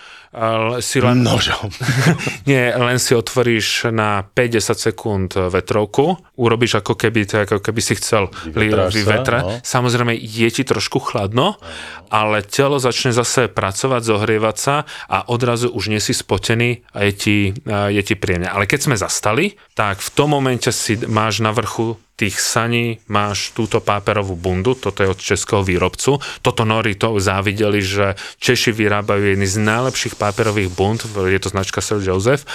Si 0.81 0.97
len... 1.05 1.21
Nožom. 1.21 1.69
nie, 2.51 2.73
len 2.73 2.97
si 2.97 3.13
otvoríš 3.13 3.93
na 3.93 4.25
5-10 4.25 4.81
sekúnd 4.81 5.29
vetrovku, 5.37 6.17
urobíš 6.41 6.81
ako 6.81 6.97
keby, 6.97 7.29
ako 7.45 7.61
keby 7.61 7.81
si 7.85 8.01
chcel 8.01 8.33
vyvetra. 8.49 9.39
No. 9.45 9.49
Samozrejme, 9.61 10.17
je 10.17 10.49
ti 10.49 10.65
trošku 10.65 11.05
chladno, 11.05 11.61
ale 12.09 12.41
telo 12.41 12.81
začne 12.81 13.13
zase 13.13 13.53
pracovať, 13.53 14.01
zohrievať 14.01 14.57
sa 14.57 14.89
a 15.13 15.29
odrazu 15.29 15.69
už 15.69 15.93
nie 15.93 16.01
si 16.01 16.17
spotený 16.17 16.89
a 16.97 17.05
je 17.09 17.13
ti, 17.13 17.39
je 17.69 18.03
ti 18.03 18.15
príjemne. 18.17 18.49
Ale 18.49 18.65
keď 18.65 18.89
sme 18.89 18.97
zastali, 18.97 19.61
tak 19.77 20.01
v 20.01 20.11
tom 20.17 20.33
momente 20.33 20.73
si 20.73 20.97
máš 21.05 21.45
na 21.45 21.53
vrchu 21.53 22.01
tých 22.23 22.39
saní 22.39 23.03
máš 23.11 23.51
túto 23.51 23.83
páperovú 23.83 24.39
bundu, 24.39 24.79
toto 24.79 25.03
je 25.03 25.11
od 25.11 25.19
českého 25.19 25.67
výrobcu. 25.67 26.23
Toto 26.39 26.63
Nori 26.63 26.95
to 26.95 27.19
závideli, 27.19 27.83
že 27.83 28.15
Češi 28.39 28.71
vyrábajú 28.71 29.35
jedny 29.35 29.47
z 29.51 29.59
najlepších 29.59 30.15
páperových 30.15 30.71
bund, 30.71 31.03
je 31.03 31.41
to 31.43 31.51
značka 31.51 31.83
Sir 31.83 31.99
Joseph 31.99 32.47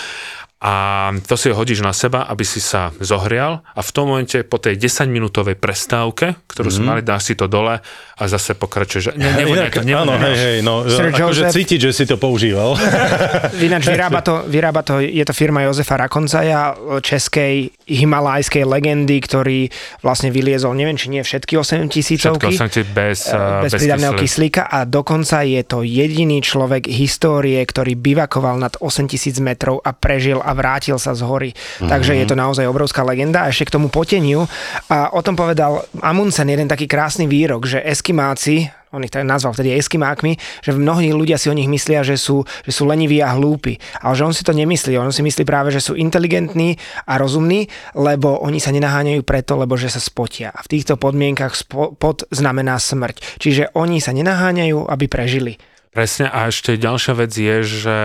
a 0.58 1.14
to 1.30 1.38
si 1.38 1.54
ho 1.54 1.56
hodíš 1.56 1.86
na 1.86 1.94
seba, 1.94 2.26
aby 2.26 2.42
si 2.42 2.58
sa 2.58 2.90
zohrial 2.98 3.62
a 3.78 3.82
v 3.86 3.92
tom 3.94 4.10
momente 4.10 4.42
po 4.42 4.58
tej 4.58 4.82
10-minútovej 4.82 5.54
prestávke, 5.54 6.34
ktorú 6.50 6.74
mm. 6.74 6.74
sme 6.74 6.84
mali, 6.90 7.02
dáš 7.06 7.30
si 7.30 7.34
to 7.38 7.46
dole 7.46 7.78
a 8.18 8.24
zase 8.26 8.58
pokračuješ. 8.58 9.14
Ne, 9.14 9.46
Inak, 9.46 9.86
ne, 9.86 9.94
áno, 9.94 10.18
hej, 10.18 10.34
hej, 10.34 10.58
no, 10.66 10.82
akože 10.82 11.54
cítiť, 11.54 11.80
že 11.86 11.92
si 11.94 12.04
to 12.10 12.18
používal. 12.18 12.74
Ináč 13.70 13.86
vyrába 13.86 14.26
to, 14.26 14.50
vyrába 14.50 14.82
to, 14.82 14.98
je 14.98 15.22
to 15.22 15.30
firma 15.38 15.62
Jozefa 15.62 16.02
Rakoncaja, 16.02 16.74
českej 17.06 17.70
himalajskej 17.86 18.66
legendy, 18.66 19.22
ktorý 19.22 19.70
vlastne 20.02 20.34
vyliezol, 20.34 20.74
neviem, 20.74 20.98
či 20.98 21.14
nie 21.14 21.22
všetky 21.22 21.54
8 21.54 21.86
tisícovky. 21.86 22.50
Všetko 22.50 22.98
bez, 22.98 23.30
uh, 23.30 23.62
bez, 23.62 23.78
bez 23.78 23.86
pridavného 23.86 24.18
kyslíka 24.18 24.66
a 24.66 24.90
dokonca 24.90 25.46
je 25.46 25.62
to 25.62 25.86
jediný 25.86 26.42
človek 26.42 26.90
histórie, 26.90 27.62
ktorý 27.62 27.94
bivakoval 27.94 28.58
nad 28.58 28.74
8 28.82 29.06
tisíc 29.06 29.38
metrov 29.38 29.86
a 29.86 29.94
prežil 29.94 30.42
a 30.48 30.56
vrátil 30.56 30.96
sa 30.96 31.12
z 31.12 31.28
hory. 31.28 31.52
Mm-hmm. 31.52 31.92
Takže 31.92 32.16
je 32.16 32.26
to 32.26 32.40
naozaj 32.40 32.64
obrovská 32.64 33.04
legenda. 33.04 33.44
A 33.44 33.52
ešte 33.52 33.68
k 33.68 33.76
tomu 33.76 33.92
poteniu. 33.92 34.48
A 34.88 35.12
o 35.12 35.20
tom 35.20 35.36
povedal 35.36 35.84
Amundsen 36.00 36.48
jeden 36.48 36.72
taký 36.72 36.88
krásny 36.88 37.28
výrok, 37.28 37.68
že 37.68 37.84
Eskimáci, 37.84 38.72
on 38.96 39.04
ich 39.04 39.12
tak 39.12 39.28
nazval 39.28 39.52
vtedy 39.52 39.76
Eskimákmi, 39.76 40.64
že 40.64 40.72
mnohí 40.72 41.12
ľudia 41.12 41.36
si 41.36 41.52
o 41.52 41.58
nich 41.58 41.68
myslia, 41.68 42.08
že 42.08 42.16
sú, 42.16 42.48
že 42.64 42.72
sú 42.72 42.88
leniví 42.88 43.20
a 43.20 43.36
hlúpi. 43.36 43.76
Ale 44.00 44.16
že 44.16 44.24
on 44.24 44.32
si 44.32 44.48
to 44.48 44.56
nemyslí. 44.56 44.96
On 44.96 45.12
si 45.12 45.20
myslí 45.20 45.44
práve, 45.44 45.76
že 45.76 45.84
sú 45.84 46.00
inteligentní 46.00 46.80
a 47.04 47.20
rozumní, 47.20 47.68
lebo 48.00 48.40
oni 48.40 48.64
sa 48.64 48.72
nenaháňajú 48.72 49.28
preto, 49.28 49.60
lebo 49.60 49.76
že 49.76 49.92
sa 49.92 50.00
spotia. 50.00 50.56
A 50.56 50.64
v 50.64 50.72
týchto 50.72 50.96
podmienkach 50.96 51.52
spot 51.52 52.32
znamená 52.32 52.80
smrť. 52.80 53.44
Čiže 53.44 53.76
oni 53.76 54.00
sa 54.00 54.16
nenaháňajú, 54.16 54.88
aby 54.88 55.06
prežili 55.12 55.60
Presne 55.98 56.30
a 56.30 56.54
ešte 56.54 56.78
ďalšia 56.78 57.14
vec 57.18 57.34
je, 57.34 57.56
že 57.66 57.96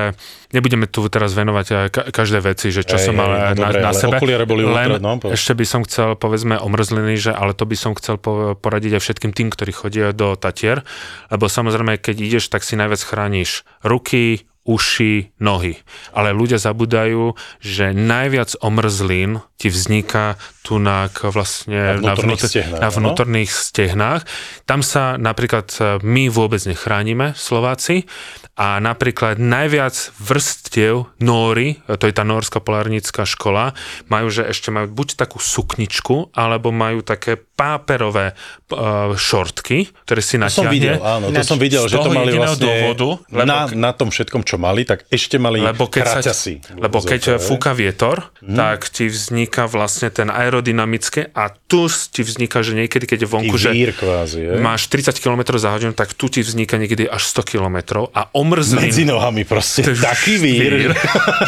nebudeme 0.48 0.88
tu 0.88 1.04
teraz 1.12 1.36
venovať 1.36 1.92
ka- 1.92 2.08
každé 2.08 2.40
veci, 2.40 2.72
že 2.72 2.88
čo 2.88 2.96
Hej, 2.96 3.04
som 3.04 3.20
mal 3.20 3.28
hej, 3.28 3.36
no 3.36 3.44
na, 3.52 3.68
dobre, 3.68 3.78
na 3.84 3.92
sebe. 3.92 4.16
boli 4.48 4.64
Len 4.64 4.96
no, 4.96 5.20
ešte 5.28 5.52
by 5.52 5.64
som 5.68 5.84
chcel, 5.84 6.16
povedzme, 6.16 6.56
omrzliny, 6.56 7.20
že 7.20 7.36
ale 7.36 7.52
to 7.52 7.68
by 7.68 7.76
som 7.76 7.92
chcel 7.92 8.16
po- 8.16 8.56
poradiť 8.56 8.96
aj 8.96 9.02
všetkým 9.04 9.36
tým, 9.36 9.52
ktorí 9.52 9.76
chodia 9.76 10.16
do 10.16 10.40
Tatier, 10.40 10.88
lebo 11.28 11.52
samozrejme, 11.52 12.00
keď 12.00 12.16
ideš, 12.16 12.48
tak 12.48 12.64
si 12.64 12.80
najviac 12.80 13.04
chrániš 13.04 13.68
ruky, 13.84 14.48
uši, 14.62 15.34
nohy. 15.38 15.74
Ale 16.10 16.30
ľudia 16.30 16.54
zabudajú, 16.56 17.34
že 17.58 17.90
najviac 17.90 18.54
omrzlín 18.62 19.42
ti 19.58 19.66
vzniká 19.66 20.38
tu 20.62 20.78
na 20.78 21.10
vlastne 21.18 21.98
Na 21.98 22.14
vnútorných 22.14 22.38
vnútor- 22.38 22.50
stehnách, 22.50 22.78
na 22.78 22.88
áno? 22.88 22.96
vnútorných 22.98 23.50
stehnách. 23.50 24.22
Tam 24.62 24.80
sa 24.80 25.18
napríklad 25.18 25.66
e, 25.72 25.80
my 26.02 26.30
vôbec 26.30 26.62
nechránime, 26.62 27.34
Slováci, 27.34 28.06
a 28.52 28.78
napríklad 28.78 29.40
najviac 29.40 29.94
vrstiev 30.18 31.10
nóry, 31.18 31.82
e, 31.82 31.96
to 31.98 32.06
je 32.06 32.14
tá 32.14 32.22
norská 32.22 32.58
polárnická 32.58 33.26
škola, 33.26 33.74
majú, 34.06 34.30
že 34.30 34.46
ešte 34.46 34.70
majú 34.70 34.90
buď 34.92 35.18
takú 35.18 35.42
sukničku, 35.42 36.30
alebo 36.30 36.70
majú 36.70 37.02
také 37.02 37.34
páperové 37.52 38.34
uh, 38.34 39.14
šortky, 39.14 39.86
ktoré 40.02 40.18
si 40.18 40.34
To 40.34 40.50
som 40.50 40.66
natiahne. 40.66 40.74
videl, 40.74 40.94
áno, 40.98 41.26
to 41.30 41.42
som 41.46 41.54
videl, 41.56 41.86
že 41.86 41.94
to 41.94 42.10
mali 42.10 42.34
vlastne 42.34 42.58
dôvodu, 42.58 43.08
lebo 43.30 43.46
na, 43.46 43.58
na 43.70 43.90
tom 43.94 44.10
všetkom, 44.10 44.42
čo 44.42 44.51
mali, 44.56 44.82
tak 44.82 45.04
ešte 45.08 45.36
mali 45.36 45.60
Lebo 45.60 45.86
keď, 45.86 46.04
sa, 46.04 46.12
kraťasy. 46.18 46.54
lebo 46.76 46.98
keď 46.98 47.38
fúka 47.38 47.72
vietor, 47.72 48.32
Mhm. 48.40 48.56
tak 48.56 48.88
ti 48.88 49.06
vzniká 49.06 49.64
vlastne 49.66 50.08
ten 50.08 50.28
aerodynamické 50.28 51.30
a 51.32 51.52
tu 51.72 51.88
ti 51.88 52.20
vzniká, 52.20 52.60
že 52.60 52.76
niekedy, 52.76 53.08
keď 53.08 53.18
je 53.24 53.28
vonku, 53.32 53.56
že 53.56 53.72
vír 53.72 53.96
kvázi, 53.96 54.44
je? 54.44 54.60
máš 54.60 54.92
30 54.92 55.16
km 55.16 55.56
za 55.56 55.72
hodinu, 55.72 55.96
tak 55.96 56.12
tu 56.12 56.28
ti 56.28 56.44
vzniká 56.44 56.76
niekedy 56.76 57.08
až 57.08 57.24
100 57.32 57.48
km 57.48 58.04
a 58.12 58.28
omrzlín. 58.36 58.92
Medzi 58.92 59.08
nohami 59.08 59.48
proste, 59.48 59.80
To 59.80 59.96
taký 60.12 60.36
vír. 60.36 60.92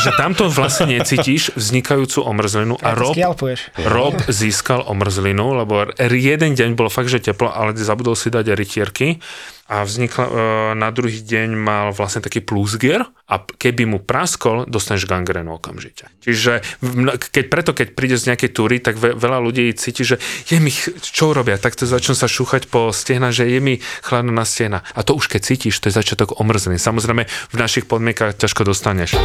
že 0.01 0.11
tamto 0.17 0.49
vlastne 0.49 0.97
necítiš 0.97 1.53
vznikajúcu 1.61 2.25
omrzlinu 2.25 2.81
a 2.81 2.97
Rob. 2.97 3.13
Rob 3.85 4.17
získal 4.33 4.81
omrzlinu, 4.89 5.61
lebo 5.61 5.93
jeden 6.01 6.57
deň 6.57 6.73
bolo 6.73 6.89
fakt, 6.89 7.13
že 7.13 7.21
teplo, 7.21 7.53
ale 7.53 7.77
zabudol 7.77 8.17
si 8.17 8.33
dať 8.33 8.57
rytierky 8.57 9.21
a 9.65 9.81
vznikla, 9.81 10.25
e, 10.25 10.33
na 10.77 10.93
druhý 10.93 11.25
deň 11.25 11.57
mal 11.57 11.89
vlastne 11.97 12.21
taký 12.21 12.45
plusgier 12.45 13.01
a 13.25 13.41
keby 13.41 13.89
mu 13.89 13.99
praskol, 14.05 14.69
dostaneš 14.69 15.09
gangrénu 15.09 15.57
okamžite. 15.57 16.13
Čiže 16.21 16.61
keď, 17.33 17.45
preto, 17.49 17.71
keď 17.73 17.97
príde 17.97 18.21
z 18.21 18.29
nejakej 18.29 18.51
túry, 18.53 18.77
tak 18.85 19.01
ve, 19.01 19.17
veľa 19.17 19.41
ľudí 19.41 19.73
cíti, 19.73 20.05
že 20.05 20.14
je 20.49 20.59
mi, 20.61 20.71
čo 21.01 21.33
robia, 21.33 21.59
tak 21.59 21.79
to 21.79 21.89
začnú 21.89 22.15
sa 22.17 22.29
šúchať 22.31 22.69
po 22.69 22.93
stehna, 22.93 23.35
že 23.35 23.49
je 23.49 23.61
mi 23.61 23.75
chladno 24.05 24.31
na 24.31 24.45
stehna. 24.47 24.87
A 24.95 25.03
to 25.03 25.17
už 25.17 25.31
keď 25.31 25.41
cítiš, 25.45 25.81
to 25.81 25.89
je 25.89 25.97
začiatok 25.97 26.39
omrzliny. 26.41 26.79
Samozrejme, 26.79 27.25
v 27.27 27.57
našich 27.57 27.89
podmienkach 27.89 28.37
ťažko 28.37 28.69
dostaneš. 28.69 29.17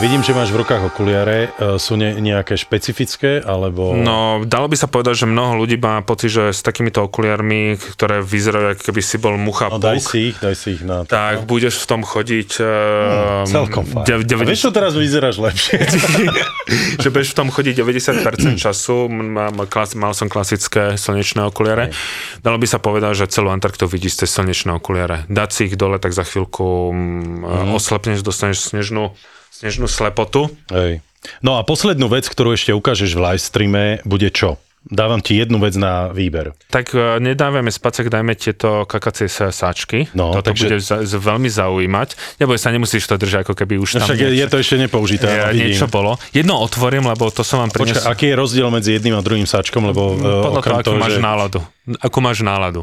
Vidím, 0.00 0.24
že 0.24 0.32
máš 0.32 0.48
v 0.48 0.64
rukách 0.64 0.88
okuliare. 0.88 1.52
E, 1.60 1.76
Sú 1.76 1.92
ne, 1.92 2.16
nejaké 2.16 2.56
špecifické, 2.56 3.44
alebo... 3.44 3.92
No, 3.92 4.40
dalo 4.48 4.64
by 4.64 4.72
sa 4.72 4.88
povedať, 4.88 5.22
že 5.22 5.26
mnoho 5.28 5.60
ľudí 5.60 5.76
má 5.76 6.00
pocit, 6.00 6.32
že 6.32 6.56
s 6.56 6.64
takýmito 6.64 7.04
okuliarmi, 7.04 7.76
ktoré 7.76 8.24
vyzerajú, 8.24 8.66
ako 8.74 8.82
keby 8.88 9.00
si 9.04 9.20
bol 9.20 9.36
mucha 9.36 9.68
No 9.68 9.76
puk, 9.76 9.84
daj 9.84 10.00
si 10.00 10.32
ich, 10.32 10.36
daj 10.40 10.56
si 10.56 10.80
ich 10.80 10.82
na... 10.88 11.04
tak 11.04 11.44
budeš 11.44 11.84
v 11.84 11.86
tom 11.86 12.00
chodiť... 12.00 12.50
Hmm, 12.64 13.44
ehm, 13.44 13.52
celkom 13.52 13.84
fajn. 13.84 14.04
de- 14.08 14.24
devede- 14.24 14.48
vieš, 14.56 14.64
čo 14.64 14.72
teraz 14.72 14.96
vyzeráš 14.96 15.36
lepšie? 15.36 15.76
že 17.04 17.08
budeš 17.12 17.30
v 17.30 17.36
tom 17.36 17.48
chodiť 17.52 17.74
90% 17.76 18.56
času. 18.56 19.04
M- 19.04 19.36
Mám, 19.36 19.68
klas, 19.68 19.92
mal 19.92 20.16
som 20.16 20.32
klasické 20.32 20.96
slnečné 20.96 21.44
okuliare. 21.44 21.92
Dalo 22.40 22.56
by 22.56 22.64
sa 22.64 22.80
povedať, 22.80 23.20
že 23.20 23.36
celú 23.36 23.52
Antarktu 23.52 23.84
vidíš 23.84 24.24
cez 24.24 24.32
slnečné 24.32 24.72
okuliare. 24.74 25.28
Dať 25.28 25.48
si 25.52 25.60
ich 25.68 25.76
dole, 25.76 26.00
tak 26.00 26.16
za 26.16 26.24
chvíľku 26.24 26.88
mm, 26.88 27.76
oslepneš, 27.76 28.24
dostaneš 28.24 28.64
snežnú, 28.64 29.12
snežnú 29.50 29.86
slepotu. 29.86 30.48
Hej. 30.70 31.02
No 31.44 31.54
a 31.54 31.62
poslednú 31.62 32.08
vec, 32.08 32.24
ktorú 32.24 32.56
ešte 32.56 32.72
ukážeš 32.72 33.12
v 33.12 33.20
live 33.22 33.42
streame, 33.42 33.84
bude 34.02 34.32
čo? 34.32 34.56
Dávam 34.80 35.20
ti 35.20 35.36
jednu 35.36 35.60
vec 35.60 35.76
na 35.76 36.08
výber. 36.08 36.56
Tak 36.72 36.96
e, 36.96 37.20
nedávame 37.20 37.68
spacek, 37.68 38.08
dajme 38.08 38.32
tieto 38.32 38.88
kakacie 38.88 39.28
sáčky. 39.28 40.08
No, 40.16 40.32
Toto 40.32 40.56
takže- 40.56 40.64
bude 40.64 40.76
za, 40.80 41.04
z, 41.04 41.20
veľmi 41.20 41.52
zaujímať. 41.52 42.40
Neboj 42.40 42.56
sa, 42.56 42.72
nemusíš 42.72 43.04
to 43.04 43.20
držať, 43.20 43.44
ako 43.44 43.60
keby 43.60 43.76
už 43.76 44.00
No 44.00 44.00
tam 44.00 44.08
však 44.08 44.16
je, 44.16 44.24
je 44.24 44.32
niečo, 44.40 44.48
to 44.48 44.56
ešte 44.56 44.76
nepoužité, 44.80 45.28
je, 45.28 45.40
vidím. 45.52 45.76
niečo 45.76 45.84
bolo. 45.84 46.16
Jedno 46.32 46.56
otvorím, 46.64 47.12
lebo 47.12 47.28
to 47.28 47.44
som 47.44 47.60
vám 47.60 47.68
Počkaj, 47.68 47.92
priniesol. 47.92 48.08
aký 48.08 48.32
je 48.32 48.36
rozdiel 48.40 48.68
medzi 48.72 48.90
jedným 48.96 49.12
a 49.12 49.20
druhým 49.20 49.44
sáčkom, 49.44 49.84
lebo 49.84 50.16
uh, 50.16 50.48
Podľa 50.48 50.62
toho, 50.64 50.72
akú 50.80 50.86
toho, 50.88 50.96
máš 50.96 51.12
že... 51.12 51.20
náladu. 51.20 51.60
Akú 52.00 52.18
máš 52.24 52.38
náladu. 52.40 52.80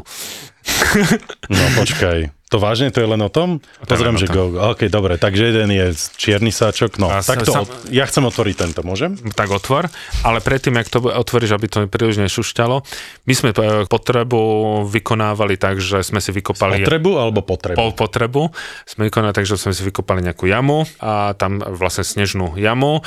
No 1.50 1.62
počkaj, 1.74 2.30
to 2.48 2.56
vážne, 2.56 2.88
to 2.88 2.98
je 2.98 3.06
len 3.06 3.18
o 3.18 3.28
tom? 3.28 3.60
To 3.78 3.86
Pozriem, 3.86 4.16
že 4.16 4.24
tom. 4.24 4.50
go. 4.50 4.72
OK, 4.72 4.88
dobre, 4.88 5.14
takže 5.14 5.48
jeden 5.48 5.68
je 5.68 5.86
čierny 6.16 6.48
sáčok, 6.48 6.96
no 6.96 7.06
A 7.06 7.20
tak 7.20 7.44
to, 7.44 7.52
sa- 7.52 7.62
od- 7.62 7.88
ja 7.88 8.02
chcem 8.02 8.20
otvoriť 8.22 8.54
tento, 8.56 8.80
môžem? 8.80 9.14
tak 9.32 9.48
otvor, 9.48 9.86
ale 10.22 10.40
predtým, 10.40 10.74
ak 10.74 10.88
to 10.88 11.04
otvoríš, 11.04 11.52
aby 11.52 11.66
to 11.66 11.84
príliš 11.84 12.16
nešušťalo, 12.18 12.76
my 13.22 13.32
sme 13.32 13.50
e, 13.50 13.56
potrebu 13.84 14.40
vykonávali 14.84 15.54
tak, 15.54 15.76
že 15.76 16.00
sme 16.00 16.18
si 16.18 16.30
vykopali 16.30 16.80
Potrebu 16.80 17.10
alebo 17.14 17.40
potrebu? 17.40 17.76
po 17.76 17.92
potrebu, 17.94 18.42
sme 18.84 19.06
vykonali 19.06 19.30
tak, 19.30 19.44
že 19.44 19.54
sme 19.54 19.70
si 19.70 19.82
vykopali 19.82 20.20
nejakú 20.22 20.44
jamu 20.44 20.88
a 20.98 21.34
tam 21.34 21.60
vlastne 21.60 22.02
snežnú 22.02 22.56
jamu 22.56 23.04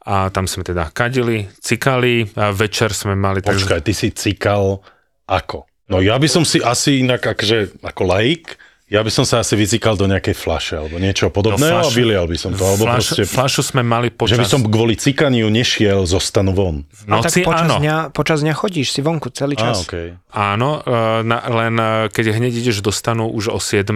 a 0.00 0.28
tam 0.28 0.44
sme 0.44 0.62
teda 0.62 0.88
kadili, 0.88 1.50
cikali 1.58 2.30
a 2.32 2.50
večer 2.50 2.92
sme 2.92 3.14
mali 3.14 3.40
Počkaj, 3.40 3.80
ty 3.80 3.90
si 3.90 4.12
cikal 4.12 4.78
ako? 5.24 5.66
No 5.84 5.98
ja 5.98 6.16
by 6.16 6.28
som 6.28 6.44
si 6.44 6.60
asi 6.60 7.00
inak, 7.00 7.20
akože, 7.26 7.82
ako 7.82 8.02
laik, 8.06 8.56
ja 8.94 9.02
by 9.02 9.10
som 9.10 9.26
sa 9.26 9.42
asi 9.42 9.58
vycikal 9.58 9.98
do 9.98 10.06
nejakej 10.06 10.38
flaše 10.38 10.78
alebo 10.78 11.02
niečo 11.02 11.26
podobného 11.26 11.82
a 11.82 11.82
fľašu- 11.82 11.98
vylial 11.98 12.30
by 12.30 12.38
som 12.38 12.54
to. 12.54 12.62
Alebo 12.62 12.86
flaš, 12.86 13.10
proste, 13.10 13.22
flašu 13.26 13.60
sme 13.66 13.82
mali 13.82 14.14
že 14.14 14.14
počas 14.14 14.38
by 14.38 14.46
som 14.46 14.60
kvôli 14.62 14.94
cikaniu 14.94 15.50
nešiel 15.50 16.06
zo 16.06 16.22
stanu 16.22 16.54
von. 16.54 16.86
v 16.86 17.10
A 17.10 17.18
tak 17.18 17.34
počas 17.42 17.66
áno. 17.66 17.82
dňa, 17.82 17.96
počas 18.14 18.46
dňa 18.46 18.54
chodíš 18.54 18.94
si 18.94 19.00
vonku 19.02 19.34
celý 19.34 19.58
čas. 19.58 19.82
okay. 19.82 20.14
Áno, 20.30 20.82
e, 20.82 21.22
na, 21.26 21.38
len 21.46 21.74
e, 21.78 21.86
keď 22.10 22.38
hneď 22.38 22.58
ideš 22.58 22.82
do 22.82 22.94
stanu 22.94 23.30
už 23.30 23.54
o 23.54 23.58
7, 23.58 23.90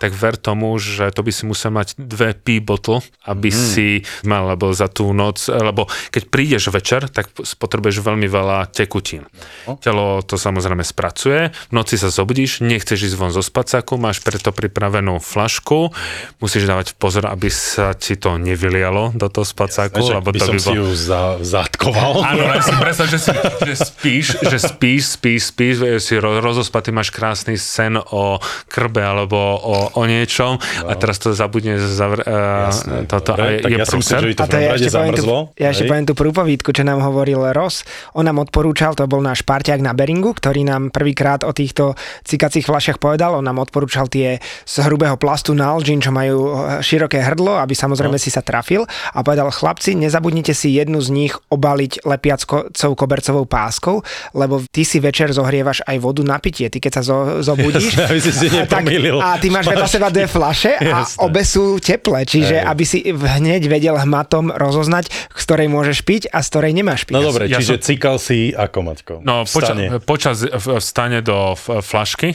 tak 0.00 0.10
ver 0.12 0.36
tomu, 0.40 0.76
že 0.80 1.08
to 1.12 1.20
by 1.24 1.32
si 1.32 1.44
musel 1.44 1.72
mať 1.72 1.96
dve 1.96 2.32
pee 2.32 2.60
bottle, 2.60 3.04
aby 3.24 3.48
mm. 3.48 3.56
si 3.56 4.04
mal, 4.24 4.48
lebo 4.52 4.72
za 4.72 4.88
tú 4.88 5.12
noc, 5.16 5.48
e, 5.48 5.56
lebo 5.56 5.88
keď 6.12 6.22
prídeš 6.28 6.68
večer, 6.68 7.08
tak 7.08 7.32
spotrebuješ 7.32 8.04
veľmi 8.04 8.28
veľa 8.28 8.68
tekutín. 8.72 9.28
No. 9.64 9.80
Telo 9.80 10.20
to 10.24 10.36
samozrejme 10.36 10.84
spracuje, 10.84 11.52
v 11.52 11.72
noci 11.72 11.96
sa 11.96 12.12
zobudíš, 12.12 12.60
nechceš 12.60 13.12
ísť 13.12 13.16
von 13.16 13.32
zo 13.32 13.40
spacáku, 13.40 13.96
máš 13.96 14.20
preto 14.38 14.54
pripravenú 14.54 15.18
flašku, 15.18 15.90
musíš 16.38 16.70
dávať 16.70 16.94
pozor, 16.94 17.26
aby 17.26 17.50
sa 17.50 17.90
ti 17.98 18.14
to 18.14 18.38
nevylialo 18.38 19.10
do 19.18 19.26
toho 19.26 19.42
spacáku, 19.42 19.98
Že 19.98 20.22
lebo 20.22 20.30
by 20.30 20.38
to 20.38 20.46
som 20.46 20.54
by 20.54 20.60
si 20.62 20.68
bol... 20.70 20.76
ju 20.78 20.86
za, 20.94 21.22
zátkoval. 21.42 22.22
Áno, 22.30 22.42
len 22.46 22.62
si 22.62 22.74
predstav, 22.78 23.10
že, 23.10 23.18
si, 23.18 23.34
že 23.66 23.74
spíš, 23.74 24.26
že 24.46 24.58
spíš, 24.62 25.18
spíš, 25.18 25.40
spíš, 25.50 25.74
si 25.98 26.14
ro- 26.22 26.38
rozospatý, 26.38 26.94
máš 26.94 27.10
krásny 27.10 27.58
sen 27.58 27.98
o 27.98 28.38
krbe 28.70 29.02
alebo 29.02 29.34
o, 29.58 29.90
o 29.98 30.02
niečom 30.06 30.62
a 30.86 30.92
teraz 30.94 31.18
to 31.18 31.34
zabudne 31.34 31.82
zavr, 31.82 32.22
uh, 32.22 32.70
toto 33.10 33.34
a 33.34 33.58
je, 33.58 33.66
tak 33.66 33.70
je 33.74 33.78
ja 33.82 33.84
si 33.90 33.96
myslím, 33.98 34.18
že 34.22 34.28
by 34.30 34.34
to 34.38 34.42
A 34.42 34.46
to 34.46 34.56
ja 34.56 34.70
ešte, 34.70 34.90
poviem 34.94 35.14
tú, 35.18 35.24
zamrzlo. 35.26 35.38
ja 35.58 35.68
ešte 35.74 35.84
poviem 35.90 36.06
tú 36.06 36.14
prúpovídku, 36.14 36.70
čo 36.70 36.86
nám 36.86 37.02
hovoril 37.02 37.40
Ross. 37.50 37.82
On 38.14 38.22
nám 38.22 38.38
odporúčal, 38.38 38.94
to 38.94 39.08
bol 39.10 39.18
náš 39.18 39.42
parťák 39.42 39.82
na 39.82 39.96
Beringu, 39.96 40.30
ktorý 40.36 40.62
nám 40.62 40.94
prvýkrát 40.94 41.42
o 41.42 41.50
týchto 41.50 41.96
cikacích 42.28 42.68
fľašiach 42.68 43.00
povedal. 43.00 43.32
On 43.32 43.44
nám 43.44 43.64
odporúčal 43.64 44.12
tie 44.12 44.27
z 44.68 44.74
hrubého 44.84 45.16
plastu 45.16 45.56
Nalgene, 45.56 46.04
čo 46.04 46.12
majú 46.12 46.36
eh, 46.52 46.84
široké 46.84 47.24
hrdlo, 47.24 47.56
aby 47.56 47.72
samozrejme 47.72 48.16
no. 48.16 48.22
si 48.22 48.28
sa 48.28 48.44
trafil. 48.44 48.84
A 49.16 49.24
povedal, 49.24 49.48
chlapci, 49.48 49.96
nezabudnite 49.96 50.52
si 50.52 50.76
jednu 50.76 51.00
z 51.00 51.08
nich 51.08 51.32
obaliť 51.48 52.04
lepiackou 52.04 52.92
kobercovou 52.92 53.48
páskou, 53.48 54.04
lebo 54.36 54.60
ty 54.68 54.84
si 54.84 55.00
večer 55.00 55.32
zohrievaš 55.32 55.80
aj 55.88 55.96
vodu 55.98 56.22
na 56.26 56.36
pitie. 56.36 56.68
Ty 56.68 56.78
keď 56.78 56.92
sa 56.98 57.02
zo, 57.02 57.18
zobudíš, 57.40 57.96
aby 58.04 58.20
si 58.20 58.32
si 58.34 58.46
a, 58.52 58.66
tak, 58.72 58.84
a 58.90 59.28
ty 59.40 59.48
máš 59.48 59.70
vedľa 59.70 59.88
seba 59.88 60.08
dve 60.12 60.26
flaše 60.28 60.76
a 60.76 61.06
Jasné. 61.06 61.20
obe 61.22 61.42
sú 61.46 61.78
teplé, 61.78 62.26
čiže 62.28 62.60
Hej. 62.60 62.66
aby 62.66 62.84
si 62.84 62.98
hneď 63.08 63.62
vedel 63.70 63.96
hmatom 63.96 64.50
rozoznať, 64.52 65.08
z 65.08 65.42
ktorej 65.46 65.68
môžeš 65.70 65.98
piť 66.02 66.22
a 66.34 66.42
z 66.42 66.46
ktorej 66.50 66.72
nemáš 66.74 67.06
piť. 67.06 67.14
No 67.16 67.22
dobre, 67.22 67.46
Ja 67.46 67.62
čiže 67.62 67.78
som- 67.78 67.84
cikal 67.84 68.16
si 68.18 68.50
ako, 68.52 68.78
Maťko? 68.82 69.14
No, 69.22 69.46
poča, 69.46 69.72
stane. 69.72 69.84
počas 70.02 70.36
v- 70.42 70.80
vstane 70.82 71.22
do 71.22 71.54
flašky 71.58 72.34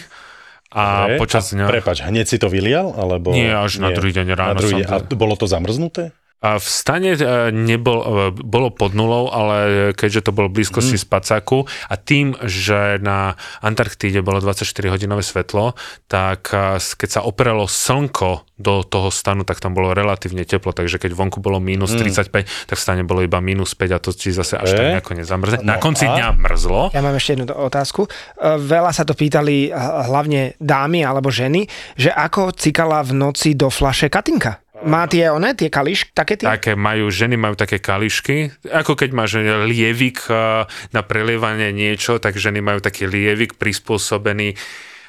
a 0.73 1.05
Dobre. 1.05 1.21
počas 1.21 1.53
dňa... 1.53 1.69
Prepač, 1.69 2.01
hneď 2.01 2.25
si 2.25 2.37
to 2.41 2.49
vylial? 2.49 2.97
Alebo... 2.97 3.29
Nie, 3.29 3.53
až 3.53 3.77
na 3.77 3.93
druhý 3.93 4.09
deň 4.09 4.27
ráno 4.33 4.57
Na 4.57 4.59
druhý 4.59 4.73
som 4.73 4.79
deň. 4.81 4.89
A 4.89 4.97
to- 5.05 5.13
bolo 5.13 5.37
to 5.37 5.45
zamrznuté? 5.45 6.11
A 6.43 6.59
v 6.59 6.67
stane 6.67 7.15
e, 7.15 7.55
nebol, 7.55 8.03
e, 8.03 8.07
bolo 8.35 8.67
pod 8.67 8.91
nulou, 8.91 9.31
ale 9.31 9.91
keďže 9.95 10.27
to 10.27 10.31
bolo 10.35 10.51
blízkosti 10.51 10.99
mm. 10.99 11.03
Spacáku 11.07 11.63
a 11.87 11.95
tým, 11.95 12.35
že 12.43 12.99
na 12.99 13.39
Antarktíde 13.63 14.19
bolo 14.19 14.43
24-hodinové 14.43 15.23
svetlo, 15.23 15.71
tak 16.11 16.51
e, 16.51 16.83
keď 16.83 17.09
sa 17.09 17.21
oprelo 17.23 17.63
slnko 17.63 18.43
do 18.59 18.83
toho 18.83 19.07
stanu, 19.07 19.47
tak 19.47 19.63
tam 19.63 19.71
bolo 19.71 19.95
relatívne 19.95 20.43
teplo, 20.43 20.75
takže 20.75 20.99
keď 20.99 21.15
vonku 21.15 21.39
bolo 21.39 21.63
minus 21.63 21.95
mm. 21.95 22.27
35, 22.27 22.67
tak 22.67 22.75
v 22.75 22.83
stane 22.83 23.03
bolo 23.07 23.23
iba 23.23 23.39
minus 23.39 23.71
5 23.71 23.95
a 23.95 23.99
to 24.03 24.11
ti 24.11 24.35
zase 24.35 24.59
až 24.59 24.75
e? 24.75 24.75
tak 24.75 24.85
nejako 24.99 25.11
nezamrzne. 25.15 25.57
No 25.63 25.71
na 25.71 25.75
konci 25.79 26.03
a? 26.03 26.11
dňa 26.11 26.27
mrzlo. 26.43 26.91
Ja 26.91 26.99
mám 26.99 27.15
ešte 27.15 27.39
jednu 27.39 27.47
otázku. 27.55 28.11
Veľa 28.43 28.91
sa 28.91 29.07
to 29.07 29.15
pýtali 29.15 29.71
hlavne 30.11 30.59
dámy 30.59 31.07
alebo 31.07 31.31
ženy, 31.31 31.65
že 31.95 32.11
ako 32.11 32.51
cikala 32.51 32.99
v 33.03 33.15
noci 33.15 33.55
do 33.55 33.71
flaše 33.71 34.11
Katinka? 34.11 34.62
Má 34.83 35.07
tie 35.07 35.31
one, 35.31 35.55
tie 35.55 35.71
kališky, 35.71 36.11
také 36.11 36.35
tie? 36.35 36.47
Také 36.47 36.75
majú, 36.75 37.07
ženy 37.07 37.39
majú 37.39 37.55
také 37.55 37.79
kališky, 37.79 38.51
ako 38.67 38.99
keď 38.99 39.09
máš 39.15 39.39
lievik 39.67 40.27
eh, 40.27 40.67
na 40.91 41.01
prelievanie 41.01 41.71
niečo, 41.71 42.19
tak 42.19 42.35
ženy 42.35 42.59
majú 42.59 42.83
taký 42.83 43.07
lievik 43.07 43.55
prispôsobený 43.55 44.59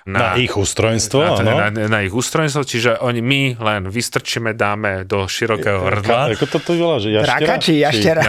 na, 0.05 0.37
na 0.37 0.37
ich 0.37 0.53
ústrojenstvo, 0.53 1.17
na, 1.17 1.33
áno. 1.33 1.53
Na, 1.57 1.67
na, 1.73 1.89
na 1.89 1.99
ich 2.05 2.13
ústrojenstvo, 2.13 2.61
čiže 2.69 3.01
oni, 3.01 3.25
my 3.25 3.41
len 3.57 3.89
vystrčíme, 3.89 4.53
dáme 4.53 5.09
do 5.09 5.25
širokého 5.25 5.81
hrdla. 5.81 6.37
Ako 6.37 6.45
to 6.45 6.59
tu 6.61 6.77
volá, 6.77 7.01
že 7.01 7.09
jaštera? 7.09 7.41
Raka 7.41 7.55
či 7.57 7.73
jaštera? 7.81 8.23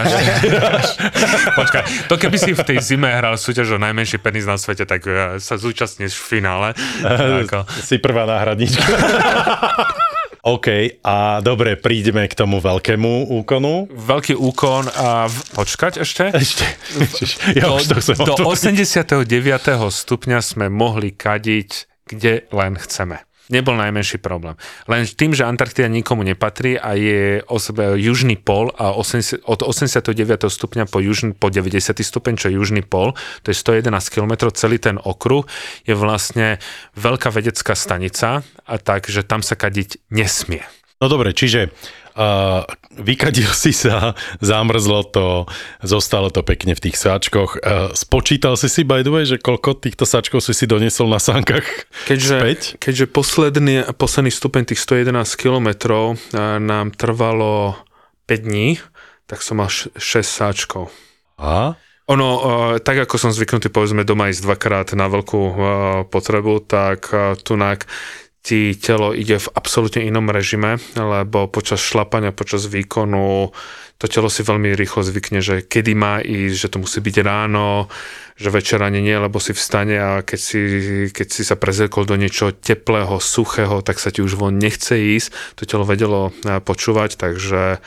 Počkaj, 1.60 1.84
to 2.08 2.16
keby 2.16 2.38
si 2.39 2.56
v 2.56 2.64
tej 2.64 2.80
zime 2.80 3.12
hral 3.12 3.36
súťaž 3.36 3.76
o 3.76 3.80
najmenší 3.84 4.24
penis 4.24 4.48
na 4.48 4.56
svete, 4.56 4.88
tak 4.88 5.04
eh, 5.04 5.36
sa 5.43 5.60
zúčastníš 5.60 6.16
v 6.16 6.39
finále. 6.39 6.72
Ako... 7.04 7.68
Si 7.68 8.00
prvá 8.00 8.24
náhradnička. 8.24 8.80
OK, 10.46 11.02
a 11.02 11.41
dobre, 11.41 11.74
prídeme 11.74 12.30
k 12.30 12.38
tomu 12.38 12.62
veľkému 12.62 13.34
úkonu. 13.34 13.89
Veľký 13.89 14.38
úkon 14.38 14.86
a... 14.93 15.26
V... 15.26 15.38
Počkať 15.58 16.06
ešte? 16.06 16.30
Ešte. 16.30 16.70
Ja 17.58 17.74
do, 17.74 17.82
už 17.82 17.89
to 17.89 17.96
chcem 17.98 18.18
do 18.22 18.38
89. 18.38 19.26
stupňa 19.89 20.39
sme 20.46 20.70
mohli 20.70 21.18
kadiť, 21.18 21.89
kde 22.06 22.46
len 22.54 22.78
chceme 22.78 23.26
nebol 23.50 23.78
najmenší 23.78 24.18
problém. 24.22 24.58
Len 24.89 25.06
tým, 25.06 25.38
že 25.38 25.46
Antarktida 25.46 25.89
nikomu 25.89 26.26
nepatrí 26.26 26.78
a 26.78 26.98
je 26.98 27.41
osobe 27.46 27.98
južný 28.00 28.38
pol 28.39 28.74
a 28.76 28.93
80, 28.93 29.46
od 29.46 29.60
89. 29.62 30.50
stupňa 30.50 30.89
po, 30.89 30.98
južný, 31.02 31.38
po 31.38 31.54
90. 31.54 32.02
stupeň, 32.02 32.34
čo 32.38 32.50
je 32.50 32.58
južný 32.58 32.82
pol, 32.82 33.14
to 33.46 33.54
je 33.54 33.58
111 33.58 33.89
km, 34.10 34.50
celý 34.54 34.82
ten 34.82 34.98
okruh 34.98 35.46
je 35.86 35.93
vlastne 35.93 36.58
veľká 36.98 37.30
vedecká 37.30 37.78
stanica 37.78 38.41
a 38.66 38.76
tak, 38.82 39.10
že 39.10 39.22
tam 39.22 39.46
sa 39.46 39.54
kadiť 39.54 40.10
nesmie. 40.10 40.66
No 41.04 41.12
dobre, 41.12 41.36
čiže 41.36 41.76
uh, 42.16 42.63
vykadil 42.95 43.51
si 43.51 43.76
sa, 43.76 44.16
zamrzlo 44.39 45.03
to, 45.11 45.28
zostalo 45.84 46.32
to 46.32 46.41
pekne 46.41 46.74
v 46.74 46.84
tých 46.89 46.97
sáčkoch. 46.97 47.59
Uh, 47.59 47.91
spočítal 47.93 48.55
si 48.55 48.72
si, 48.72 48.82
by 48.88 49.03
the 49.03 49.11
way, 49.11 49.28
že 49.28 49.38
koľko 49.38 49.78
týchto 49.78 50.07
sáčkov 50.07 50.41
si 50.41 50.55
si 50.55 50.66
doniesol 50.66 51.11
na 51.11 51.20
sánkach 51.20 51.68
keďže, 52.07 52.38
späť? 52.39 52.59
Keďže 52.80 53.05
posledný, 53.11 53.76
posledný 53.95 54.32
stupeň 54.32 54.74
tých 54.74 54.82
111 54.82 55.11
kilometrov 55.36 56.16
uh, 56.16 56.57
nám 56.57 56.95
trvalo 56.95 57.76
5 58.26 58.47
dní, 58.47 58.80
tak 59.28 59.43
som 59.43 59.61
mal 59.61 59.70
6 59.70 59.95
sáčkov. 60.24 60.89
A? 61.38 61.76
Ono, 62.05 62.30
uh, 62.38 62.41
tak 62.78 63.01
ako 63.01 63.18
som 63.18 63.34
zvyknutý 63.34 63.74
povedzme 63.74 64.05
doma 64.05 64.30
ísť 64.30 64.45
dvakrát 64.45 64.88
na 64.93 65.09
veľkú 65.09 65.41
uh, 65.41 65.57
potrebu, 66.05 66.61
tak 66.61 67.09
uh, 67.09 67.34
tunak 67.34 67.89
ti 68.46 68.78
telo 68.78 69.18
ide 69.18 69.41
v 69.41 69.52
absolútne 69.58 70.06
inom 70.06 70.30
režime, 70.30 70.78
lebo 70.93 71.50
počas 71.50 71.82
šlapania, 71.82 72.30
počas 72.30 72.70
výkonu 72.70 73.50
to 73.96 74.12
telo 74.12 74.28
si 74.28 74.43
veľmi 74.43 74.76
rýchlo 74.76 75.08
zvykne, 75.08 75.39
že 75.39 75.64
kedy 75.64 75.96
má 75.96 76.20
ísť, 76.20 76.58
že 76.60 76.72
to 76.76 76.84
musí 76.84 77.00
byť 77.00 77.16
ráno, 77.24 77.88
že 78.36 78.52
večer 78.52 78.84
ani 78.84 79.00
nie, 79.00 79.16
lebo 79.16 79.39
si 79.39 79.56
vstane 79.56 79.96
a 79.96 80.10
keď 80.20 80.39
si, 80.39 80.60
keď 81.16 81.28
si 81.32 81.48
sa 81.48 81.56
prezekol 81.56 82.04
do 82.04 82.20
niečoho 82.20 82.52
teplého, 82.52 83.24
suchého, 83.24 83.80
tak 83.80 84.04
sa 84.04 84.12
ti 84.12 84.20
už 84.20 84.36
von 84.36 84.60
nechce 84.60 85.00
ísť. 85.00 85.56
To 85.56 85.64
telo 85.64 85.88
vedelo 85.88 86.36
eh, 86.43 86.60
počúvať, 86.60 87.16
takže 87.16 87.80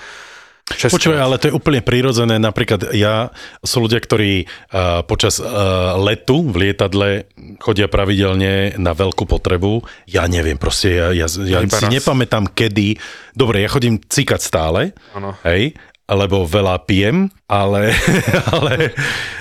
Počúvaj, 0.69 1.21
ale 1.21 1.41
to 1.41 1.49
je 1.49 1.57
úplne 1.57 1.81
prirodzené. 1.81 2.37
Napríklad 2.37 2.93
ja, 2.93 3.33
sú 3.65 3.89
ľudia, 3.89 4.05
ktorí 4.05 4.45
uh, 4.45 5.01
počas 5.09 5.41
uh, 5.41 5.97
letu 5.97 6.45
v 6.45 6.69
lietadle 6.69 7.25
chodia 7.57 7.89
pravidelne 7.89 8.77
na 8.77 8.93
veľkú 8.93 9.25
potrebu. 9.25 9.81
Ja 10.05 10.29
neviem, 10.29 10.61
proste 10.61 10.93
ja, 10.93 11.09
ja, 11.17 11.27
ja 11.27 11.59
si 11.65 11.85
raz. 11.89 11.93
nepamätám 11.93 12.53
kedy. 12.53 13.01
Dobre, 13.33 13.65
ja 13.65 13.73
chodím 13.73 13.97
cikať 13.97 14.41
stále, 14.45 14.93
ano. 15.17 15.33
hej, 15.49 15.73
lebo 16.09 16.45
veľa 16.45 16.85
pijem, 16.85 17.33
ale, 17.49 17.97
ale 18.55 18.93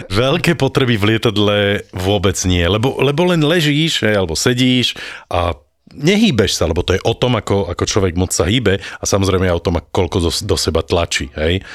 veľké 0.08 0.56
potreby 0.56 0.96
v 0.96 1.08
lietadle 1.16 1.84
vôbec 1.92 2.36
nie, 2.48 2.64
lebo, 2.64 3.00
lebo 3.04 3.28
len 3.28 3.44
ležíš, 3.44 4.04
hej, 4.04 4.16
alebo 4.16 4.36
sedíš 4.36 4.96
a 5.28 5.56
nehýbeš 5.98 6.62
sa, 6.62 6.70
lebo 6.70 6.86
to 6.86 6.96
je 6.96 7.02
o 7.02 7.14
tom, 7.18 7.36
ako, 7.36 7.74
ako 7.74 7.84
človek 7.84 8.14
moc 8.16 8.32
sa 8.32 8.46
hýbe 8.46 8.78
a 8.78 9.04
samozrejme 9.04 9.50
aj 9.50 9.56
o 9.58 9.66
tom, 9.66 9.76
ako 9.82 9.90
koľko 9.90 10.18
do, 10.24 10.32
do 10.32 10.56
seba 10.56 10.86
tlačí. 10.86 11.34
Hej? 11.34 11.66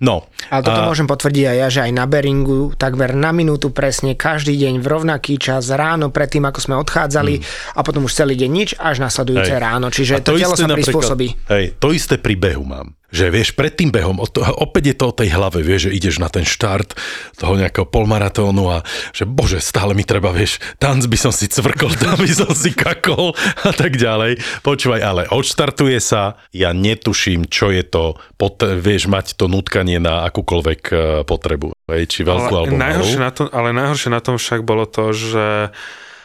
No. 0.00 0.30
Ale 0.48 0.62
toto 0.62 0.80
a... 0.82 0.88
môžem 0.88 1.06
potvrdiť 1.10 1.44
aj 1.50 1.56
ja, 1.58 1.68
že 1.68 1.80
aj 1.84 1.92
na 1.92 2.04
Beringu 2.06 2.72
takmer 2.78 3.12
na 3.12 3.34
minútu 3.34 3.74
presne 3.74 4.14
každý 4.14 4.54
deň 4.54 4.80
v 4.80 4.86
rovnaký 4.86 5.36
čas 5.36 5.68
ráno 5.74 6.14
pred 6.14 6.30
tým, 6.30 6.46
ako 6.46 6.58
sme 6.62 6.74
odchádzali 6.78 7.34
hmm. 7.42 7.76
a 7.76 7.80
potom 7.82 8.06
už 8.06 8.12
celý 8.14 8.38
deň 8.38 8.50
nič 8.50 8.70
až 8.78 9.02
nasledujúce 9.02 9.52
hej. 9.52 9.60
ráno. 9.60 9.90
Čiže 9.90 10.22
to, 10.22 10.38
to 10.38 10.40
telo 10.40 10.54
sa 10.54 10.70
prispôsobí. 10.70 11.28
Hej, 11.50 11.76
to 11.82 11.90
isté 11.90 12.16
pri 12.22 12.38
behu 12.38 12.64
mám 12.64 12.94
že 13.12 13.28
vieš, 13.28 13.52
pred 13.52 13.76
tým 13.76 13.92
behom, 13.92 14.16
opäť 14.56 14.82
je 14.90 14.96
to 14.96 15.04
o 15.12 15.16
tej 15.16 15.28
hlave, 15.36 15.60
vieš, 15.60 15.92
že 15.92 15.94
ideš 16.00 16.16
na 16.16 16.32
ten 16.32 16.48
štart 16.48 16.96
toho 17.36 17.60
nejakého 17.60 17.84
polmaratónu 17.84 18.72
a 18.72 18.80
že 19.12 19.28
bože, 19.28 19.60
stále 19.60 19.92
mi 19.92 20.02
treba, 20.02 20.32
vieš, 20.32 20.58
tanc 20.80 21.04
by 21.04 21.18
som 21.20 21.30
si 21.30 21.46
cvrkol, 21.52 21.92
tam 22.02 22.16
by 22.16 22.32
som 22.32 22.50
si 22.56 22.72
kakol 22.72 23.36
a 23.62 23.70
tak 23.70 24.00
ďalej. 24.00 24.40
Počúvaj, 24.64 25.00
ale 25.04 25.22
odštartuje 25.28 26.00
sa, 26.00 26.40
ja 26.56 26.72
netuším, 26.72 27.52
čo 27.52 27.68
je 27.68 27.84
to, 27.84 28.16
pot, 28.40 28.56
vieš, 28.64 29.12
mať 29.12 29.36
to 29.36 29.46
nutkanie 29.46 30.00
na 30.00 30.24
akúkoľvek 30.32 30.80
e, 30.88 30.94
potrebu, 31.28 31.76
hej, 31.92 32.08
či 32.08 32.24
veľkú 32.24 32.52
ale 32.56 32.60
alebo 32.64 32.74
najhoršie 32.80 33.18
malú. 33.20 33.26
Na 33.28 33.30
tom, 33.30 33.46
ale 33.52 33.68
najhoršie 33.76 34.10
na 34.10 34.20
tom 34.24 34.36
však 34.40 34.64
bolo 34.64 34.88
to, 34.88 35.12
že 35.12 35.46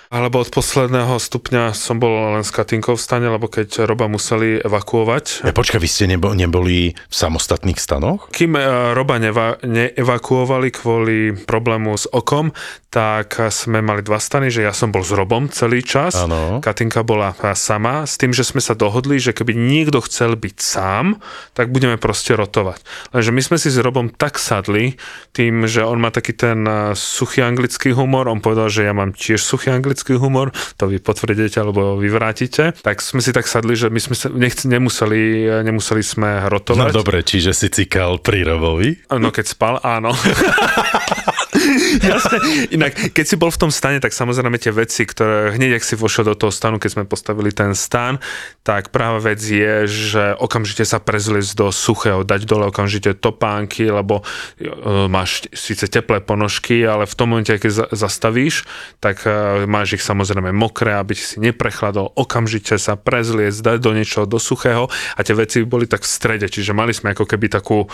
alebo 0.07 0.39
od 0.39 0.47
posledného 0.47 1.19
stupňa 1.19 1.75
som 1.75 1.99
bol 1.99 2.39
len 2.39 2.43
s 2.47 2.55
Katinkou 2.55 2.95
v 2.95 3.03
stane, 3.03 3.27
lebo 3.27 3.51
keď 3.51 3.83
Roba 3.83 4.07
museli 4.07 4.63
evakuovať. 4.63 5.43
Ja, 5.43 5.51
počkaj, 5.51 5.83
vy 5.83 5.89
ste 5.91 6.07
nebo, 6.07 6.31
neboli 6.31 6.95
v 6.95 7.15
samostatných 7.15 7.75
stanoch? 7.75 8.31
Kým 8.31 8.55
e, 8.55 8.95
Roba 8.95 9.19
neva, 9.19 9.59
neevakuovali 9.59 10.71
kvôli 10.71 11.35
problému 11.43 11.99
s 11.99 12.07
okom, 12.07 12.55
tak 12.87 13.35
sme 13.51 13.83
mali 13.83 13.99
dva 13.99 14.15
stany, 14.15 14.47
že 14.47 14.63
ja 14.63 14.71
som 14.71 14.95
bol 14.95 15.03
s 15.03 15.11
Robom 15.11 15.51
celý 15.51 15.83
čas, 15.83 16.15
ano. 16.15 16.63
Katinka 16.63 17.03
bola 17.03 17.35
sama, 17.51 18.07
s 18.07 18.15
tým, 18.15 18.31
že 18.31 18.47
sme 18.47 18.63
sa 18.63 18.79
dohodli, 18.79 19.19
že 19.19 19.35
keby 19.35 19.51
niekto 19.59 19.99
chcel 20.07 20.39
byť 20.39 20.55
sám, 20.55 21.19
tak 21.51 21.75
budeme 21.75 21.99
proste 21.99 22.31
rotovať. 22.31 22.79
Lenže 23.11 23.31
my 23.35 23.41
sme 23.43 23.57
si 23.59 23.67
s 23.67 23.77
Robom 23.83 24.07
tak 24.07 24.39
sadli, 24.39 24.95
tým, 25.35 25.67
že 25.67 25.83
on 25.83 25.99
má 25.99 26.15
taký 26.15 26.31
ten 26.31 26.63
e, 26.63 26.95
suchý 26.95 27.43
anglický 27.43 27.91
humor, 27.91 28.31
on 28.31 28.39
povedal, 28.39 28.71
že 28.71 28.87
ja 28.87 28.95
mám 28.95 29.11
tiež 29.11 29.43
suchý 29.43 29.75
anglický 29.75 29.96
britský 29.97 30.21
humor, 30.21 30.53
to 30.77 30.85
vy 30.85 31.01
potvrdíte 31.01 31.57
alebo 31.57 31.97
vyvrátite, 31.97 32.77
tak 32.85 33.01
sme 33.01 33.17
si 33.17 33.33
tak 33.33 33.49
sadli, 33.49 33.73
že 33.73 33.89
my 33.89 33.97
sme 33.97 34.13
sa 34.13 34.29
nechci, 34.29 34.69
nemuseli, 34.69 35.49
nemuseli 35.65 36.05
sme 36.05 36.45
rotovať. 36.45 36.93
No 36.93 37.01
dobre, 37.01 37.25
čiže 37.25 37.57
si 37.57 37.73
cikal 37.73 38.21
pri 38.21 38.45
Robovi? 38.45 39.09
No 39.17 39.33
keď 39.33 39.45
spal, 39.49 39.81
áno. 39.81 40.13
Jasne. 42.09 42.37
Inak, 42.73 43.13
keď 43.13 43.25
si 43.25 43.35
bol 43.35 43.49
v 43.49 43.61
tom 43.67 43.71
stane, 43.73 43.97
tak 43.99 44.13
samozrejme 44.13 44.57
tie 44.61 44.73
veci, 44.73 45.03
ktoré 45.03 45.55
hneď, 45.55 45.81
ak 45.81 45.83
si 45.83 45.95
vošiel 45.97 46.33
do 46.33 46.35
toho 46.37 46.53
stanu, 46.53 46.77
keď 46.77 46.89
sme 46.93 47.03
postavili 47.09 47.49
ten 47.51 47.73
stan, 47.73 48.21
tak 48.61 48.91
práva 48.93 49.19
vec 49.21 49.39
je, 49.41 49.87
že 49.87 50.23
okamžite 50.37 50.83
sa 50.83 50.99
prezliecť 51.01 51.51
do 51.57 51.67
suchého, 51.71 52.27
dať 52.27 52.41
dole 52.45 52.69
okamžite 52.69 53.17
topánky, 53.17 53.87
lebo 53.87 54.21
uh, 54.21 55.07
máš 55.07 55.47
síce 55.55 55.87
teplé 55.87 56.21
ponožky, 56.21 56.83
ale 56.83 57.07
v 57.07 57.15
tom 57.15 57.27
momente, 57.33 57.51
keď 57.51 57.91
zastavíš, 57.91 58.67
tak 58.99 59.23
uh, 59.23 59.63
máš 59.65 59.99
ich 59.99 60.03
samozrejme 60.03 60.51
mokré, 60.53 60.95
aby 60.99 61.15
si 61.15 61.39
neprechladol, 61.39 62.13
okamžite 62.15 62.75
sa 62.79 62.95
prezliecť, 62.95 63.59
dať 63.63 63.77
do 63.81 63.91
niečoho, 63.95 64.25
do 64.29 64.39
suchého 64.39 64.87
a 65.15 65.19
tie 65.23 65.35
veci 65.35 65.63
boli 65.63 65.89
tak 65.89 66.03
v 66.03 66.11
strede, 66.11 66.47
čiže 66.47 66.75
mali 66.75 66.91
sme 66.91 67.15
ako 67.15 67.25
keby 67.25 67.47
takú 67.51 67.87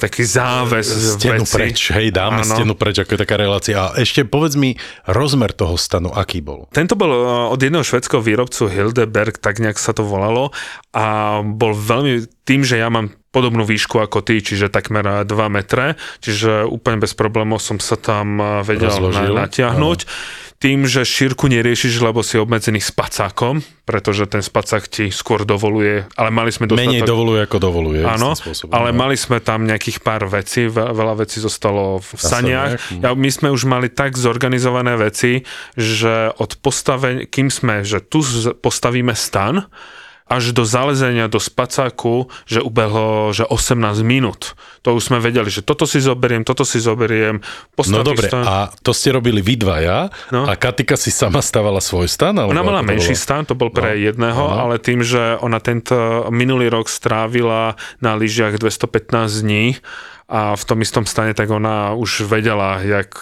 taký 0.00 0.24
záves 0.24 0.88
Stenu 0.88 1.44
veci. 1.44 1.52
preč, 1.52 1.78
hej, 1.92 2.08
dáme 2.12 2.44
ano. 2.44 2.52
stenu 2.56 2.72
preč, 2.72 3.00
ako 3.00 3.12
je 3.12 3.20
taká 3.20 3.36
relácia. 3.36 3.76
A 3.76 3.86
ešte 4.00 4.24
povedz 4.24 4.56
mi 4.56 4.76
rozmer 5.04 5.52
toho 5.52 5.76
stanu, 5.76 6.08
aký 6.12 6.40
bol? 6.40 6.68
Tento 6.72 6.96
bol 6.96 7.12
e, 7.12 7.20
od 7.52 7.60
jedného 7.60 7.84
švedského 7.84 8.24
výrobcu 8.24 8.72
Hildeberg, 8.72 9.36
tak 9.36 9.60
nejak 9.60 9.76
sa 9.76 9.92
to 9.92 10.04
volalo 10.04 10.52
a 10.96 11.40
bol 11.44 11.76
veľmi, 11.76 12.24
tým, 12.48 12.64
že 12.64 12.80
ja 12.80 12.88
mám 12.88 13.12
podobnú 13.32 13.64
výšku 13.64 13.98
ako 13.98 14.20
ty, 14.20 14.44
čiže 14.44 14.68
takmer 14.68 15.24
2 15.24 15.32
metre, 15.48 15.96
čiže 16.20 16.68
úplne 16.68 17.00
bez 17.00 17.16
problémov 17.16 17.58
som 17.58 17.80
sa 17.80 17.96
tam 17.96 18.38
e, 18.38 18.44
vedel 18.62 18.92
na, 19.10 19.48
natiahnuť. 19.48 20.00
Ano 20.04 20.50
tým, 20.62 20.86
že 20.86 21.02
šírku 21.02 21.50
neriešiš, 21.50 21.98
lebo 21.98 22.22
si 22.22 22.38
obmedzený 22.38 22.78
spacákom, 22.78 23.66
pretože 23.82 24.30
ten 24.30 24.46
spacák 24.46 24.86
ti 24.86 25.10
skôr 25.10 25.42
dovoluje, 25.42 26.06
ale 26.14 26.30
mali 26.30 26.54
sme 26.54 26.70
dostatok... 26.70 26.86
Menej 26.86 27.02
dovoluje, 27.02 27.40
ako 27.42 27.58
dovoluje. 27.58 28.00
Áno, 28.06 28.38
spôsobom, 28.38 28.70
ale 28.70 28.94
no. 28.94 29.02
mali 29.02 29.18
sme 29.18 29.42
tam 29.42 29.66
nejakých 29.66 29.98
pár 30.06 30.30
vecí, 30.30 30.70
ve- 30.70 30.94
veľa 30.94 31.26
vecí 31.26 31.42
zostalo 31.42 31.98
v 31.98 32.14
saniach. 32.14 32.78
saniach, 32.78 33.02
Ja, 33.02 33.10
my 33.18 33.30
sme 33.34 33.50
už 33.50 33.66
mali 33.66 33.90
tak 33.90 34.14
zorganizované 34.14 34.94
veci, 34.94 35.42
že 35.74 36.30
od 36.38 36.54
postavenia, 36.62 37.26
kým 37.26 37.50
sme, 37.50 37.82
že 37.82 37.98
tu 37.98 38.22
postavíme 38.62 39.18
stan, 39.18 39.66
až 40.32 40.56
do 40.56 40.64
zalezenia 40.64 41.28
do 41.28 41.36
spacáku, 41.36 42.24
že 42.48 42.64
ubehlo, 42.64 43.28
že 43.30 43.44
18 43.44 44.00
minút. 44.00 44.56
To 44.80 44.96
už 44.96 45.12
sme 45.12 45.20
vedeli, 45.20 45.46
že 45.46 45.60
toto 45.60 45.84
si 45.84 46.00
zoberiem, 46.00 46.40
toto 46.40 46.64
si 46.64 46.80
zoberiem. 46.80 47.44
No 47.76 48.00
dobre, 48.00 48.32
stan. 48.32 48.40
a 48.42 48.56
to 48.80 48.90
ste 48.90 49.12
robili 49.12 49.38
vy 49.38 49.60
dvaja 49.60 50.08
No. 50.32 50.48
a 50.48 50.56
Katika 50.56 50.96
si 50.96 51.12
sama 51.12 51.38
stavala 51.38 51.78
svoj 51.78 52.08
stan? 52.08 52.32
Alebo 52.32 52.50
Ona 52.50 52.64
mala 52.64 52.80
menší 52.80 53.12
bolo? 53.12 53.20
stan, 53.20 53.42
to 53.44 53.52
bol 53.52 53.68
pre 53.68 53.92
No, 53.92 54.00
jedného, 54.00 54.40
áno. 54.42 54.56
ale 54.64 54.80
tým, 54.80 55.04
že 55.04 55.36
ona 55.38 55.60
tento 55.60 55.94
minulý 56.32 56.66
rok 56.66 56.88
strávila 56.88 57.76
na 58.00 58.16
lyžiach 58.16 58.56
215 58.56 59.44
dní 59.44 59.76
a 60.32 60.56
v 60.56 60.64
tom 60.64 60.80
istom 60.80 61.04
stane, 61.04 61.36
tak 61.36 61.52
ona 61.52 61.92
už 61.92 62.24
vedela, 62.24 62.80
jak 62.80 63.12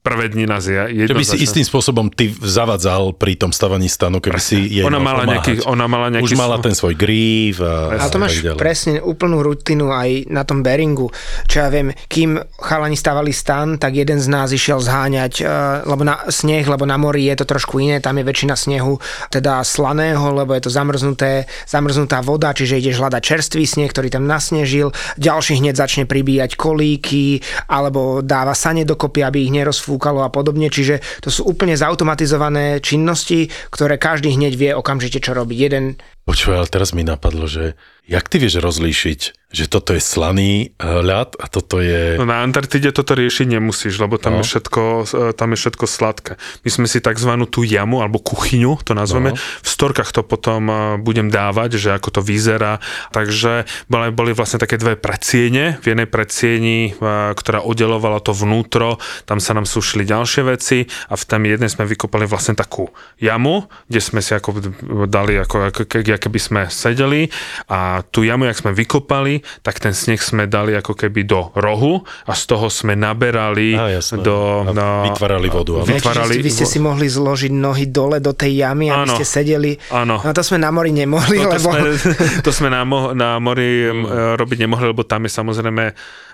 prvé 0.00 0.32
dni 0.32 0.48
nás 0.48 0.64
je. 0.64 0.80
By 1.04 1.20
si 1.20 1.44
istým 1.44 1.68
spôsobom 1.68 2.08
ty 2.08 2.32
zavadzal 2.32 3.12
pri 3.12 3.36
tom 3.36 3.52
stavaní 3.52 3.92
stanu, 3.92 4.24
keby 4.24 4.40
si 4.40 4.56
jej 4.80 4.88
ona 4.88 4.96
mal 4.96 5.20
mala, 5.20 5.28
pomáhať. 5.28 5.34
nejaký, 5.36 5.52
ona 5.68 5.86
mala 5.86 6.06
nejaký... 6.08 6.24
Už 6.24 6.40
mala 6.40 6.56
ten 6.64 6.72
svoj 6.72 6.94
grív 6.96 7.60
a, 7.60 8.00
Ale 8.00 8.08
to 8.08 8.16
a 8.16 8.22
máš 8.24 8.40
ďalej. 8.40 8.56
presne 8.56 8.94
úplnú 9.04 9.44
rutinu 9.44 9.92
aj 9.92 10.32
na 10.32 10.48
tom 10.48 10.64
Beringu. 10.64 11.12
Čo 11.44 11.66
ja 11.66 11.68
viem, 11.68 11.92
kým 12.08 12.40
chalani 12.56 12.96
stavali 12.96 13.32
stan, 13.34 13.76
tak 13.76 13.92
jeden 13.92 14.16
z 14.16 14.26
nás 14.32 14.48
išiel 14.48 14.80
zháňať, 14.80 15.32
eh, 15.44 15.48
lebo 15.84 16.08
na 16.08 16.24
sneh, 16.32 16.64
lebo 16.64 16.88
na 16.88 16.96
mori 16.96 17.28
je 17.28 17.36
to 17.42 17.44
trošku 17.44 17.82
iné, 17.84 18.00
tam 18.00 18.16
je 18.16 18.24
väčšina 18.24 18.56
snehu 18.56 18.96
teda 19.28 19.60
slaného, 19.60 20.32
lebo 20.32 20.54
je 20.54 20.62
to 20.64 20.70
zamrznuté, 20.70 21.44
zamrznutá 21.68 22.22
voda, 22.24 22.54
čiže 22.56 22.78
ideš 22.78 23.02
hľadať 23.02 23.22
čerstvý 23.22 23.64
sneh, 23.66 23.90
ktorý 23.90 24.08
tam 24.08 24.24
nasnežil, 24.24 24.94
ďalší 25.18 25.58
hneď 25.58 25.74
začne 25.74 25.97
pribíjať 26.04 26.54
kolíky, 26.54 27.40
alebo 27.66 28.20
dáva 28.20 28.52
sane 28.52 28.84
dokopy, 28.84 29.24
aby 29.24 29.48
ich 29.48 29.54
nerozfúkalo 29.54 30.22
a 30.22 30.30
podobne, 30.30 30.68
čiže 30.68 31.00
to 31.24 31.32
sú 31.32 31.48
úplne 31.48 31.74
zautomatizované 31.74 32.84
činnosti, 32.84 33.48
ktoré 33.72 33.96
každý 33.96 34.36
hneď 34.36 34.52
vie 34.54 34.70
okamžite, 34.76 35.18
čo 35.24 35.32
robiť. 35.32 35.58
Jeden 35.58 35.84
Počúvaj, 36.28 36.60
ale 36.60 36.68
teraz 36.68 36.92
mi 36.92 37.08
napadlo, 37.08 37.48
že 37.48 37.72
jak 38.08 38.24
ty 38.26 38.40
vieš 38.40 38.64
rozlíšiť, 38.64 39.20
že 39.48 39.64
toto 39.64 39.96
je 39.96 40.00
slaný 40.00 40.52
eh, 40.68 40.84
ľad 40.84 41.36
a 41.40 41.48
toto 41.48 41.80
je... 41.80 42.16
No 42.20 42.28
na 42.28 42.44
Antarktide 42.44 42.92
toto 42.92 43.16
riešiť 43.16 43.48
nemusíš, 43.48 43.96
lebo 43.96 44.16
tam, 44.20 44.36
No. 44.36 44.44
je 44.44 44.48
všetko, 44.48 44.82
e, 45.08 45.32
tam 45.32 45.48
je 45.52 45.58
všetko 45.58 45.84
sladké. 45.88 46.32
My 46.64 46.70
sme 46.72 46.84
si 46.84 47.00
tzv. 47.00 47.32
tú 47.48 47.64
jamu 47.64 48.04
alebo 48.04 48.20
kuchyňu, 48.20 48.76
to 48.84 48.92
nazveme, 48.92 49.32
No. 49.32 49.40
v 49.40 49.68
storkách 49.68 50.12
to 50.12 50.20
potom 50.20 50.68
e, 50.68 50.74
budem 51.00 51.32
dávať, 51.32 51.80
že 51.80 51.96
ako 51.96 52.08
to 52.16 52.20
vyzerá. 52.20 52.76
Takže 53.12 53.64
boli, 53.88 54.12
boli 54.12 54.36
vlastne 54.36 54.60
také 54.60 54.76
dve 54.76 55.00
predsiene. 55.00 55.80
V 55.80 55.96
jednej 55.96 56.04
predsieni, 56.04 56.92
ktorá 57.32 57.64
oddelovala 57.64 58.20
to 58.20 58.36
vnútro, 58.36 59.00
tam 59.24 59.40
sa 59.40 59.56
nám 59.56 59.64
sušili 59.64 60.04
ďalšie 60.04 60.42
veci 60.44 60.84
a 61.08 61.16
v 61.16 61.24
tam 61.24 61.48
jednej 61.48 61.72
sme 61.72 61.88
vykopali 61.88 62.28
vlastne 62.28 62.52
takú 62.52 62.92
jamu, 63.16 63.64
kde 63.88 64.00
sme 64.00 64.20
si 64.20 64.36
ako 64.36 64.60
dali, 65.08 65.40
ako, 65.40 65.72
ako 65.72 65.80
keby 65.88 66.38
sme 66.38 66.60
sedeli 66.68 67.32
a 67.72 67.97
tú 68.06 68.22
jamu, 68.22 68.46
jak 68.46 68.58
sme 68.58 68.70
vykopali, 68.74 69.40
tak 69.62 69.78
ten 69.78 69.92
sneh 69.92 70.18
sme 70.18 70.46
dali 70.46 70.74
ako 70.74 70.94
keby 70.94 71.24
do 71.24 71.50
rohu 71.54 72.02
a 72.26 72.32
z 72.32 72.42
toho 72.46 72.66
sme 72.68 72.94
naberali 72.94 73.74
Á, 73.74 73.98
jasné. 73.98 74.22
do... 74.22 74.64
A 74.68 75.10
vytvárali 75.10 75.48
vodu. 75.48 75.82
Vy, 75.82 75.98
Vytvárali... 75.98 76.38
vy 76.42 76.50
ste 76.52 76.66
si 76.66 76.78
mohli 76.78 77.06
zložiť 77.08 77.52
nohy 77.52 77.88
dole 77.90 78.18
do 78.18 78.32
tej 78.34 78.62
jamy, 78.62 78.90
aby 78.92 79.08
Áno. 79.08 79.14
ste 79.16 79.26
sedeli. 79.26 79.72
Áno. 79.90 80.20
No 80.22 80.30
to 80.30 80.42
sme 80.44 80.58
na 80.62 80.70
mori 80.70 80.90
nemohli, 80.94 81.36
No, 81.38 81.50
to, 81.50 81.58
lebo... 81.58 81.70
sme, 81.70 81.78
to 82.46 82.50
sme 82.50 82.68
na, 82.70 82.82
mo- 82.82 83.12
na 83.16 83.38
mori 83.38 83.86
mm. 83.88 84.36
robiť 84.38 84.58
nemohli, 84.66 84.86
lebo 84.90 85.02
tam 85.06 85.24
je 85.26 85.32
samozrejme, 85.32 85.84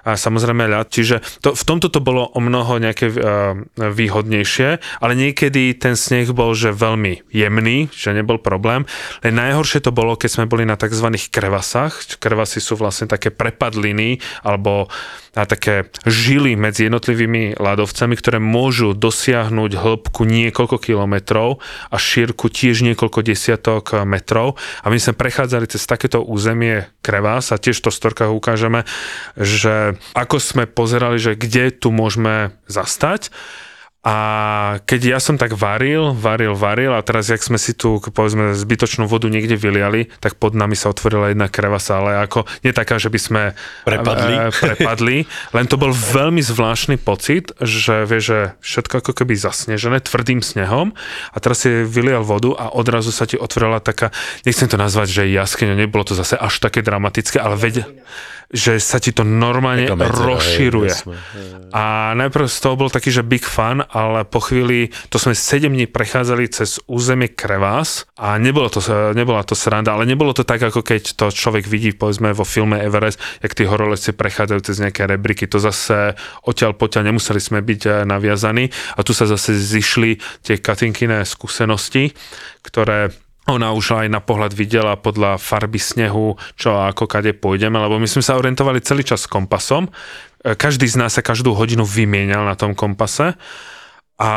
a 0.05 0.15
samozrejme 0.15 0.69
ľad. 0.69 0.93
Čiže 0.93 1.17
to, 1.41 1.57
v 1.57 1.65
tomto 1.65 1.89
to 1.89 2.05
bolo 2.05 2.29
o 2.31 2.41
mnoho 2.41 2.77
nejaké 2.77 3.09
uh, 3.11 3.57
výhodnejšie, 3.75 5.01
ale 5.01 5.13
niekedy 5.17 5.75
ten 5.75 5.97
sneh 5.97 6.31
bol 6.31 6.53
že 6.53 6.71
veľmi 6.71 7.33
jemný, 7.33 7.89
že 7.91 8.13
nebol 8.13 8.39
problém. 8.39 8.85
Len 9.25 9.35
najhoršie 9.35 9.83
to 9.83 9.91
bolo, 9.91 10.15
keď 10.15 10.31
sme 10.31 10.47
boli 10.47 10.69
na 10.69 10.77
tzv. 10.77 11.09
krevasách. 11.33 12.21
Krevasy 12.21 12.61
sú 12.61 12.77
vlastne 12.77 13.09
také 13.09 13.33
prepadliny 13.33 14.21
alebo 14.45 14.93
a 15.35 15.45
také 15.51 15.91
žily 16.07 16.55
medzi 16.55 16.87
jednotlivými 16.87 17.59
ľadovcami, 17.59 18.15
ktoré 18.15 18.39
môžu 18.39 18.95
dosiahnuť 18.95 19.73
hĺbku 19.75 20.23
niekoľko 20.23 20.79
kilometrov 20.79 21.59
a 21.91 21.97
šírku 21.99 22.47
tiež 22.47 22.87
niekoľko 22.87 23.27
desiatok 23.27 24.07
metrov. 24.07 24.55
A 24.87 24.95
my 24.95 24.99
sme 25.03 25.19
prechádzali 25.19 25.67
cez 25.67 25.83
takéto 25.91 26.23
územie 26.23 26.87
krevás 27.03 27.51
a 27.51 27.59
tiež 27.59 27.83
to 27.83 27.91
v 27.91 27.99
storkách 27.99 28.31
ukážeme, 28.31 28.87
že 29.35 29.94
ako 30.15 30.37
sme 30.41 30.65
pozerali, 30.69 31.19
že 31.19 31.39
kde 31.39 31.75
tu 31.75 31.91
môžeme 31.95 32.55
zastať. 32.67 33.31
A 34.05 34.17
keď 34.85 35.17
ja 35.17 35.19
som 35.19 35.41
tak 35.41 35.57
varil, 35.57 36.13
varil, 36.13 36.53
varil 36.53 36.93
a 36.93 37.01
teraz, 37.01 37.33
jak 37.33 37.41
sme 37.41 37.57
si 37.57 37.73
tu, 37.73 38.05
povedzme, 38.05 38.53
zbytočnú 38.53 39.09
vodu 39.09 39.33
niekde 39.33 39.57
vyliali, 39.57 40.13
tak 40.21 40.37
pod 40.37 40.53
nami 40.53 40.77
sa 40.77 40.93
otvorila 40.93 41.33
jedna 41.33 41.49
krevasa, 41.49 42.05
ale 42.05 42.21
ako 42.21 42.45
nie 42.61 42.77
taká, 42.77 43.01
že 43.01 43.09
by 43.09 43.17
sme 43.17 43.43
Prepadli. 43.89 44.35
e, 44.37 44.41
prepadli. 44.53 45.19
Len 45.57 45.65
to 45.65 45.81
bol 45.81 45.89
veľmi 45.89 46.45
zvláštny 46.45 47.01
pocit, 47.01 47.57
že 47.65 48.05
vie, 48.05 48.21
že 48.21 48.53
všetko 48.61 49.01
ako 49.01 49.13
keby 49.25 49.41
zasnežené 49.41 50.05
tvrdým 50.05 50.45
snehom 50.45 50.93
a 51.33 51.37
teraz 51.41 51.65
si 51.65 51.73
vylial 51.89 52.21
vodu 52.29 52.53
a 52.61 52.77
odrazu 52.77 53.09
sa 53.09 53.25
ti 53.25 53.41
otvorila 53.41 53.81
taká, 53.81 54.13
nechcem 54.45 54.69
to 54.69 54.77
nazvať, 54.77 55.09
že 55.17 55.33
jaskyňa, 55.33 55.81
nebolo 55.81 56.05
to 56.05 56.13
zase 56.13 56.37
až 56.37 56.61
také 56.61 56.85
dramatické, 56.85 57.41
ale 57.41 57.57
veď, 57.57 57.89
že 58.53 58.77
sa 58.79 59.01
ti 59.01 59.11
to 59.11 59.25
normálne 59.25 59.89
medzera, 59.89 60.37
rozširuje. 60.37 60.93
jasné. 60.93 61.17
A 61.75 62.15
najprv 62.15 62.47
z 62.47 62.59
toho 62.61 62.79
bol 62.79 62.93
taký, 62.93 63.11
že 63.11 63.27
big 63.27 63.43
fun, 63.43 63.83
ale 63.95 64.27
po 64.27 64.43
chvíli, 64.43 64.91
to 65.07 65.23
sme 65.23 65.39
7 65.39 65.71
dní 65.71 65.87
prechádzali 65.87 66.51
cez 66.51 66.83
územie 66.91 67.31
Krevás 67.31 68.11
a 68.19 68.35
nebolo 68.43 68.67
to, 68.67 68.83
nebola 69.15 69.47
to 69.47 69.55
sranda, 69.55 69.95
ale 69.95 70.03
nebolo 70.03 70.35
to 70.35 70.43
tak, 70.43 70.59
ako 70.59 70.83
keď 70.83 71.15
to 71.15 71.31
človek 71.31 71.71
vidí, 71.71 71.95
povedzme, 71.95 72.35
vo 72.35 72.43
filme 72.43 72.83
Everest, 72.83 73.23
jak 73.39 73.55
tí 73.55 73.63
horolezci 73.63 74.11
prechádzajú 74.19 74.61
cez 74.67 74.83
nejaké 74.83 75.07
rebriky, 75.07 75.47
to 75.47 75.63
zase 75.63 76.19
odtiaľ 76.43 76.75
potiaľ 76.75 77.15
nemuseli 77.15 77.39
sme 77.39 77.63
byť 77.63 77.81
eh, 77.87 77.93
naviazaní. 78.03 78.67
A 78.99 79.07
tu 79.07 79.15
sa 79.15 79.31
zase 79.31 79.55
zišli 79.55 80.19
tie 80.43 80.59
Katinkyné 80.59 81.23
skúsenosti, 81.23 82.11
ktoré 82.67 83.15
ona 83.45 83.77
už 83.77 84.01
aj 84.01 84.09
na 84.09 84.25
pohľad 84.25 84.57
videla 84.57 84.97
podľa 84.97 85.37
farby 85.37 85.77
snehu, 85.77 86.41
čo 86.57 86.81
a 86.81 86.91
ako 86.91 87.05
kade 87.05 87.37
pôjdeme, 87.37 87.77
lebo 87.77 88.01
my 88.01 88.09
sme 88.09 88.25
sa 88.25 88.41
orientovali 88.41 88.81
celý 88.81 89.05
čas 89.05 89.29
s 89.29 89.31
kompasom. 89.31 89.93
E, 90.41 90.57
Každý 90.57 90.89
z 90.89 90.97
nás 90.97 91.13
sa 91.13 91.21
každú 91.21 91.53
hodinu 91.53 91.85
vymienial 91.85 92.49
na 92.49 92.57
tom 92.57 92.73
kompase 92.73 93.37
a 94.17 94.31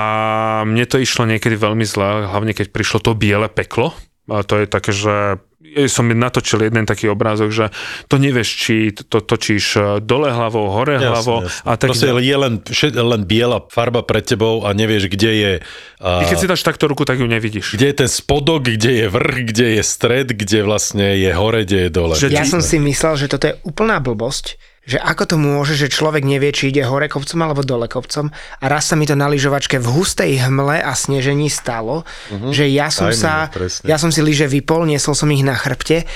mne 0.64 0.84
to 0.84 0.98
išlo 0.98 1.24
niekedy 1.24 1.54
veľmi 1.54 1.84
zle, 1.84 2.26
hlavne 2.26 2.52
keď 2.52 2.70
prišlo 2.70 3.00
to 3.00 3.14
biele 3.14 3.46
peklo. 3.48 3.94
A 4.28 4.42
to 4.42 4.58
je 4.58 4.68
také, 4.68 4.92
že 4.92 5.40
som 5.88 6.04
natočil 6.06 6.64
jeden 6.64 6.84
taký 6.84 7.08
obrázok, 7.08 7.50
že 7.50 7.66
to 8.08 8.18
nevieš, 8.18 8.50
či 8.50 8.76
to 8.92 9.20
točíš 9.20 9.78
dole 10.02 10.28
hlavou, 10.28 10.68
hore 10.70 10.96
hlavou 10.98 11.44
a 11.44 11.72
tak 11.76 11.92
Proste 11.92 12.12
je 12.14 12.36
len, 12.36 12.60
všet- 12.60 12.96
len 12.96 13.24
biela 13.24 13.62
farba 13.68 14.02
pred 14.02 14.24
tebou 14.24 14.64
a 14.64 14.72
nevieš, 14.72 15.08
kde 15.08 15.32
je... 15.32 15.52
A, 15.98 16.10
Ty 16.18 16.26
keď 16.26 16.38
si 16.38 16.48
dáš 16.48 16.64
takto 16.64 16.88
ruku, 16.88 17.04
tak 17.04 17.20
ju 17.20 17.26
nevidíš. 17.26 17.72
kde 17.72 17.88
je 17.88 17.98
ten 17.98 18.10
spodok, 18.10 18.64
kde 18.66 18.92
je 18.96 19.08
vrch, 19.08 19.38
kde 19.46 19.68
je 19.76 19.84
stred, 19.86 20.28
kde 20.30 20.60
vlastne 20.62 21.16
je 21.16 21.32
hore, 21.32 21.62
kde 21.62 21.78
je 21.78 21.90
dole. 21.90 22.16
Že- 22.16 22.32
Ja 22.32 22.44
som 22.44 22.60
si 22.60 22.80
myslel, 22.80 23.14
že 23.18 23.28
toto 23.28 23.46
je 23.46 23.56
úplná 23.62 24.00
blbosť, 24.00 24.58
že 24.88 24.96
ako 25.04 25.24
to 25.28 25.36
môže, 25.36 25.76
že 25.76 25.92
človek 25.92 26.24
nevie, 26.24 26.56
či 26.56 26.72
ide 26.72 26.88
hore 26.88 27.12
kopcom 27.12 27.44
alebo 27.44 27.60
dole 27.60 27.92
kopcom. 27.92 28.32
A 28.64 28.66
raz 28.72 28.88
sa 28.88 28.96
mi 28.96 29.04
to 29.04 29.20
na 29.20 29.28
lyžovačke 29.28 29.84
v 29.84 29.88
hustej 29.92 30.40
hmle 30.48 30.80
a 30.80 30.96
snežení 30.96 31.52
stalo, 31.52 32.08
že 32.56 32.72
ja 32.72 32.88
som 32.88 33.12
Aj 33.12 33.14
mne, 33.14 33.20
sa, 33.20 33.34
presne. 33.52 33.84
ja 33.84 34.00
som 34.00 34.16
si 34.16 34.24
lyže 34.24 34.48
vypol, 34.48 34.88
niesol 34.88 35.12
som 35.12 35.28
ich 35.28 35.44
na 35.44 35.60
chrbte 35.60 36.08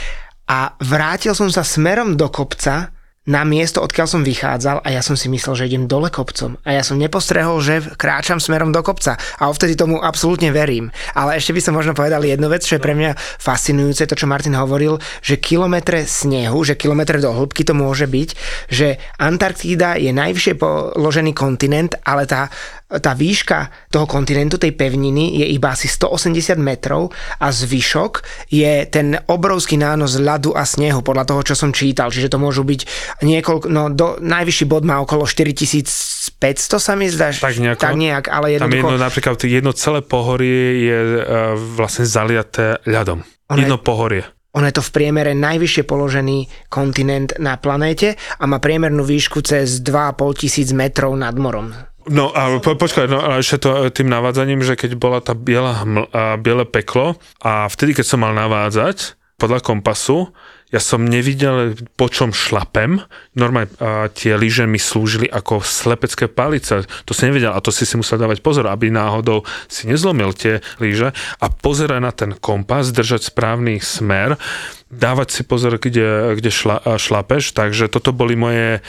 a 0.47 0.79
vrátil 0.79 1.35
som 1.35 1.51
sa 1.51 1.67
smerom 1.67 2.15
do 2.15 2.31
kopca 2.31 2.95
na 3.31 3.47
miesto, 3.47 3.79
odkiaľ 3.79 4.07
som 4.11 4.27
vychádzal 4.27 4.83
a 4.83 4.87
ja 4.91 4.99
som 4.99 5.15
si 5.15 5.31
myslel, 5.31 5.55
že 5.55 5.67
idem 5.71 5.87
dole 5.87 6.11
kopcom. 6.11 6.59
A 6.67 6.75
ja 6.75 6.83
som 6.83 6.99
nepostrehol, 6.99 7.63
že 7.63 7.79
kráčam 7.95 8.43
smerom 8.43 8.75
do 8.75 8.83
kopca. 8.83 9.15
A 9.39 9.47
vtedy 9.47 9.79
tomu 9.79 10.03
absolútne 10.03 10.51
verím. 10.51 10.91
Ale 11.15 11.39
ešte 11.39 11.55
by 11.55 11.61
som 11.63 11.73
možno 11.79 11.95
povedal 11.95 12.19
jednu 12.27 12.51
vec, 12.51 12.67
čo 12.67 12.75
je 12.75 12.83
pre 12.83 12.91
mňa 12.91 13.15
fascinujúce, 13.15 14.03
to 14.03 14.19
čo 14.19 14.27
Martin 14.27 14.59
hovoril, 14.59 14.99
že 15.23 15.39
kilometre 15.39 16.03
snehu, 16.03 16.67
že 16.67 16.75
kilometre 16.75 17.23
do 17.23 17.31
hĺbky 17.31 17.63
to 17.63 17.71
môže 17.71 18.11
byť, 18.11 18.29
že 18.67 18.99
Antarktída 19.15 19.95
je 19.95 20.11
najvyššie 20.11 20.59
položený 20.59 21.31
kontinent, 21.31 21.95
ale 22.03 22.27
tá 22.27 22.51
tá 22.99 23.15
výška 23.15 23.87
toho 23.87 24.03
kontinentu, 24.03 24.59
tej 24.59 24.75
pevniny 24.75 25.39
je 25.39 25.45
iba 25.55 25.71
asi 25.71 25.87
180 25.87 26.59
metrov 26.59 27.15
a 27.39 27.47
zvyšok 27.47 28.11
je 28.51 28.89
ten 28.91 29.15
obrovský 29.31 29.79
nános 29.79 30.19
ľadu 30.19 30.51
a 30.51 30.67
snehu 30.67 30.99
podľa 30.99 31.31
toho, 31.31 31.41
čo 31.47 31.55
som 31.55 31.71
čítal. 31.71 32.11
Čiže 32.11 32.33
to 32.33 32.41
môžu 32.41 32.67
byť 32.67 32.81
niekoľko, 33.23 33.65
no 33.71 33.87
do, 33.87 34.19
najvyšší 34.19 34.65
bod 34.67 34.83
má 34.83 34.99
okolo 34.99 35.23
4500 35.23 36.11
500 36.41 36.77
sa 36.81 36.93
mi 36.97 37.05
zdá. 37.09 37.29
Tak 37.33 37.57
nejako. 37.57 37.81
Tak 37.81 37.93
nejak, 37.97 38.25
ale 38.29 38.57
Tam 38.57 38.69
jednoducho... 38.69 38.87
jedno, 38.93 38.97
napríklad 38.97 39.35
jedno 39.45 39.71
celé 39.73 39.99
pohorie 40.01 40.85
je 40.85 40.97
uh, 40.97 41.21
vlastne 41.57 42.05
zaliaté 42.05 42.81
ľadom. 42.85 43.21
Ono 43.21 43.57
je- 43.57 43.65
jedno 43.65 43.77
pohorie. 43.81 44.25
Ono 44.51 44.67
je 44.67 44.75
to 44.75 44.83
v 44.83 44.91
priemere 44.91 45.31
najvyššie 45.31 45.87
položený 45.87 46.67
kontinent 46.67 47.39
na 47.39 47.55
planéte 47.55 48.19
a 48.35 48.43
má 48.51 48.59
priemernú 48.59 48.99
výšku 49.07 49.39
cez 49.47 49.79
2,5 49.79 50.43
tisíc 50.43 50.75
metrov 50.75 51.15
nad 51.15 51.31
morom. 51.39 51.71
No 52.09 52.33
a 52.33 52.57
po, 52.57 52.73
počkaj, 52.73 53.05
no 53.05 53.21
ale 53.21 53.45
ešte 53.45 53.67
to 53.67 53.93
tým 53.93 54.09
navádzaním, 54.09 54.65
že 54.65 54.73
keď 54.73 54.97
bola 54.97 55.19
tá 55.21 55.37
biela 55.37 55.85
hml, 55.85 56.09
a 56.09 56.39
biele 56.39 56.65
peklo 56.65 57.19
a 57.43 57.69
vtedy, 57.69 57.93
keď 57.93 58.05
som 58.07 58.25
mal 58.25 58.33
navádzať 58.33 59.19
podľa 59.37 59.61
kompasu, 59.61 60.29
ja 60.71 60.79
som 60.79 61.03
nevidel, 61.03 61.75
po 61.99 62.07
čom 62.07 62.31
šlapem. 62.31 63.03
Normálne 63.35 63.67
a, 63.75 64.07
tie 64.07 64.39
lyže 64.39 64.63
mi 64.63 64.79
slúžili 64.79 65.27
ako 65.27 65.59
slepecké 65.59 66.31
palice. 66.31 66.87
To 67.03 67.11
si 67.11 67.27
nevedel 67.27 67.51
a 67.51 67.59
to 67.59 67.75
si 67.75 67.83
si 67.83 67.99
musel 67.99 68.15
dávať 68.15 68.39
pozor, 68.39 68.71
aby 68.71 68.87
náhodou 68.87 69.43
si 69.67 69.91
nezlomil 69.91 70.31
tie 70.31 70.63
lyže 70.79 71.11
a 71.43 71.45
pozerať 71.51 71.99
na 71.99 72.11
ten 72.15 72.31
kompas, 72.39 72.95
držať 72.95 73.35
správny 73.35 73.83
smer, 73.83 74.39
dávať 74.87 75.27
si 75.35 75.41
pozor, 75.43 75.75
kde, 75.75 76.39
kde 76.39 76.51
šla, 76.55 76.79
a, 76.79 76.95
šlapeš. 76.95 77.51
Takže 77.51 77.91
toto 77.91 78.15
boli 78.15 78.39
moje 78.39 78.79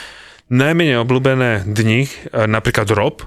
najmenej 0.50 0.98
obľúbené 1.02 1.68
dni, 1.68 2.06
e, 2.06 2.10
napríklad 2.48 2.90
Rob, 2.90 3.22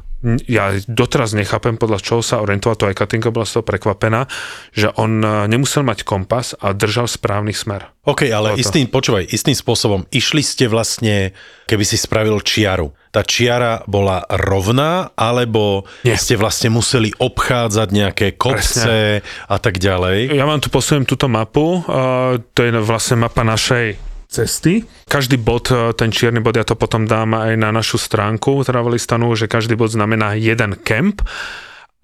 ja 0.50 0.74
doteraz 0.90 1.38
nechápem, 1.38 1.78
podľa 1.78 2.02
čoho 2.02 2.22
sa 2.26 2.42
orientoval, 2.42 2.76
to 2.76 2.90
aj 2.90 2.98
Katinka 2.98 3.30
bola 3.30 3.46
z 3.46 3.60
toho 3.60 3.66
prekvapená, 3.68 4.26
že 4.74 4.90
on 4.98 5.22
e, 5.22 5.46
nemusel 5.46 5.86
mať 5.86 6.02
kompas 6.02 6.58
a 6.58 6.74
držal 6.74 7.06
správny 7.06 7.54
smer. 7.54 7.94
OK, 8.10 8.26
ale 8.34 8.58
istým, 8.58 8.90
počúvaj, 8.90 9.30
istým 9.30 9.54
spôsobom, 9.54 10.10
išli 10.10 10.42
ste 10.42 10.66
vlastne, 10.66 11.38
keby 11.70 11.84
si 11.86 11.98
spravil 12.02 12.42
čiaru. 12.42 12.94
Tá 13.14 13.22
čiara 13.22 13.86
bola 13.86 14.26
rovná, 14.30 15.14
alebo 15.14 15.86
Nie. 16.02 16.18
ste 16.18 16.38
vlastne 16.38 16.74
museli 16.74 17.14
obchádzať 17.16 17.88
nejaké 17.94 18.28
kopce 18.36 19.22
a 19.26 19.58
tak 19.62 19.78
ďalej? 19.78 20.34
Ja 20.34 20.50
vám 20.50 20.62
tu 20.62 20.74
posuniem 20.74 21.06
túto 21.06 21.30
mapu, 21.30 21.86
uh, 21.86 22.38
to 22.54 22.60
je 22.66 22.72
vlastne 22.82 23.22
mapa 23.22 23.46
našej 23.46 24.15
cesty. 24.28 24.84
Každý 25.08 25.38
bod, 25.38 25.72
e, 25.72 25.94
ten 25.94 26.12
čierny 26.12 26.42
bod, 26.42 26.58
ja 26.58 26.68
to 26.68 26.78
potom 26.78 27.08
dám 27.08 27.34
aj 27.36 27.54
na 27.58 27.70
našu 27.72 27.98
stránku 27.98 28.66
Travelistanu, 28.66 29.32
že 29.34 29.50
každý 29.50 29.78
bod 29.78 29.94
znamená 29.94 30.36
jeden 30.36 30.76
kemp. 30.82 31.24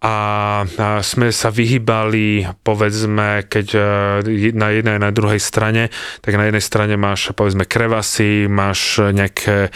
A 0.02 0.66
sme 1.06 1.30
sa 1.30 1.54
vyhýbali, 1.54 2.50
povedzme, 2.66 3.46
keď 3.46 3.68
e, 3.78 3.82
na 4.58 4.74
jednej 4.74 4.98
a 4.98 5.06
na 5.06 5.14
druhej 5.14 5.38
strane, 5.38 5.94
tak 6.26 6.42
na 6.42 6.50
jednej 6.50 6.66
strane 6.66 6.98
máš, 6.98 7.30
povedzme, 7.38 7.70
krevasy, 7.70 8.50
máš 8.50 8.98
nejaké 8.98 9.70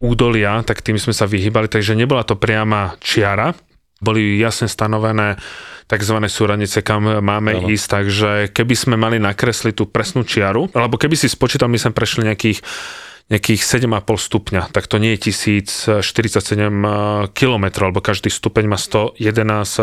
údolia, 0.00 0.62
tak 0.64 0.80
tým 0.80 0.96
sme 0.96 1.12
sa 1.12 1.28
vyhýbali, 1.28 1.68
takže 1.68 1.98
nebola 1.98 2.24
to 2.24 2.38
priama 2.38 2.96
čiara, 3.02 3.52
boli 3.98 4.38
jasne 4.38 4.70
stanovené 4.70 5.36
tzv. 5.88 6.16
súradnice, 6.28 6.84
kam 6.84 7.08
máme 7.24 7.56
Áno. 7.56 7.66
ísť, 7.72 7.86
takže 7.88 8.30
keby 8.52 8.74
sme 8.76 8.94
mali 9.00 9.16
nakresliť 9.16 9.74
tú 9.74 9.88
presnú 9.88 10.22
čiaru, 10.22 10.68
alebo 10.76 11.00
keby 11.00 11.16
si 11.16 11.32
spočítal, 11.32 11.72
my 11.72 11.80
sme 11.80 11.96
prešli 11.96 12.28
nejakých 12.28 12.60
nejakých 13.28 13.60
7,5 13.60 13.92
stupňa, 14.08 14.62
tak 14.72 14.88
to 14.88 14.96
nie 14.96 15.12
je 15.12 15.28
1047 15.28 16.40
km, 17.30 17.64
lebo 17.84 18.00
každý 18.00 18.32
stupeň 18.32 18.64
má 18.66 18.80
111 18.80 19.20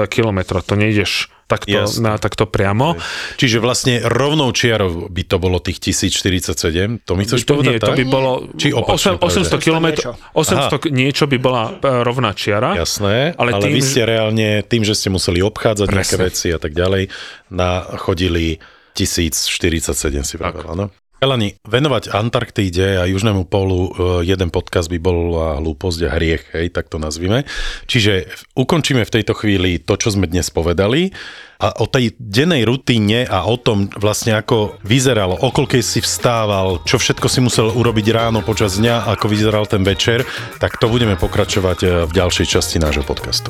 km, 0.09 0.39
to 0.59 0.73
nejdeš 0.73 1.29
takto, 1.45 1.77
na, 2.01 2.17
takto 2.17 2.49
priamo. 2.49 2.97
Čiže 3.37 3.61
vlastne 3.61 4.01
rovnou 4.01 4.49
čiarou 4.49 5.05
by 5.05 5.23
to 5.23 5.37
bolo 5.37 5.61
tých 5.61 5.77
1047, 5.77 7.05
to 7.05 7.11
mi 7.13 7.21
chceš 7.21 7.45
To, 7.45 7.53
povedať 7.55 7.69
nie, 7.69 7.77
to 7.77 7.93
tak? 7.93 7.97
by 8.01 8.05
bolo 8.09 8.31
Či 8.57 8.73
opačne 8.73 9.21
800 9.21 9.21
povedať? 9.21 9.61
km, 9.61 9.85
niečo. 9.85 10.11
800 10.33 10.89
niečo 10.89 11.23
by 11.29 11.37
bola 11.37 11.63
e, 11.69 12.01
rovná 12.01 12.33
čiara. 12.33 12.73
Jasné, 12.73 13.37
ale, 13.37 13.49
Ale 13.53 13.61
tým, 13.61 13.77
vy 13.77 13.81
ste 13.85 14.01
reálne, 14.03 14.65
tým, 14.65 14.81
že 14.81 14.97
ste 14.97 15.13
museli 15.13 15.45
obchádzať 15.45 15.85
Presne. 15.85 15.97
nejaké 16.01 16.15
veci 16.17 16.47
a 16.49 16.57
tak 16.57 16.73
ďalej, 16.73 17.13
nachodili 17.53 18.57
1047 18.97 19.93
si 20.23 20.35
vravel, 20.35 20.65
áno? 20.65 20.89
Elani, 21.25 21.57
venovať 21.65 22.13
Antarktíde 22.13 23.01
a 23.01 23.09
Južnému 23.09 23.49
pólu 23.49 23.89
e, 23.89 24.29
jeden 24.29 24.53
podcast 24.53 24.93
by 24.93 25.01
bola 25.01 25.57
hlúposť 25.57 26.05
a 26.05 26.13
hriech, 26.13 26.53
hej, 26.53 26.69
tak 26.69 26.85
to 26.93 27.01
nazvime. 27.01 27.49
Čiže 27.89 28.29
ukončíme 28.53 29.01
v 29.01 29.09
tejto 29.09 29.33
chvíli 29.33 29.81
to, 29.81 29.97
čo 29.97 30.13
sme 30.13 30.29
dnes 30.29 30.53
povedali 30.53 31.09
a 31.57 31.81
o 31.81 31.89
tej 31.89 32.13
dennej 32.21 32.61
rutíne 32.69 33.25
a 33.25 33.41
o 33.49 33.57
tom 33.57 33.89
vlastne 33.97 34.37
ako 34.37 34.77
vyzeralo, 34.85 35.41
o 35.41 35.49
koľkej 35.49 35.81
si 35.81 35.99
vstával, 36.05 36.85
čo 36.85 37.01
všetko 37.01 37.25
si 37.25 37.41
musel 37.41 37.73
urobiť 37.73 38.05
ráno 38.13 38.45
počas 38.45 38.77
dňa, 38.77 39.09
ako 39.17 39.25
vyzeral 39.25 39.65
ten 39.65 39.81
večer, 39.81 40.29
tak 40.61 40.77
to 40.77 40.85
budeme 40.85 41.17
pokračovať 41.17 41.79
e, 41.81 41.87
v 42.05 42.11
ďalšej 42.13 42.45
časti 42.53 42.77
nášho 42.77 43.01
podcastu. 43.01 43.49